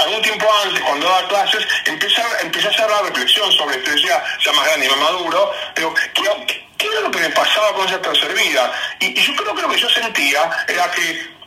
algún 0.04 0.22
tiempo 0.22 0.48
antes, 0.64 0.82
cuando 0.82 1.08
daba 1.08 1.28
clases, 1.28 1.68
empecé, 1.86 2.22
empecé 2.42 2.68
a 2.68 2.72
hacer 2.72 2.90
la 2.90 3.02
reflexión 3.02 3.52
sobre 3.52 3.78
esto, 3.78 3.96
ya, 3.96 4.24
ya 4.44 4.52
más 4.54 4.66
grande 4.66 4.86
y 4.86 4.90
más 4.90 5.00
maduro, 5.00 5.52
pero 5.76 5.94
¿qué, 5.94 6.88
era 6.88 7.02
lo 7.02 7.12
que 7.12 7.20
me 7.20 7.30
pasaba 7.30 7.74
con 7.74 7.88
esa 7.88 8.02
tercera 8.02 8.34
vida? 8.34 8.72
Y 9.00 9.14
yo 9.22 9.36
creo 9.36 9.56
que 9.56 9.62
lo 9.62 9.70
que 9.70 9.80
yo 9.80 9.90
sentía 9.90 10.50
era 10.68 10.90
que 10.92 11.41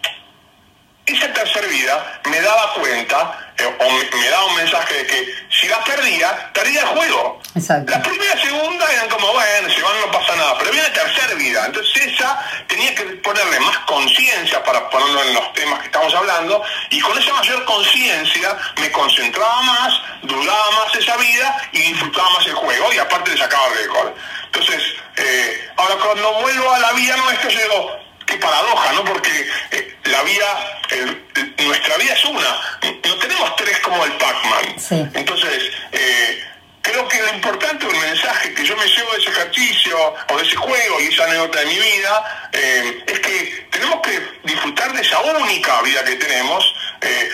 esa 1.06 1.32
tercera 1.32 1.66
vida 1.66 2.20
me 2.30 2.40
daba 2.40 2.74
cuenta 2.74 3.52
eh, 3.58 3.64
o 3.66 4.16
me, 4.16 4.28
daba 4.30 4.46
un 4.46 4.56
mensaje 4.56 4.94
de 4.94 5.06
que 5.06 5.34
si 5.50 5.68
la 5.68 5.84
perdía, 5.84 6.50
perdía 6.52 6.80
el 6.80 6.86
juego. 6.86 7.40
La 7.86 8.02
primera 8.02 8.34
y 8.34 8.40
segunda 8.40 8.92
eran 8.92 9.08
como, 9.08 9.32
bueno, 9.32 9.68
si 9.70 9.80
van 9.80 10.00
no 10.00 10.10
pasa 10.10 10.34
nada, 10.34 10.56
pero 10.58 10.70
había 10.70 10.82
la 10.82 10.92
tercera 10.92 11.34
vida. 11.34 11.66
Entonces 11.66 12.06
esa 12.06 12.40
tenía 12.66 12.94
que 12.94 13.02
ponerle 13.22 13.60
más 13.60 13.78
conciencia 13.80 14.64
para 14.64 14.88
ponerlo 14.90 15.22
en 15.22 15.34
los 15.34 15.52
temas 15.52 15.80
que 15.80 15.86
estamos 15.86 16.14
hablando, 16.14 16.62
y 16.90 17.00
con 17.00 17.16
esa 17.18 17.32
mayor 17.34 17.64
conciencia 17.64 18.56
me 18.80 18.90
concentraba 18.90 19.62
más, 19.62 20.00
duraba 20.22 20.70
más 20.72 20.94
esa 20.96 21.16
vida 21.18 21.68
y 21.72 21.78
disfrutaba 21.92 22.30
más 22.30 22.46
el 22.46 22.54
juego, 22.54 22.92
y 22.92 22.98
aparte 22.98 23.30
le 23.30 23.38
sacaba 23.38 23.68
récord. 23.68 24.12
Entonces, 24.46 24.82
eh, 25.16 25.70
ahora 25.76 25.94
cuando 25.96 26.32
vuelvo 26.40 26.72
a 26.72 26.78
la 26.78 26.92
vida 26.92 27.16
nuestra, 27.18 27.50
yo 27.50 27.60
digo, 27.60 28.03
qué 28.34 28.40
paradoja, 28.40 28.92
¿no? 28.92 29.04
Porque 29.04 29.46
eh, 29.70 29.96
la 30.04 30.22
vida, 30.22 30.80
nuestra 31.58 31.96
vida 31.96 32.12
es 32.14 32.24
una, 32.24 32.80
no 32.82 33.18
tenemos 33.18 33.56
tres 33.56 33.78
como 33.80 34.04
el 34.04 34.12
Pac-Man. 34.12 35.10
Entonces, 35.14 35.70
eh, 35.92 36.44
creo 36.82 37.06
que 37.08 37.22
lo 37.22 37.34
importante, 37.34 37.86
el 37.86 37.96
mensaje 37.96 38.54
que 38.54 38.64
yo 38.64 38.76
me 38.76 38.86
llevo 38.86 39.12
de 39.12 39.18
ese 39.18 39.30
ejercicio 39.30 40.14
o 40.28 40.36
de 40.36 40.42
ese 40.42 40.56
juego 40.56 41.00
y 41.00 41.06
esa 41.06 41.24
anécdota 41.24 41.60
de 41.60 41.66
mi 41.66 41.78
vida, 41.78 42.48
eh, 42.52 43.04
es 43.06 43.20
que 43.20 43.68
tenemos 43.70 44.00
que 44.00 44.20
disfrutar 44.44 44.92
de 44.92 45.02
esa 45.02 45.20
única 45.20 45.82
vida 45.82 46.04
que 46.04 46.16
tenemos. 46.16 46.74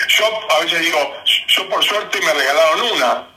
yo 0.08 0.50
a 0.50 0.64
veces 0.64 0.80
digo, 0.80 1.22
yo 1.48 1.68
por 1.68 1.84
suerte 1.84 2.20
me 2.20 2.32
regalaron 2.32 2.80
una. 2.92 3.28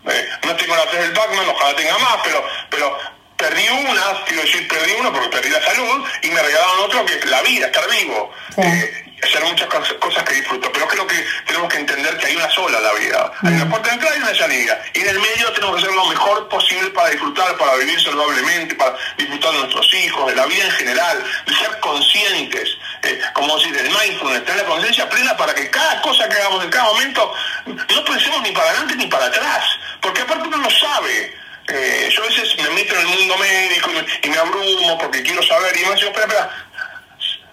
no 0.43 0.56
tengo 0.56 0.76
la 0.76 0.86
tres 0.88 1.04
del 1.04 1.13
Pac-Man, 1.13 1.45
ojalá 1.49 1.76
tenga 1.76 1.97
más, 1.99 2.17
pero, 2.23 2.45
pero 2.69 2.97
perdí 3.43 3.67
una, 3.67 4.23
quiero 4.25 4.41
decir, 4.41 4.67
perdí 4.69 4.93
una 4.99 5.12
porque 5.12 5.27
perdí 5.27 5.49
la 5.49 5.62
salud 5.62 6.06
y 6.21 6.29
me 6.29 6.41
regalaron 6.41 6.79
otro 6.86 7.06
que 7.06 7.15
es 7.15 7.25
la 7.25 7.41
vida, 7.41 7.65
estar 7.65 7.89
vivo. 7.89 8.32
Eh, 8.58 8.99
hacer 9.21 9.43
muchas 9.45 9.67
cosas 9.67 10.23
que 10.23 10.36
disfruto, 10.36 10.69
pero 10.71 10.88
creo 10.88 11.08
que 11.08 11.25
tenemos 11.45 11.71
que 11.71 11.79
entender 11.79 12.17
que 12.17 12.27
hay 12.27 12.36
una 12.36 12.49
sola 12.49 12.79
la 12.79 12.93
vida. 12.93 13.32
Hay 13.41 13.53
una 13.53 13.69
puerta 13.69 13.89
de 13.89 13.95
entrada 13.95 14.17
y 14.17 14.19
una 14.21 14.36
salida. 14.36 14.82
Y 14.93 14.99
en 14.99 15.10
el 15.10 15.19
medio 15.19 15.51
tenemos 15.53 15.75
que 15.75 15.82
hacer 15.84 15.95
lo 15.95 16.06
mejor 16.08 16.47
posible 16.49 16.89
para 16.89 17.10
disfrutar, 17.10 17.58
para 17.58 17.75
vivir 17.75 18.01
saludablemente, 18.01 18.75
para 18.75 18.95
disfrutar 19.17 19.51
de 19.53 19.60
nuestros 19.60 19.93
hijos, 19.93 20.27
de 20.27 20.36
la 20.36 20.45
vida 20.45 20.65
en 20.65 20.71
general, 20.71 21.23
de 21.45 21.56
ser 21.56 21.79
conscientes, 21.79 22.77
eh, 23.03 23.21
como 23.34 23.58
decir, 23.58 23.73
del 23.73 23.89
mindfulness, 23.89 24.45
tener 24.45 24.63
la 24.63 24.69
conciencia 24.69 25.10
plena 25.10 25.38
para 25.38 25.53
que 25.53 25.69
cada 25.69 26.01
cosa 26.01 26.27
que 26.27 26.36
hagamos 26.36 26.63
en 26.63 26.69
cada 26.69 26.86
momento 26.86 27.34
no 27.65 28.06
pensemos 28.06 28.41
ni 28.41 28.51
para 28.51 28.69
adelante 28.69 28.95
ni 28.95 29.08
para 29.08 29.25
atrás, 29.25 29.65
porque 30.01 30.21
aparte 30.21 30.47
uno 30.47 30.58
no 30.58 30.69
sabe 30.69 31.42
eh, 31.67 32.10
yo 32.12 32.23
a 32.23 32.28
veces 32.28 32.56
me 32.58 32.69
meto 32.71 32.93
en 32.95 33.02
el 33.02 33.08
mundo 33.08 33.38
médico 33.38 33.89
y 34.23 34.30
me, 34.30 34.38
abrumo 34.38 34.97
porque 34.97 35.23
quiero 35.23 35.41
saber 35.43 35.76
y 35.76 35.86
me 35.86 35.95
digo, 35.95 36.10
espera, 36.10 36.26
espera, 36.26 36.49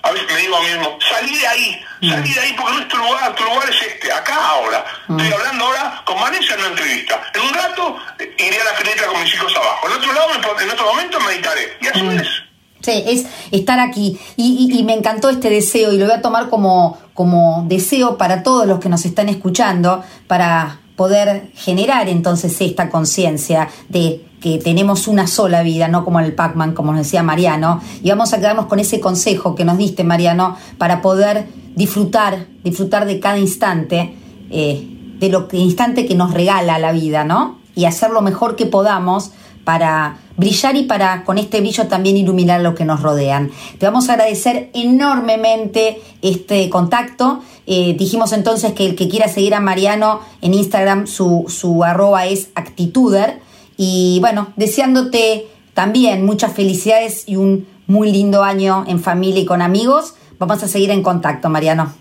a 0.03 0.11
veces 0.11 0.27
me 0.33 0.41
digo 0.41 0.57
a 0.57 0.61
mí 0.63 0.69
mismo, 0.69 0.99
salí 1.09 1.39
de 1.39 1.47
ahí, 1.47 1.85
salí 2.09 2.33
de 2.33 2.41
ahí 2.41 2.53
porque 2.57 2.73
nuestro 2.73 2.99
lugar, 2.99 3.35
tu 3.35 3.45
lugar 3.45 3.71
es 3.71 3.83
este, 3.83 4.13
acá 4.13 4.35
ahora. 4.35 4.85
Estoy 5.09 5.33
hablando 5.33 5.65
ahora 5.67 6.03
con 6.05 6.21
Vanessa 6.21 6.55
en 6.55 6.61
una 6.61 6.69
entrevista. 6.69 7.21
En 7.35 7.43
un 7.43 7.55
rato 7.55 7.97
iré 8.19 8.61
a 8.61 8.65
la 8.65 8.75
clínica 8.75 9.07
con 9.07 9.23
mis 9.23 9.35
hijos 9.35 9.55
abajo. 9.57 9.89
En 9.89 9.93
otro 9.93 10.13
lado, 10.13 10.31
en 10.61 10.71
otro 10.71 10.87
momento 10.87 11.21
meditaré. 11.21 11.79
Y 11.81 11.87
así 11.87 12.07
es. 12.17 12.51
Sí, 12.81 13.05
es 13.07 13.27
estar 13.53 13.79
aquí. 13.79 14.19
Y, 14.37 14.71
y, 14.73 14.83
me 14.85 14.95
encantó 14.95 15.29
este 15.29 15.51
deseo 15.51 15.93
y 15.93 15.99
lo 15.99 16.07
voy 16.07 16.15
a 16.15 16.23
tomar 16.23 16.49
como, 16.49 16.99
como 17.13 17.65
deseo 17.69 18.17
para 18.17 18.43
todos 18.43 18.67
los 18.67 18.81
que 18.81 18.89
nos 18.89 19.05
están 19.05 19.29
escuchando, 19.29 20.03
para 20.27 20.80
poder 21.01 21.51
generar 21.55 22.11
entonces 22.11 22.61
esta 22.61 22.91
conciencia 22.91 23.71
de 23.89 24.23
que 24.39 24.59
tenemos 24.59 25.09
una 25.09 25.27
sola 25.27 25.63
vida, 25.63 25.89
no 25.89 26.05
como 26.05 26.21
el 26.21 26.35
Pac-Man, 26.35 26.75
como 26.75 26.93
nos 26.93 27.07
decía 27.07 27.23
Mariano, 27.23 27.81
y 28.03 28.11
vamos 28.11 28.35
a 28.35 28.37
quedarnos 28.37 28.67
con 28.67 28.81
ese 28.81 29.01
consejo 29.01 29.55
que 29.55 29.65
nos 29.65 29.79
diste, 29.79 30.05
Mariano, 30.05 30.59
para 30.77 31.01
poder 31.01 31.47
disfrutar, 31.75 32.49
disfrutar 32.63 33.07
de 33.07 33.19
cada 33.19 33.39
instante, 33.39 34.15
eh, 34.51 35.15
de 35.19 35.29
lo 35.31 35.49
que 35.49 35.57
instante 35.57 36.05
que 36.05 36.15
nos 36.15 36.35
regala 36.35 36.79
la 36.79 36.93
vida, 36.93 37.25
¿no? 37.25 37.61
Y 37.75 37.87
hacer 37.87 38.11
lo 38.11 38.21
mejor 38.21 38.55
que 38.55 38.67
podamos 38.67 39.31
para 39.71 40.17
brillar 40.37 40.75
y 40.75 40.83
para 40.83 41.23
con 41.23 41.39
este 41.39 41.61
brillo 41.61 41.87
también 41.87 42.17
iluminar 42.17 42.61
lo 42.61 42.75
que 42.75 42.85
nos 42.85 43.03
rodean. 43.03 43.53
Te 43.79 43.87
vamos 43.87 44.09
a 44.09 44.15
agradecer 44.15 44.69
enormemente 44.75 46.03
este 46.23 46.69
contacto. 46.69 47.41
Eh, 47.69 47.95
dijimos 47.97 48.33
entonces 48.33 48.73
que 48.73 48.85
el 48.85 48.97
que 48.97 49.09
quiera 49.09 49.29
seguir 49.29 49.55
a 49.55 49.61
Mariano 49.61 50.23
en 50.43 50.55
Instagram, 50.55 51.07
su, 51.07 51.45
su 51.47 51.85
arroba 51.85 52.27
es 52.27 52.49
actituder. 52.57 53.39
Y 53.77 54.19
bueno, 54.21 54.53
deseándote 54.57 55.47
también 55.73 56.27
muchas 56.27 56.53
felicidades 56.53 57.29
y 57.29 57.37
un 57.37 57.69
muy 57.87 58.11
lindo 58.11 58.43
año 58.43 58.85
en 58.89 59.01
familia 59.01 59.43
y 59.43 59.47
con 59.47 59.63
amigos. 59.63 60.15
Vamos 60.41 60.65
a 60.65 60.67
seguir 60.67 60.91
en 60.91 61.05
contacto, 61.05 61.49
Mariano. 61.49 61.95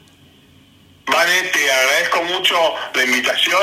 Vale, 1.06 1.44
te 1.54 1.72
agradezco 1.72 2.24
mucho 2.24 2.56
la 2.96 3.04
invitación. 3.04 3.62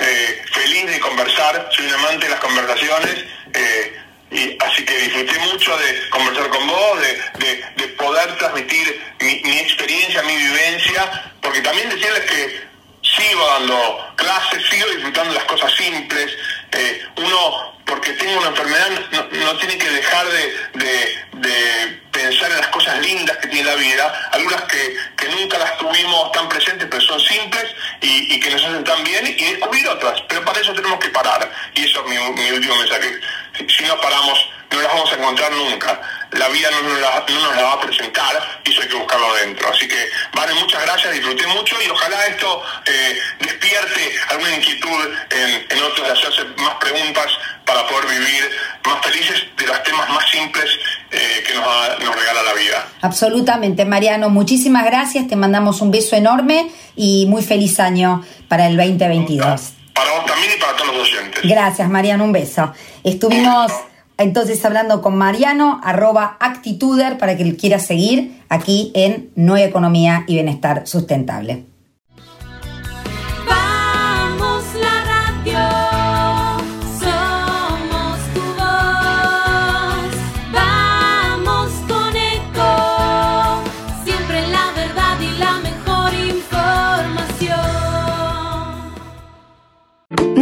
Eh, 0.00 0.42
feliz 0.52 0.86
de 0.86 0.98
conversar. 0.98 1.68
Soy 1.70 1.86
un 1.86 1.94
amante 1.94 2.26
de 2.26 2.30
las 2.32 2.40
conversaciones. 2.40 3.33
Eh, 3.54 4.04
y 4.34 4.58
así 4.64 4.84
que 4.84 4.98
disfruté 4.98 5.38
mucho 5.38 5.76
de 5.76 6.08
conversar 6.10 6.48
con 6.48 6.66
vos, 6.66 7.00
de, 7.00 7.88
poder 7.96 8.36
transmitir 8.36 9.00
mi, 9.20 9.58
experiencia, 9.58 10.22
mi 10.24 10.36
vivencia, 10.36 11.32
porque 11.40 11.60
también 11.60 11.88
decirles 11.88 12.20
que 12.28 12.64
sigo 13.02 13.46
dando 13.46 14.12
clases, 14.16 14.62
sigo 14.68 14.88
disfrutando 14.88 15.32
las 15.34 15.44
cosas 15.44 15.72
simples. 15.74 16.36
Eh, 16.72 17.06
uno, 17.16 17.78
porque 17.86 18.12
tengo 18.14 18.38
una 18.38 18.48
enfermedad, 18.48 18.90
no, 19.30 19.56
tiene 19.58 19.78
que 19.78 19.88
dejar 19.88 20.26
de, 20.26 21.24
pensar 22.10 22.50
en 22.50 22.58
las 22.58 22.68
cosas 22.68 22.98
lindas 23.00 23.36
que 23.38 23.48
tiene 23.48 23.70
la 23.70 23.76
vida, 23.76 24.30
algunas 24.32 24.62
que, 24.62 24.96
nunca 25.38 25.58
las 25.58 25.76
tuvimos 25.78 26.32
tan 26.32 26.48
presentes, 26.48 26.86
pero 26.90 27.02
son 27.02 27.20
simples 27.20 27.74
y, 28.00 28.38
que 28.38 28.50
nos 28.50 28.64
hacen 28.64 28.84
tan 28.84 29.02
bien, 29.04 29.26
y 29.26 29.44
descubrir 29.44 29.86
otras. 29.88 30.20
Pero 30.28 30.44
para 30.44 30.60
eso 30.60 30.74
tenemos 30.74 30.98
que 30.98 31.08
parar. 31.08 31.50
Y 31.74 31.84
eso 31.84 32.04
es 32.04 32.10
mi, 32.10 32.42
mi 32.42 32.50
último 32.50 32.76
mensaje. 32.76 33.20
Si 33.68 33.84
no 33.84 34.00
paramos, 34.00 34.38
no 34.70 34.82
las 34.82 34.92
vamos 34.92 35.12
a 35.12 35.16
encontrar 35.16 35.52
nunca. 35.52 36.00
La 36.32 36.48
vida 36.48 36.68
no 36.70 36.82
nos 36.82 37.00
la, 37.00 37.24
no 37.28 37.40
nos 37.40 37.56
la 37.56 37.62
va 37.62 37.72
a 37.74 37.80
presentar 37.80 38.60
y 38.64 38.70
eso 38.70 38.82
hay 38.82 38.88
que 38.88 38.96
buscarlo 38.96 39.26
adentro. 39.30 39.68
Así 39.68 39.86
que, 39.86 40.08
vale, 40.34 40.54
muchas 40.54 40.82
gracias, 40.82 41.14
disfruté 41.14 41.46
mucho 41.46 41.76
y 41.86 41.88
ojalá 41.88 42.26
esto 42.26 42.62
eh, 42.86 43.18
despierte 43.38 44.12
alguna 44.30 44.56
inquietud 44.56 45.08
en, 45.30 45.82
otros 45.84 46.06
de 46.06 46.12
hacerse 46.12 46.44
más 46.56 46.74
preguntas 46.80 47.26
para 47.64 47.86
poder 47.86 48.06
vivir 48.06 48.50
más 48.84 49.04
felices 49.04 49.44
de 49.56 49.66
los 49.66 49.82
temas 49.82 50.08
más 50.08 50.24
simples 50.30 50.66
eh, 51.10 51.44
que 51.46 51.54
nos, 51.54 52.00
nos 52.00 52.16
regala 52.16 52.42
la 52.42 52.54
vida. 52.54 52.86
Absolutamente, 53.02 53.84
Mariano. 53.84 54.30
Muchísimas 54.30 54.84
gracias, 54.84 55.28
te 55.28 55.36
mandamos 55.36 55.80
un 55.80 55.90
beso 55.90 56.16
enorme 56.16 56.70
y 56.96 57.26
muy 57.26 57.42
feliz 57.42 57.78
año 57.78 58.24
para 58.48 58.66
el 58.66 58.76
2022. 58.76 59.74
Para 59.94 60.10
vos 60.10 60.26
también 60.26 60.52
y 60.56 60.60
para 60.60 60.76
todos 60.76 60.96
los 60.96 61.08
oyentes. 61.08 61.42
Gracias, 61.44 61.88
Mariano, 61.88 62.24
un 62.24 62.32
beso. 62.32 62.72
Estuvimos 63.04 63.70
entonces 64.16 64.64
hablando 64.64 65.02
con 65.02 65.16
Mariano, 65.16 65.78
arroba 65.84 66.38
Actituder, 66.40 67.18
para 67.18 67.36
que 67.36 67.54
quiera 67.56 67.78
seguir 67.78 68.40
aquí 68.48 68.92
en 68.94 69.30
Nueva 69.36 69.66
Economía 69.66 70.24
y 70.26 70.34
Bienestar 70.34 70.86
Sustentable. 70.86 71.73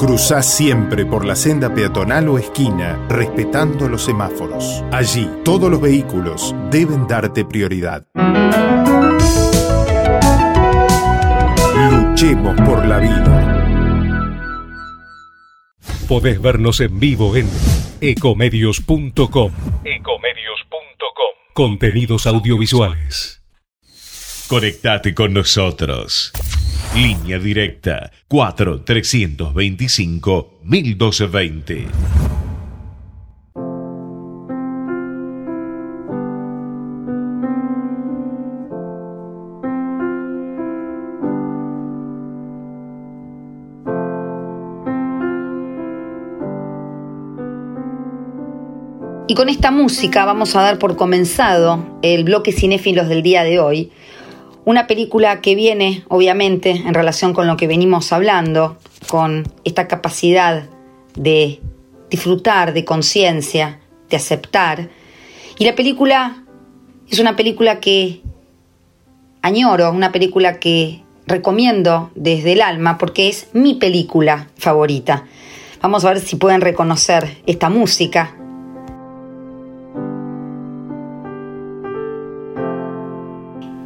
Cruzá 0.00 0.42
siempre 0.42 1.04
por 1.04 1.26
la 1.26 1.36
senda 1.36 1.74
peatonal 1.74 2.26
o 2.30 2.38
esquina 2.38 2.98
respetando 3.10 3.86
los 3.86 4.02
semáforos. 4.02 4.82
Allí, 4.90 5.30
todos 5.44 5.70
los 5.70 5.78
vehículos 5.78 6.54
deben 6.70 7.06
darte 7.06 7.44
prioridad. 7.44 8.06
Luchemos 11.90 12.58
por 12.62 12.86
la 12.86 12.98
vida. 12.98 13.92
Podés 16.08 16.40
vernos 16.40 16.80
en 16.80 16.98
vivo 16.98 17.36
en 17.36 17.46
ecomedios.com. 18.00 19.52
Ecomedios.com. 19.84 21.34
Contenidos 21.52 22.26
audiovisuales. 22.26 23.39
Conectate 24.50 25.14
con 25.14 25.32
nosotros. 25.32 26.32
Línea 26.96 27.38
directa 27.38 28.10
4 28.26 28.82
325 28.82 30.58
1220. 30.64 31.86
Y 49.28 49.34
con 49.36 49.48
esta 49.48 49.70
música 49.70 50.24
vamos 50.24 50.56
a 50.56 50.62
dar 50.62 50.80
por 50.80 50.96
comenzado 50.96 52.00
el 52.02 52.24
bloque 52.24 52.50
cinéfilos 52.50 53.08
del 53.08 53.22
día 53.22 53.44
de 53.44 53.60
hoy 53.60 53.92
una 54.70 54.86
película 54.86 55.40
que 55.40 55.54
viene, 55.54 56.04
obviamente, 56.08 56.70
en 56.70 56.94
relación 56.94 57.34
con 57.34 57.46
lo 57.46 57.56
que 57.56 57.66
venimos 57.66 58.12
hablando, 58.12 58.78
con 59.08 59.52
esta 59.64 59.88
capacidad 59.88 60.64
de 61.14 61.60
disfrutar, 62.08 62.72
de 62.72 62.84
conciencia, 62.84 63.80
de 64.08 64.16
aceptar. 64.16 64.88
Y 65.58 65.64
la 65.64 65.74
película 65.74 66.44
es 67.08 67.18
una 67.18 67.36
película 67.36 67.80
que 67.80 68.22
añoro, 69.42 69.90
una 69.90 70.12
película 70.12 70.60
que 70.60 71.02
recomiendo 71.26 72.10
desde 72.14 72.52
el 72.52 72.62
alma 72.62 72.98
porque 72.98 73.28
es 73.28 73.48
mi 73.52 73.74
película 73.74 74.48
favorita. 74.56 75.24
Vamos 75.82 76.04
a 76.04 76.10
ver 76.10 76.20
si 76.20 76.36
pueden 76.36 76.60
reconocer 76.60 77.38
esta 77.46 77.70
música 77.70 78.36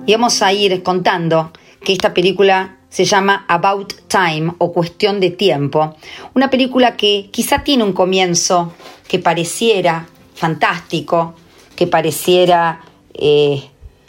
Y 0.07 0.13
vamos 0.13 0.43
a 0.43 0.53
ir 0.53 0.83
contando 0.83 1.51
que 1.81 1.95
esta 1.95 2.13
película 2.13 2.77
se 2.91 3.07
llama 3.07 3.47
About 3.49 3.95
Time 4.07 4.53
o 4.59 4.71
Cuestión 4.71 5.19
de 5.19 5.31
Tiempo. 5.31 5.97
Una 6.35 6.51
película 6.51 6.95
que 6.95 7.31
quizá 7.33 7.65
tiene 7.65 7.85
un 7.85 7.95
comienzo 7.95 8.75
que 9.09 9.19
pareciera 9.19 10.07
fantástico, 10.35 11.33
que 11.75 11.87
pareciera 11.87 12.83
eh, 13.15 13.65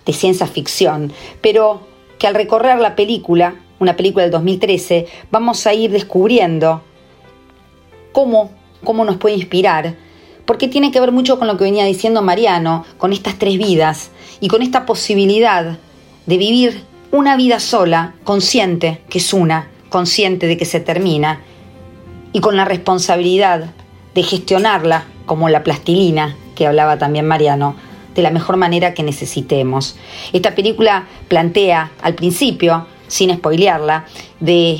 de 0.05 0.13
ciencia 0.13 0.47
ficción, 0.47 1.13
pero 1.39 1.87
que 2.19 2.27
al 2.27 2.35
recorrer 2.35 2.77
la 2.79 2.97
película, 2.97 3.55
una 3.79 3.95
película 3.95 4.23
del 4.23 4.31
2013, 4.31 5.07
vamos 5.31 5.65
a 5.65 5.73
ir 5.73 5.91
descubriendo 5.91 6.83
cómo, 8.11 8.51
cómo 8.83 9.05
nos 9.05 9.15
puede 9.15 9.35
inspirar, 9.35 9.95
porque 10.45 10.67
tiene 10.67 10.91
que 10.91 10.99
ver 10.99 11.13
mucho 11.13 11.39
con 11.39 11.47
lo 11.47 11.55
que 11.55 11.63
venía 11.63 11.85
diciendo 11.85 12.21
Mariano, 12.21 12.85
con 12.97 13.13
estas 13.13 13.39
tres 13.39 13.57
vidas 13.57 14.11
y 14.41 14.49
con 14.49 14.61
esta 14.61 14.85
posibilidad 14.85 15.79
de 16.25 16.37
vivir 16.37 16.83
una 17.11 17.37
vida 17.37 17.59
sola, 17.59 18.15
consciente 18.23 19.01
que 19.09 19.19
es 19.19 19.33
una, 19.33 19.69
consciente 19.89 20.47
de 20.47 20.57
que 20.57 20.65
se 20.65 20.79
termina, 20.79 21.41
y 22.33 22.41
con 22.41 22.57
la 22.57 22.65
responsabilidad 22.65 23.71
de 24.13 24.23
gestionarla 24.23 25.05
como 25.25 25.49
la 25.49 25.63
plastilina 25.63 26.35
que 26.55 26.67
hablaba 26.67 26.97
también 26.97 27.27
Mariano, 27.27 27.75
de 28.15 28.21
la 28.21 28.31
mejor 28.31 28.57
manera 28.57 28.93
que 28.93 29.03
necesitemos. 29.03 29.97
Esta 30.33 30.55
película 30.55 31.05
plantea 31.27 31.91
al 32.01 32.15
principio, 32.15 32.87
sin 33.07 33.35
spoilearla, 33.35 34.05
de 34.39 34.79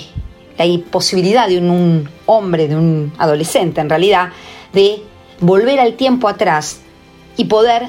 la 0.57 0.65
posibilidad 0.89 1.47
de 1.47 1.59
un 1.59 2.09
hombre, 2.25 2.67
de 2.67 2.75
un 2.75 3.13
adolescente 3.17 3.81
en 3.81 3.89
realidad, 3.89 4.29
de 4.73 5.03
volver 5.41 5.79
al 5.79 5.93
tiempo 5.93 6.27
atrás 6.27 6.81
y 7.35 7.45
poder 7.45 7.83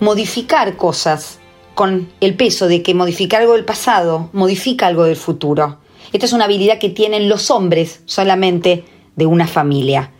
modificar 0.00 0.76
cosas 0.76 1.35
con 1.76 2.08
el 2.22 2.34
peso 2.36 2.68
de 2.68 2.82
que 2.82 2.94
modificar 2.94 3.42
algo 3.42 3.52
del 3.52 3.66
pasado 3.66 4.30
modifica 4.32 4.86
algo 4.86 5.04
del 5.04 5.14
futuro. 5.14 5.78
Esta 6.10 6.24
es 6.24 6.32
una 6.32 6.46
habilidad 6.46 6.78
que 6.78 6.88
tienen 6.88 7.28
los 7.28 7.50
hombres 7.50 8.00
solamente 8.06 8.86
de 9.14 9.26
una 9.26 9.46
familia. 9.46 10.10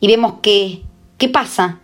Y 0.00 0.06
vemos 0.06 0.36
que, 0.40 0.80
¿qué 1.18 1.28
pasa? 1.28 1.80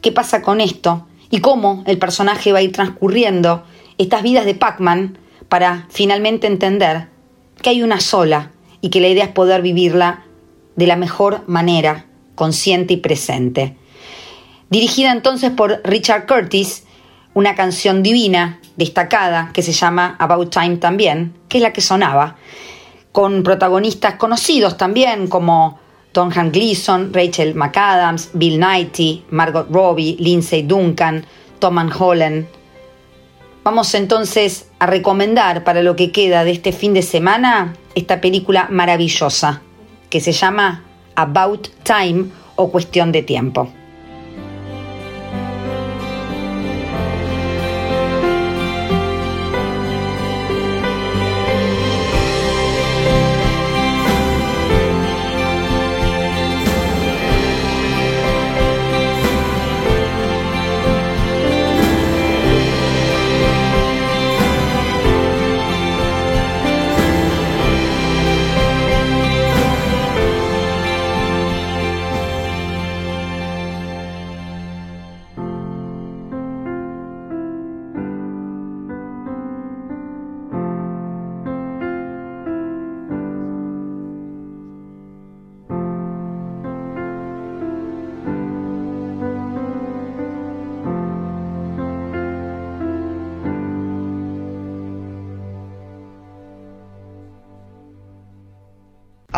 ¿Qué 0.00 0.12
pasa 0.12 0.40
con 0.40 0.62
esto? 0.62 1.06
Y 1.30 1.40
cómo 1.40 1.84
el 1.86 1.98
personaje 1.98 2.52
va 2.52 2.60
a 2.60 2.62
ir 2.62 2.72
transcurriendo 2.72 3.64
estas 3.98 4.22
vidas 4.22 4.46
de 4.46 4.54
Pac-Man 4.54 5.18
para 5.50 5.86
finalmente 5.90 6.46
entender 6.46 7.08
que 7.60 7.68
hay 7.68 7.82
una 7.82 8.00
sola 8.00 8.52
y 8.80 8.88
que 8.88 9.02
la 9.02 9.08
idea 9.08 9.24
es 9.24 9.30
poder 9.30 9.60
vivirla 9.60 10.24
de 10.74 10.86
la 10.86 10.96
mejor 10.96 11.44
manera, 11.46 12.06
consciente 12.34 12.94
y 12.94 12.96
presente. 12.96 13.76
Dirigida 14.70 15.12
entonces 15.12 15.50
por 15.50 15.82
Richard 15.84 16.26
Curtis, 16.26 16.84
una 17.34 17.54
canción 17.54 18.02
divina, 18.02 18.60
destacada, 18.76 19.50
que 19.52 19.62
se 19.62 19.72
llama 19.72 20.16
About 20.18 20.50
Time 20.50 20.76
también, 20.76 21.34
que 21.48 21.58
es 21.58 21.62
la 21.62 21.72
que 21.72 21.80
sonaba, 21.80 22.36
con 23.12 23.42
protagonistas 23.42 24.14
conocidos 24.14 24.76
también 24.76 25.26
como 25.26 25.78
Tom 26.12 26.30
Han 26.34 26.52
Gleason, 26.52 27.12
Rachel 27.12 27.54
McAdams, 27.54 28.30
Bill 28.34 28.60
Nighy, 28.60 29.24
Margot 29.30 29.66
Robbie, 29.70 30.16
Lindsay 30.18 30.62
Duncan, 30.62 31.24
Tom 31.58 31.78
Holland. 31.98 32.46
Vamos 33.64 33.94
entonces 33.94 34.68
a 34.78 34.86
recomendar 34.86 35.64
para 35.64 35.82
lo 35.82 35.96
que 35.96 36.12
queda 36.12 36.44
de 36.44 36.52
este 36.52 36.72
fin 36.72 36.94
de 36.94 37.02
semana 37.02 37.74
esta 37.94 38.20
película 38.20 38.68
maravillosa 38.70 39.62
que 40.10 40.20
se 40.20 40.32
llama 40.32 40.84
About 41.16 41.68
Time 41.82 42.26
o 42.56 42.70
Cuestión 42.70 43.10
de 43.10 43.22
Tiempo. 43.22 43.72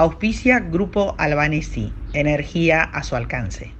Auspicia 0.06 0.60
Grupo 0.60 1.16
Albanesi, 1.18 1.92
energía 2.12 2.84
a 2.84 3.02
su 3.02 3.16
alcance. 3.16 3.74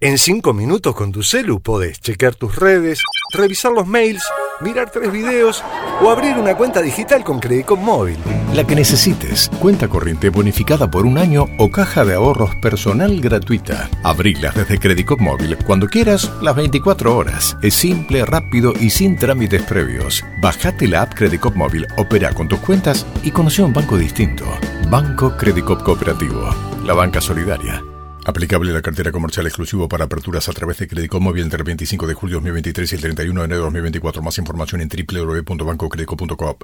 En 0.00 0.16
cinco 0.16 0.54
minutos 0.54 0.94
con 0.94 1.12
tu 1.12 1.22
celu 1.22 1.60
podés 1.60 2.00
chequear 2.00 2.34
tus 2.34 2.56
redes, 2.56 3.02
revisar 3.34 3.70
los 3.70 3.86
mails, 3.86 4.24
mirar 4.60 4.90
tres 4.90 5.10
videos 5.10 5.62
o 6.02 6.10
abrir 6.10 6.36
una 6.36 6.56
cuenta 6.56 6.82
digital 6.82 7.24
con 7.24 7.40
Credicom 7.40 7.80
Móvil. 7.80 8.18
La 8.54 8.66
que 8.66 8.74
necesites. 8.74 9.50
Cuenta 9.60 9.88
corriente 9.88 10.28
bonificada 10.30 10.90
por 10.90 11.06
un 11.06 11.18
año 11.18 11.46
o 11.58 11.70
caja 11.70 12.04
de 12.04 12.14
ahorros 12.14 12.54
personal 12.56 13.20
gratuita. 13.20 13.88
Abrilas 14.02 14.54
desde 14.54 14.78
Credicop 14.78 15.20
Móvil 15.20 15.56
cuando 15.64 15.86
quieras, 15.86 16.30
las 16.42 16.56
24 16.56 17.16
horas. 17.16 17.56
Es 17.62 17.74
simple, 17.74 18.24
rápido 18.24 18.72
y 18.78 18.90
sin 18.90 19.16
trámites 19.16 19.62
previos. 19.62 20.24
Bajate 20.40 20.88
la 20.88 21.02
app 21.02 21.14
Credicop 21.14 21.54
Móvil, 21.54 21.86
opera 21.96 22.32
con 22.32 22.48
tus 22.48 22.58
cuentas 22.60 23.06
y 23.22 23.30
conoce 23.30 23.62
un 23.62 23.72
banco 23.72 23.96
distinto. 23.96 24.44
Banco 24.88 25.36
Credicop 25.36 25.82
Cooperativo. 25.82 26.50
La 26.84 26.94
banca 26.94 27.20
solidaria. 27.20 27.82
Aplicable 28.30 28.72
la 28.72 28.80
cartera 28.80 29.10
comercial 29.10 29.44
exclusivo 29.46 29.88
para 29.88 30.04
aperturas 30.04 30.48
a 30.48 30.52
través 30.52 30.78
de 30.78 30.86
Credicop 30.86 31.20
Móvil 31.20 31.42
entre 31.42 31.58
el 31.58 31.64
25 31.64 32.06
de 32.06 32.14
julio 32.14 32.36
de 32.36 32.42
2023 32.42 32.92
y 32.92 32.94
el 32.94 33.00
31 33.00 33.40
de 33.40 33.44
enero 33.44 33.58
de 33.58 33.64
2024. 33.64 34.22
Más 34.22 34.38
información 34.38 34.80
en 34.80 34.88
www.bancocredico.coop. 34.88 36.62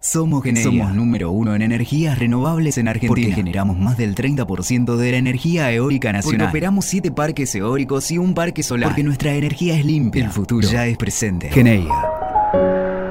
Somos 0.00 0.42
Somos 0.62 0.94
número 0.94 1.30
uno 1.30 1.54
en 1.54 1.60
energías 1.60 2.18
renovables 2.18 2.78
en 2.78 2.88
Argentina. 2.88 3.08
Porque 3.08 3.30
generamos 3.30 3.76
más 3.78 3.98
del 3.98 4.14
30% 4.14 4.96
de 4.96 5.10
la 5.10 5.18
energía 5.18 5.70
eólica 5.70 6.14
nacional. 6.14 6.46
Porque 6.46 6.58
operamos 6.58 6.86
siete 6.86 7.10
parques 7.10 7.54
eólicos 7.54 8.10
y 8.10 8.16
un 8.16 8.32
parque 8.32 8.62
solar. 8.62 8.88
Porque 8.88 9.04
nuestra 9.04 9.34
energía 9.34 9.78
es 9.78 9.84
limpia. 9.84 10.24
El 10.24 10.30
futuro 10.30 10.66
ya 10.66 10.86
es 10.86 10.96
presente. 10.96 11.50
Geneia. 11.50 11.92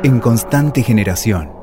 En 0.03 0.19
constante 0.19 0.81
generación. 0.81 1.60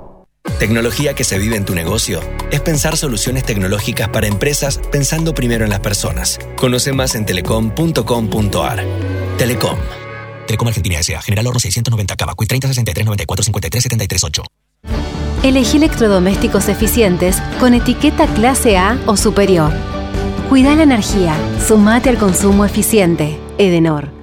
Tecnología 0.59 1.15
que 1.15 1.25
se 1.25 1.39
vive 1.39 1.57
en 1.57 1.65
tu 1.65 1.75
negocio 1.75 2.21
es 2.51 2.61
pensar 2.61 2.97
soluciones 2.97 3.45
tecnológicas 3.45 4.09
para 4.09 4.27
empresas 4.27 4.81
pensando 4.91 5.35
primero 5.35 5.65
en 5.65 5.71
las 5.71 5.81
personas. 5.81 6.39
Conoce 6.57 6.93
más 6.93 7.15
en 7.15 7.27
telecom.com.ar. 7.27 8.85
Telecom. 9.39 9.79
Telecom 10.47 10.69
Argentina 10.69 10.99
S.A. 10.99 11.23
General 11.23 11.47
Oro 11.47 11.61
690 11.61 12.17
Cavacuy 12.17 12.47
30 12.47 12.69
63 12.69 13.05
94 13.07 13.45
53 13.45 13.83
73 13.83 14.25
8. 14.25 14.43
Elegí 15.45 15.77
electrodomésticos 15.77 16.69
eficientes 16.69 17.37
con 17.61 17.75
etiqueta 17.75 18.27
clase 18.35 18.77
A 18.77 18.99
o 19.07 19.17
superior. 19.17 19.73
Cuida 20.49 20.75
la 20.75 20.83
energía. 20.83 21.37
Sumate 21.67 22.09
al 22.09 22.19
consumo 22.19 22.65
eficiente. 22.65 23.39
Edenor. 23.59 24.18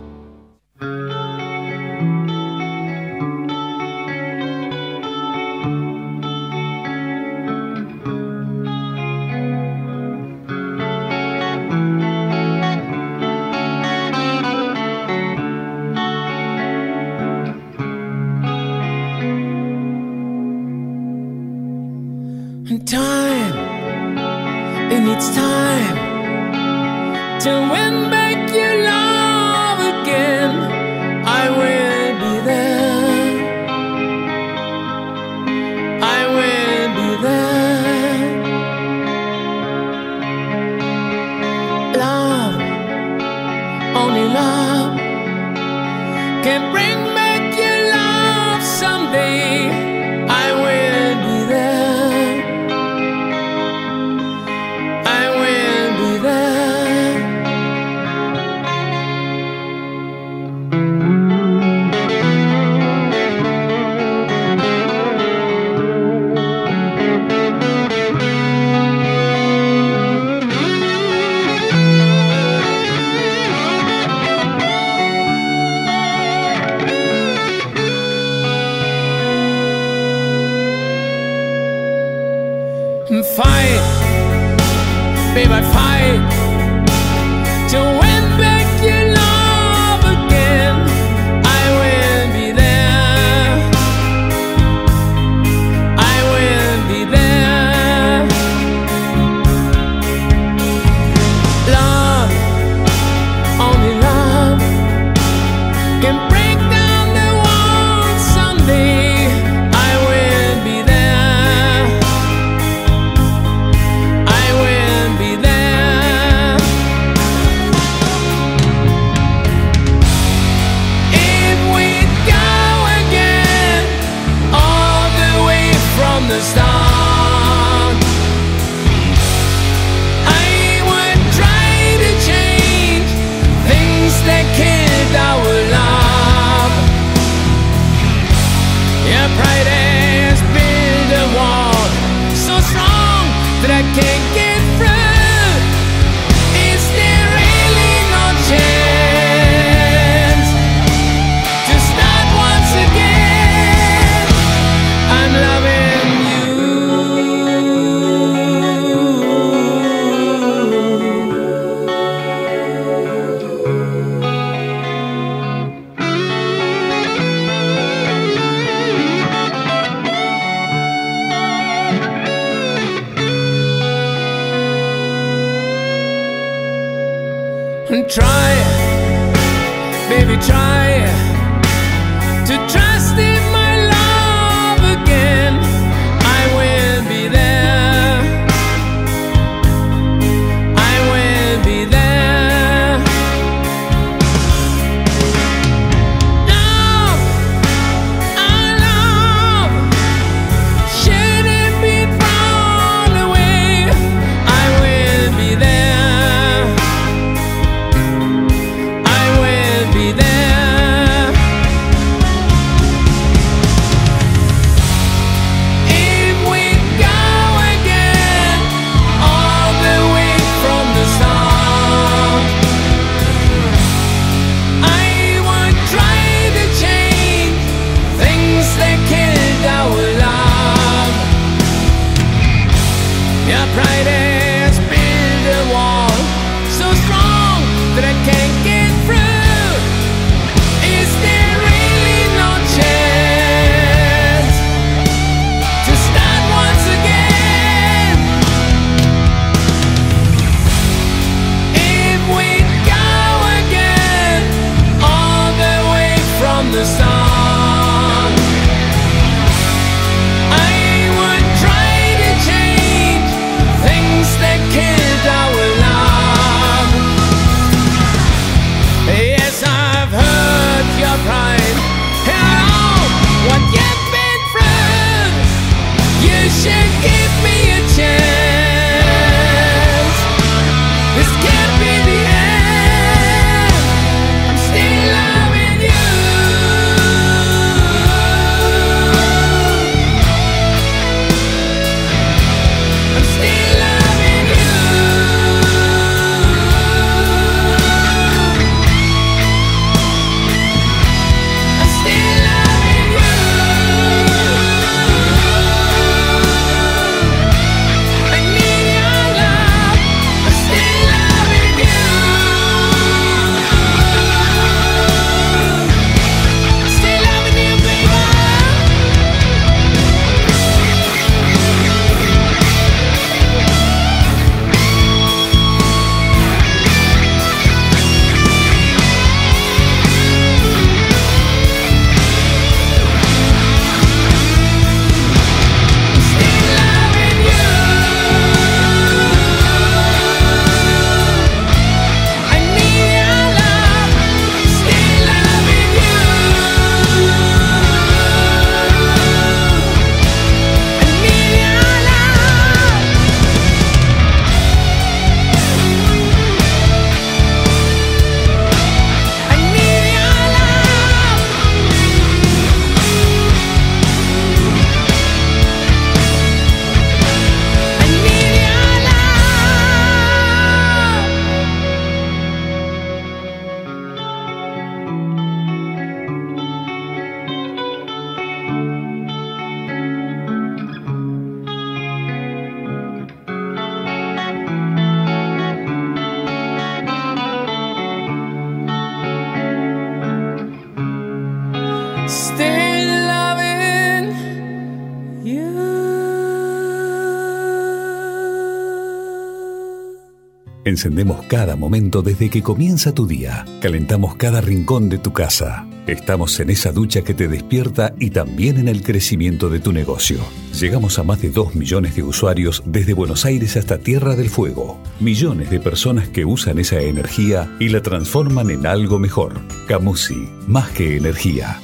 Encendemos 401.06 401.46
cada 401.46 401.76
momento 401.76 402.24
desde 402.24 402.50
que 402.50 402.64
comienza 402.64 403.14
tu 403.14 403.28
día. 403.28 403.64
Calentamos 403.80 404.38
cada 404.38 404.60
rincón 404.60 405.08
de 405.08 405.20
tu 405.20 405.34
casa. 405.34 405.86
Estamos 406.08 406.60
en 406.60 406.72
esa 406.72 406.92
ducha 406.92 407.22
que 407.22 407.36
te 407.36 407.48
despierta 407.48 408.16
y 408.20 408.32
también 408.32 408.80
en 408.80 408.88
el 408.88 409.04
crecimiento 409.04 409.70
de 409.70 409.80
tu 409.80 409.94
negocio. 409.94 410.40
Llegamos 410.74 411.20
a 411.20 411.24
más 411.24 411.40
de 411.44 411.52
2 411.52 411.76
millones 411.76 412.16
de 412.16 412.24
usuarios 412.24 412.82
desde 412.88 413.14
Buenos 413.14 413.46
Aires 413.46 413.78
hasta 413.78 414.00
Tierra 414.00 414.36
del 414.36 414.50
Fuego. 414.50 414.98
Millones 415.20 415.70
de 415.70 415.80
personas 415.80 416.28
que 416.28 416.44
usan 416.44 416.80
esa 416.80 417.00
energía 417.00 417.72
y 417.80 417.90
la 417.90 418.02
transforman 418.02 418.72
en 418.72 418.88
algo 418.88 419.20
mejor. 419.20 419.62
Camusi, 419.88 420.50
más 420.66 420.90
que 420.90 421.18
energía. 421.18 421.80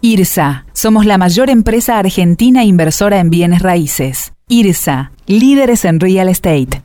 IRSA, 0.00 0.64
somos 0.74 1.06
la 1.06 1.18
mayor 1.18 1.50
empresa 1.50 1.98
argentina 1.98 2.62
inversora 2.62 3.18
en 3.18 3.30
bienes 3.30 3.62
raíces. 3.62 4.32
IRSA, 4.46 5.10
líderes 5.26 5.84
en 5.84 5.98
real 5.98 6.28
estate. 6.28 6.84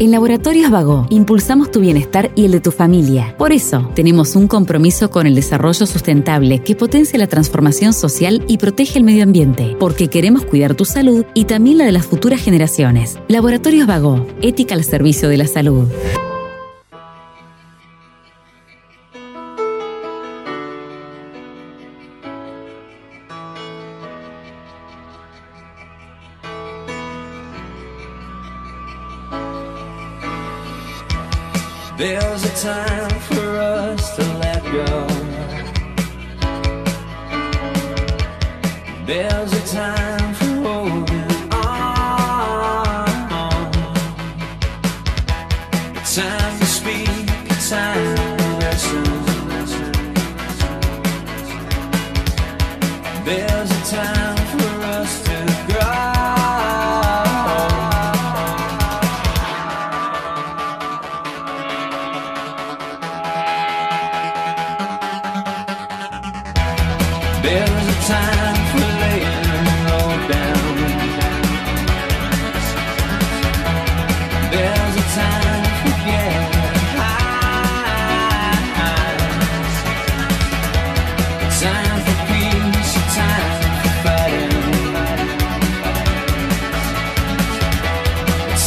En 0.00 0.12
Laboratorios 0.12 0.70
Vago 0.70 1.06
impulsamos 1.10 1.70
tu 1.70 1.80
bienestar 1.80 2.30
y 2.34 2.46
el 2.46 2.52
de 2.52 2.60
tu 2.60 2.70
familia. 2.70 3.34
Por 3.36 3.52
eso, 3.52 3.90
tenemos 3.94 4.34
un 4.34 4.48
compromiso 4.48 5.10
con 5.10 5.26
el 5.26 5.34
desarrollo 5.34 5.84
sustentable 5.84 6.60
que 6.60 6.74
potencia 6.74 7.18
la 7.18 7.26
transformación 7.26 7.92
social 7.92 8.42
y 8.48 8.56
protege 8.56 8.98
el 8.98 9.04
medio 9.04 9.24
ambiente, 9.24 9.76
porque 9.78 10.08
queremos 10.08 10.46
cuidar 10.46 10.74
tu 10.74 10.86
salud 10.86 11.26
y 11.34 11.44
también 11.44 11.76
la 11.76 11.84
de 11.84 11.92
las 11.92 12.06
futuras 12.06 12.40
generaciones. 12.40 13.18
Laboratorios 13.28 13.86
Vago, 13.86 14.26
ética 14.40 14.74
al 14.74 14.84
servicio 14.84 15.28
de 15.28 15.36
la 15.36 15.46
salud. 15.46 15.86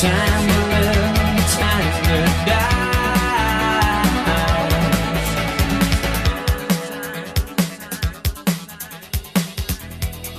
Time 0.04 0.48
to 0.50 0.58
live, 0.74 1.16
a 1.40 1.46
time 1.60 1.92
to 2.08 2.18
die. 2.50 2.84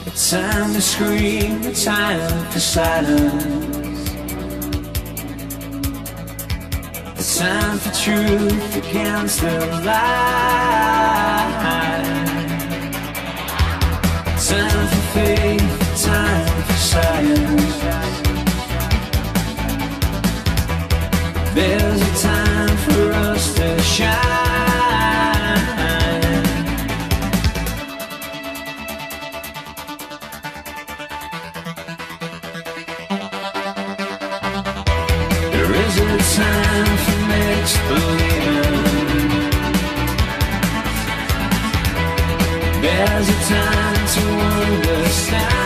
A 0.07 0.09
time 0.11 0.71
to 0.75 0.83
scream, 0.83 1.55
a 1.62 1.73
time 1.73 2.45
for 2.51 2.61
silence. 2.61 4.11
A 7.21 7.25
time 7.39 7.79
for 7.79 7.93
truth 8.05 8.77
against 8.77 9.41
the 9.41 9.55
lie. 9.87 10.75
Time 14.47 14.87
for 14.93 15.05
faith, 15.15 16.05
time 16.05 16.62
for 16.65 16.75
science. 16.75 18.24
There's 21.55 22.03
a 22.03 22.15
time 22.21 22.77
for 22.79 23.13
us 23.13 23.55
to 23.55 23.81
shine. 23.83 24.25
There 35.53 35.73
is 35.85 35.97
a 35.97 36.19
time 36.35 36.97
for 37.05 37.19
mixed 37.31 37.81
believing. 37.89 39.31
There's 42.83 43.29
a 43.29 43.39
time 43.49 44.07
to 44.15 44.25
understand. 44.59 45.64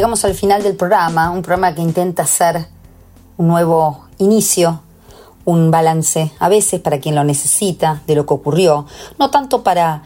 Llegamos 0.00 0.24
al 0.24 0.32
final 0.32 0.62
del 0.62 0.76
programa, 0.76 1.30
un 1.30 1.42
programa 1.42 1.74
que 1.74 1.82
intenta 1.82 2.26
ser 2.26 2.66
un 3.36 3.48
nuevo 3.48 4.06
inicio, 4.16 4.80
un 5.44 5.70
balance, 5.70 6.32
a 6.38 6.48
veces 6.48 6.80
para 6.80 7.00
quien 7.00 7.14
lo 7.14 7.22
necesita, 7.22 8.00
de 8.06 8.14
lo 8.14 8.24
que 8.24 8.32
ocurrió, 8.32 8.86
no 9.18 9.28
tanto 9.28 9.62
para 9.62 10.04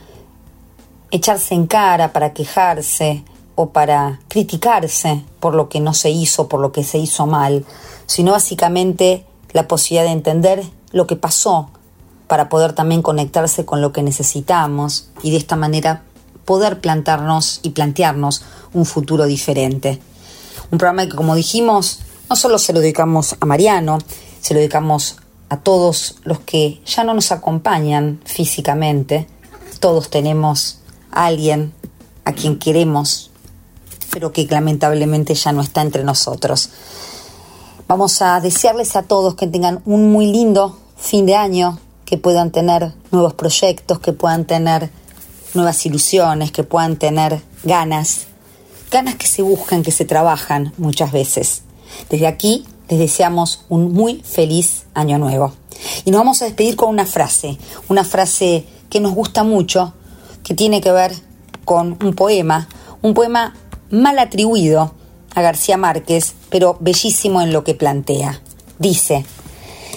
echarse 1.13 1.55
en 1.55 1.69
cara, 1.69 2.13
para 2.13 2.33
quejarse 2.33 3.23
o 3.55 3.69
para 3.69 4.19
criticarse 4.27 5.25
por 5.39 5.55
lo 5.55 5.69
que 5.69 5.79
no 5.79 5.95
se 5.95 6.11
hizo, 6.11 6.49
por 6.49 6.59
lo 6.59 6.73
que 6.73 6.83
se 6.83 6.99
hizo 6.99 7.29
mal, 7.29 7.65
sino 8.07 8.33
básicamente 8.33 9.25
la 9.53 9.69
posibilidad 9.69 10.07
de 10.07 10.13
entender 10.13 10.65
lo 10.91 11.07
que 11.07 11.15
pasó 11.15 11.71
para 12.27 12.49
poder 12.49 12.73
también 12.73 13.01
conectarse 13.01 13.65
con 13.65 13.81
lo 13.81 13.93
que 13.93 14.03
necesitamos 14.03 15.11
y 15.23 15.31
de 15.31 15.37
esta 15.37 15.55
manera 15.55 16.03
poder 16.45 16.81
plantarnos 16.81 17.61
y 17.63 17.71
plantearnos 17.71 18.43
un 18.73 18.87
futuro 18.87 19.27
diferente. 19.27 20.01
Un 20.71 20.79
programa 20.79 21.07
que, 21.07 21.15
como 21.15 21.35
dijimos, 21.35 22.01
no 22.29 22.37
solo 22.37 22.59
se 22.59 22.73
lo 22.73 22.81
dedicamos 22.81 23.37
a 23.39 23.47
Mariano, 23.47 23.99
se 24.41 24.55
lo 24.55 24.61
dedicamos 24.61 25.17
a 25.49 25.59
todos 25.59 26.17
los 26.25 26.41
que 26.41 26.83
ya 26.85 27.05
no 27.05 27.15
nos 27.15 27.33
acompañan 27.33 28.21
físicamente. 28.25 29.27
Todos 29.81 30.11
tenemos 30.11 30.79
a 31.11 31.27
alguien 31.27 31.73
a 32.25 32.33
quien 32.33 32.59
queremos, 32.59 33.31
pero 34.11 34.33
que 34.33 34.47
lamentablemente 34.47 35.35
ya 35.35 35.53
no 35.53 35.63
está 35.63 35.83
entre 35.83 36.05
nosotros. 36.05 36.71
Vamos 37.87 38.23
a 38.23 38.41
desearles 38.41 38.97
a 38.97 39.03
todos 39.03 39.35
que 39.35 39.47
tengan 39.47 39.83
un 39.85 40.11
muy 40.11 40.33
lindo 40.33 40.79
fin 40.97 41.27
de 41.27 41.37
año, 41.37 41.79
que 42.07 42.17
puedan 42.17 42.51
tener 42.51 42.95
nuevos 43.11 43.35
proyectos, 43.35 43.99
que 43.99 44.13
puedan 44.13 44.47
tener 44.47 44.91
nuevas 45.55 45.85
ilusiones, 45.87 46.53
que 46.53 46.65
puedan 46.65 46.97
tener 46.97 47.43
ganas, 47.63 48.27
ganas 48.91 49.17
que 49.17 49.27
se 49.27 49.43
buscan, 49.43 49.83
que 49.83 49.91
se 49.91 50.05
trabajan 50.05 50.73
muchas 50.79 51.13
veces. 51.13 51.63
Desde 52.11 52.27
aquí 52.27 52.67
les 52.89 52.99
deseamos 52.99 53.65
un 53.69 53.93
muy 53.93 54.23
feliz 54.25 54.85
año 54.95 55.19
nuevo. 55.19 55.53
Y 56.05 56.11
nos 56.11 56.21
vamos 56.21 56.43
a 56.43 56.47
despedir 56.47 56.77
con 56.77 56.89
una 56.91 57.07
frase, 57.07 57.59
una 57.89 58.05
frase 58.05 58.67
que 58.91 59.01
nos 59.01 59.15
gusta 59.15 59.43
mucho, 59.43 59.93
que 60.43 60.55
tiene 60.55 60.81
que 60.81 60.93
ver 60.93 61.13
con 61.65 61.99
un 62.03 62.15
poema, 62.15 62.69
un 63.03 63.15
poema 63.15 63.55
mal 63.91 64.19
atribuido 64.19 64.95
a 65.35 65.43
García 65.43 65.77
Márquez, 65.77 66.35
pero 66.51 66.77
bellísimo 66.81 67.41
en 67.41 67.53
lo 67.53 67.65
que 67.65 67.75
plantea. 67.75 68.41
Dice, 68.79 69.25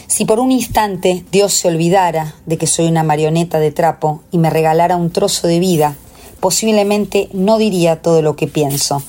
si 0.08 0.24
por 0.24 0.40
un 0.40 0.52
instante 0.52 1.26
Dios 1.32 1.54
se 1.54 1.68
olvidara 1.68 2.34
de 2.46 2.58
que 2.58 2.66
soy 2.66 2.88
una 2.88 3.04
marioneta 3.04 3.60
de 3.60 3.72
trapo 3.72 4.22
y 4.32 4.38
me 4.38 4.50
regalara 4.50 4.96
un 4.96 5.12
trozo 5.12 5.48
de 5.48 5.60
vida, 5.60 5.96
posiblemente 6.40 7.30
no 7.34 7.58
diría 7.58 8.02
todo 8.02 8.22
lo 8.22 8.36
que 8.36 8.48
pienso, 8.48 9.04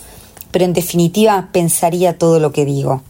pero 0.51 0.65
en 0.65 0.73
definitiva 0.73 1.51
pensaría 1.53 2.19
todo 2.19 2.41
lo 2.41 2.53
que 2.53 2.65
digo. 2.65 3.03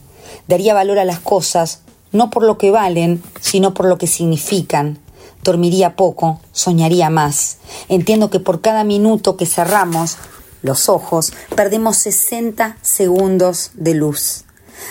Daría 0.48 0.74
valor 0.74 0.98
a 0.98 1.04
las 1.04 1.20
cosas, 1.20 1.80
no 2.12 2.30
por 2.30 2.42
lo 2.42 2.58
que 2.58 2.70
valen, 2.70 3.22
sino 3.40 3.74
por 3.74 3.86
lo 3.86 3.96
que 3.96 4.06
significan. 4.06 4.98
Dormiría 5.42 5.96
poco, 5.96 6.40
soñaría 6.52 7.10
más. 7.10 7.58
Entiendo 7.88 8.28
que 8.28 8.40
por 8.40 8.60
cada 8.60 8.84
minuto 8.84 9.36
que 9.36 9.46
cerramos 9.46 10.18
los 10.62 10.88
ojos, 10.88 11.32
perdemos 11.54 11.96
60 11.96 12.76
segundos 12.82 13.70
de 13.74 13.94
luz. 13.94 14.44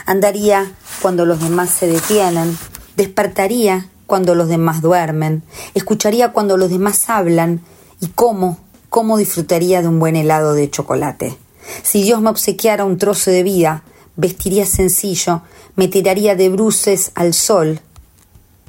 Andaría 0.06 0.72
cuando 1.02 1.26
los 1.26 1.42
demás 1.42 1.70
se 1.70 1.88
detienen, 1.88 2.58
despertaría 2.98 3.88
cuando 4.08 4.36
los 4.36 4.50
demás 4.50 4.82
duermen, 4.82 5.44
escucharía 5.76 6.34
cuando 6.34 6.58
los 6.58 6.70
demás 6.70 7.10
hablan 7.10 7.62
y 8.02 8.08
cómo, 8.08 8.58
cómo 8.90 9.18
disfrutaría 9.18 9.82
de 9.82 9.88
un 9.88 10.00
buen 10.00 10.16
helado 10.16 10.54
de 10.54 10.70
chocolate. 10.70 11.38
Si 11.84 12.02
Dios 12.04 12.22
me 12.22 12.30
obsequiara 12.30 12.86
un 12.86 12.98
trozo 12.98 13.30
de 13.32 13.44
vida, 13.44 13.84
vestiría 14.16 14.66
sencillo, 14.66 15.44
me 15.76 15.88
tiraría 15.88 16.36
de 16.36 16.50
bruces 16.50 17.12
al 17.14 17.34
sol, 17.34 17.82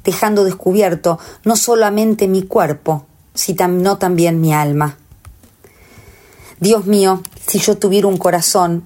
dejando 0.03 0.43
descubierto 0.43 1.19
no 1.43 1.55
solamente 1.55 2.27
mi 2.27 2.43
cuerpo, 2.43 3.05
sino 3.33 3.97
también 3.97 4.39
mi 4.41 4.53
alma. 4.53 4.97
Dios 6.59 6.85
mío, 6.85 7.23
si 7.47 7.59
yo 7.59 7.77
tuviera 7.77 8.07
un 8.07 8.17
corazón, 8.17 8.83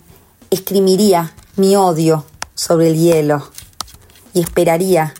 escribiría 0.51 1.33
mi 1.57 1.75
odio 1.75 2.23
sobre 2.53 2.89
el 2.89 2.97
hielo 2.97 3.49
y 4.33 4.41
esperaría, 4.41 5.13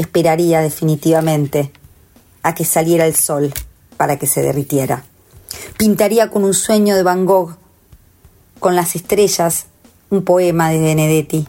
esperaría 0.00 0.60
definitivamente 0.60 1.72
a 2.42 2.54
que 2.54 2.64
saliera 2.64 3.06
el 3.06 3.14
sol 3.14 3.52
para 3.96 4.18
que 4.18 4.26
se 4.26 4.42
derritiera. 4.42 5.04
Pintaría 5.76 6.30
con 6.30 6.44
un 6.44 6.54
sueño 6.54 6.96
de 6.96 7.02
Van 7.02 7.26
Gogh, 7.26 7.56
con 8.58 8.76
las 8.76 8.94
estrellas, 8.94 9.66
un 10.10 10.24
poema 10.24 10.70
de 10.70 10.78
Benedetti 10.80 11.48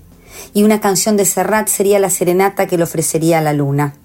y 0.54 0.64
una 0.64 0.80
canción 0.80 1.18
de 1.18 1.26
Serrat 1.26 1.68
sería 1.68 2.00
la 2.00 2.10
serenata 2.10 2.68
que 2.68 2.78
le 2.78 2.84
ofrecería 2.84 3.40
a 3.40 3.42
la 3.42 3.54
luna. 3.54 3.96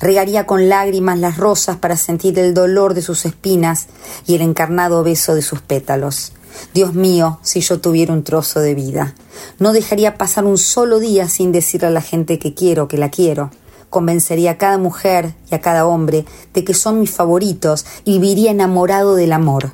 Regaría 0.00 0.46
con 0.46 0.68
lágrimas 0.68 1.18
las 1.18 1.36
rosas 1.36 1.76
para 1.76 1.96
sentir 1.96 2.38
el 2.38 2.52
dolor 2.52 2.94
de 2.94 3.02
sus 3.02 3.24
espinas 3.24 3.86
y 4.26 4.34
el 4.34 4.42
encarnado 4.42 5.04
beso 5.04 5.34
de 5.34 5.42
sus 5.42 5.60
pétalos. 5.60 6.32
Dios 6.74 6.94
mío, 6.94 7.38
si 7.42 7.60
yo 7.60 7.80
tuviera 7.80 8.12
un 8.12 8.24
trozo 8.24 8.60
de 8.60 8.74
vida, 8.74 9.14
no 9.58 9.72
dejaría 9.72 10.16
pasar 10.16 10.44
un 10.44 10.58
solo 10.58 10.98
día 10.98 11.28
sin 11.28 11.52
decirle 11.52 11.88
a 11.88 11.90
la 11.90 12.00
gente 12.00 12.38
que 12.38 12.54
quiero, 12.54 12.88
que 12.88 12.98
la 12.98 13.10
quiero. 13.10 13.50
Convencería 13.90 14.52
a 14.52 14.58
cada 14.58 14.78
mujer 14.78 15.34
y 15.50 15.54
a 15.54 15.60
cada 15.60 15.86
hombre 15.86 16.24
de 16.54 16.64
que 16.64 16.74
son 16.74 17.00
mis 17.00 17.10
favoritos 17.10 17.86
y 18.04 18.12
viviría 18.18 18.50
enamorado 18.50 19.14
del 19.14 19.32
amor. 19.32 19.72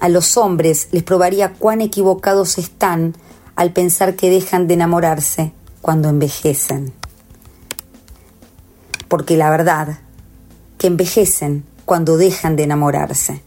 A 0.00 0.08
los 0.08 0.36
hombres 0.36 0.88
les 0.92 1.02
probaría 1.02 1.52
cuán 1.54 1.80
equivocados 1.80 2.58
están 2.58 3.14
al 3.56 3.72
pensar 3.72 4.16
que 4.16 4.30
dejan 4.30 4.66
de 4.66 4.74
enamorarse 4.74 5.52
cuando 5.80 6.08
envejecen. 6.08 6.92
Porque 9.08 9.36
la 9.36 9.50
verdad, 9.50 9.98
que 10.78 10.86
envejecen 10.86 11.64
cuando 11.84 12.16
dejan 12.16 12.56
de 12.56 12.64
enamorarse. 12.64 13.42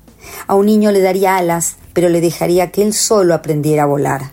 A 0.47 0.55
un 0.55 0.67
niño 0.67 0.91
le 0.91 1.01
daría 1.01 1.37
alas, 1.37 1.77
pero 1.93 2.09
le 2.09 2.21
dejaría 2.21 2.71
que 2.71 2.83
él 2.83 2.93
solo 2.93 3.33
aprendiera 3.33 3.83
a 3.83 3.87
volar. 3.87 4.31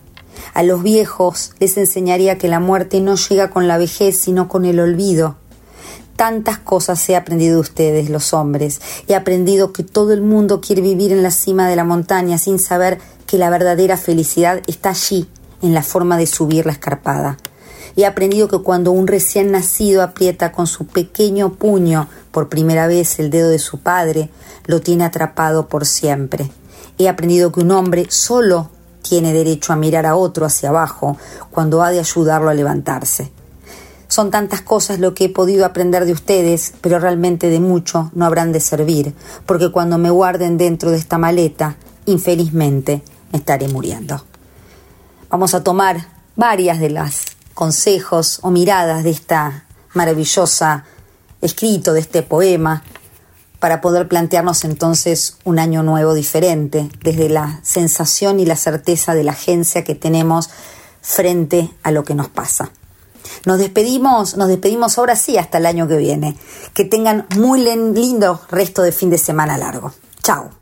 A 0.54 0.62
los 0.62 0.82
viejos 0.82 1.52
les 1.58 1.76
enseñaría 1.76 2.38
que 2.38 2.48
la 2.48 2.60
muerte 2.60 3.00
no 3.00 3.16
llega 3.16 3.50
con 3.50 3.68
la 3.68 3.78
vejez, 3.78 4.18
sino 4.18 4.48
con 4.48 4.64
el 4.64 4.80
olvido. 4.80 5.36
Tantas 6.16 6.58
cosas 6.58 7.08
he 7.08 7.16
aprendido 7.16 7.54
de 7.54 7.60
ustedes, 7.60 8.10
los 8.10 8.32
hombres. 8.34 8.80
He 9.08 9.14
aprendido 9.14 9.72
que 9.72 9.82
todo 9.82 10.12
el 10.12 10.22
mundo 10.22 10.60
quiere 10.60 10.82
vivir 10.82 11.12
en 11.12 11.22
la 11.22 11.30
cima 11.30 11.68
de 11.68 11.76
la 11.76 11.84
montaña 11.84 12.38
sin 12.38 12.58
saber 12.58 12.98
que 13.26 13.38
la 13.38 13.50
verdadera 13.50 13.96
felicidad 13.96 14.60
está 14.66 14.90
allí, 14.90 15.26
en 15.62 15.74
la 15.74 15.82
forma 15.82 16.16
de 16.18 16.26
subir 16.26 16.66
la 16.66 16.72
escarpada. 16.72 17.38
He 17.96 18.06
aprendido 18.06 18.48
que 18.48 18.58
cuando 18.58 18.92
un 18.92 19.06
recién 19.06 19.50
nacido 19.50 20.02
aprieta 20.02 20.52
con 20.52 20.66
su 20.66 20.86
pequeño 20.86 21.54
puño 21.54 22.08
por 22.30 22.48
primera 22.48 22.86
vez 22.86 23.18
el 23.18 23.30
dedo 23.30 23.48
de 23.48 23.58
su 23.58 23.78
padre, 23.78 24.30
lo 24.66 24.80
tiene 24.80 25.04
atrapado 25.04 25.68
por 25.68 25.86
siempre. 25.86 26.50
He 26.98 27.08
aprendido 27.08 27.52
que 27.52 27.60
un 27.60 27.70
hombre 27.70 28.06
solo 28.08 28.70
tiene 29.02 29.32
derecho 29.32 29.72
a 29.72 29.76
mirar 29.76 30.06
a 30.06 30.16
otro 30.16 30.46
hacia 30.46 30.70
abajo 30.70 31.16
cuando 31.50 31.82
ha 31.82 31.90
de 31.90 31.98
ayudarlo 31.98 32.48
a 32.48 32.54
levantarse. 32.54 33.32
Son 34.12 34.30
tantas 34.30 34.60
cosas 34.60 34.98
lo 34.98 35.14
que 35.14 35.24
he 35.24 35.28
podido 35.30 35.64
aprender 35.64 36.04
de 36.04 36.12
ustedes, 36.12 36.74
pero 36.82 36.98
realmente 36.98 37.48
de 37.48 37.60
mucho 37.60 38.10
no 38.14 38.26
habrán 38.26 38.52
de 38.52 38.60
servir, 38.60 39.14
porque 39.46 39.72
cuando 39.72 39.96
me 39.96 40.10
guarden 40.10 40.58
dentro 40.58 40.90
de 40.90 40.98
esta 40.98 41.16
maleta, 41.16 41.76
infelizmente 42.04 43.02
me 43.32 43.38
estaré 43.38 43.68
muriendo. 43.68 44.22
Vamos 45.30 45.54
a 45.54 45.64
tomar 45.64 46.08
varias 46.36 46.78
de 46.78 46.90
las 46.90 47.24
consejos 47.54 48.40
o 48.42 48.50
miradas 48.50 49.02
de 49.02 49.08
esta 49.08 49.64
maravillosa 49.94 50.84
escrito, 51.40 51.94
de 51.94 52.00
este 52.00 52.22
poema, 52.22 52.82
para 53.60 53.80
poder 53.80 54.08
plantearnos 54.08 54.64
entonces 54.64 55.38
un 55.44 55.58
año 55.58 55.82
nuevo 55.82 56.12
diferente, 56.12 56.90
desde 57.02 57.30
la 57.30 57.60
sensación 57.62 58.40
y 58.40 58.44
la 58.44 58.56
certeza 58.56 59.14
de 59.14 59.24
la 59.24 59.32
agencia 59.32 59.84
que 59.84 59.94
tenemos 59.94 60.50
frente 61.00 61.70
a 61.82 61.92
lo 61.92 62.04
que 62.04 62.14
nos 62.14 62.28
pasa. 62.28 62.72
Nos 63.44 63.58
despedimos, 63.58 64.36
nos 64.36 64.48
despedimos 64.48 64.98
ahora 64.98 65.16
sí 65.16 65.36
hasta 65.38 65.58
el 65.58 65.66
año 65.66 65.88
que 65.88 65.96
viene. 65.96 66.36
Que 66.74 66.84
tengan 66.84 67.26
muy 67.36 67.60
lindo 67.62 68.40
resto 68.50 68.82
de 68.82 68.92
fin 68.92 69.10
de 69.10 69.18
semana 69.18 69.58
largo. 69.58 69.92
Chao. 70.22 70.61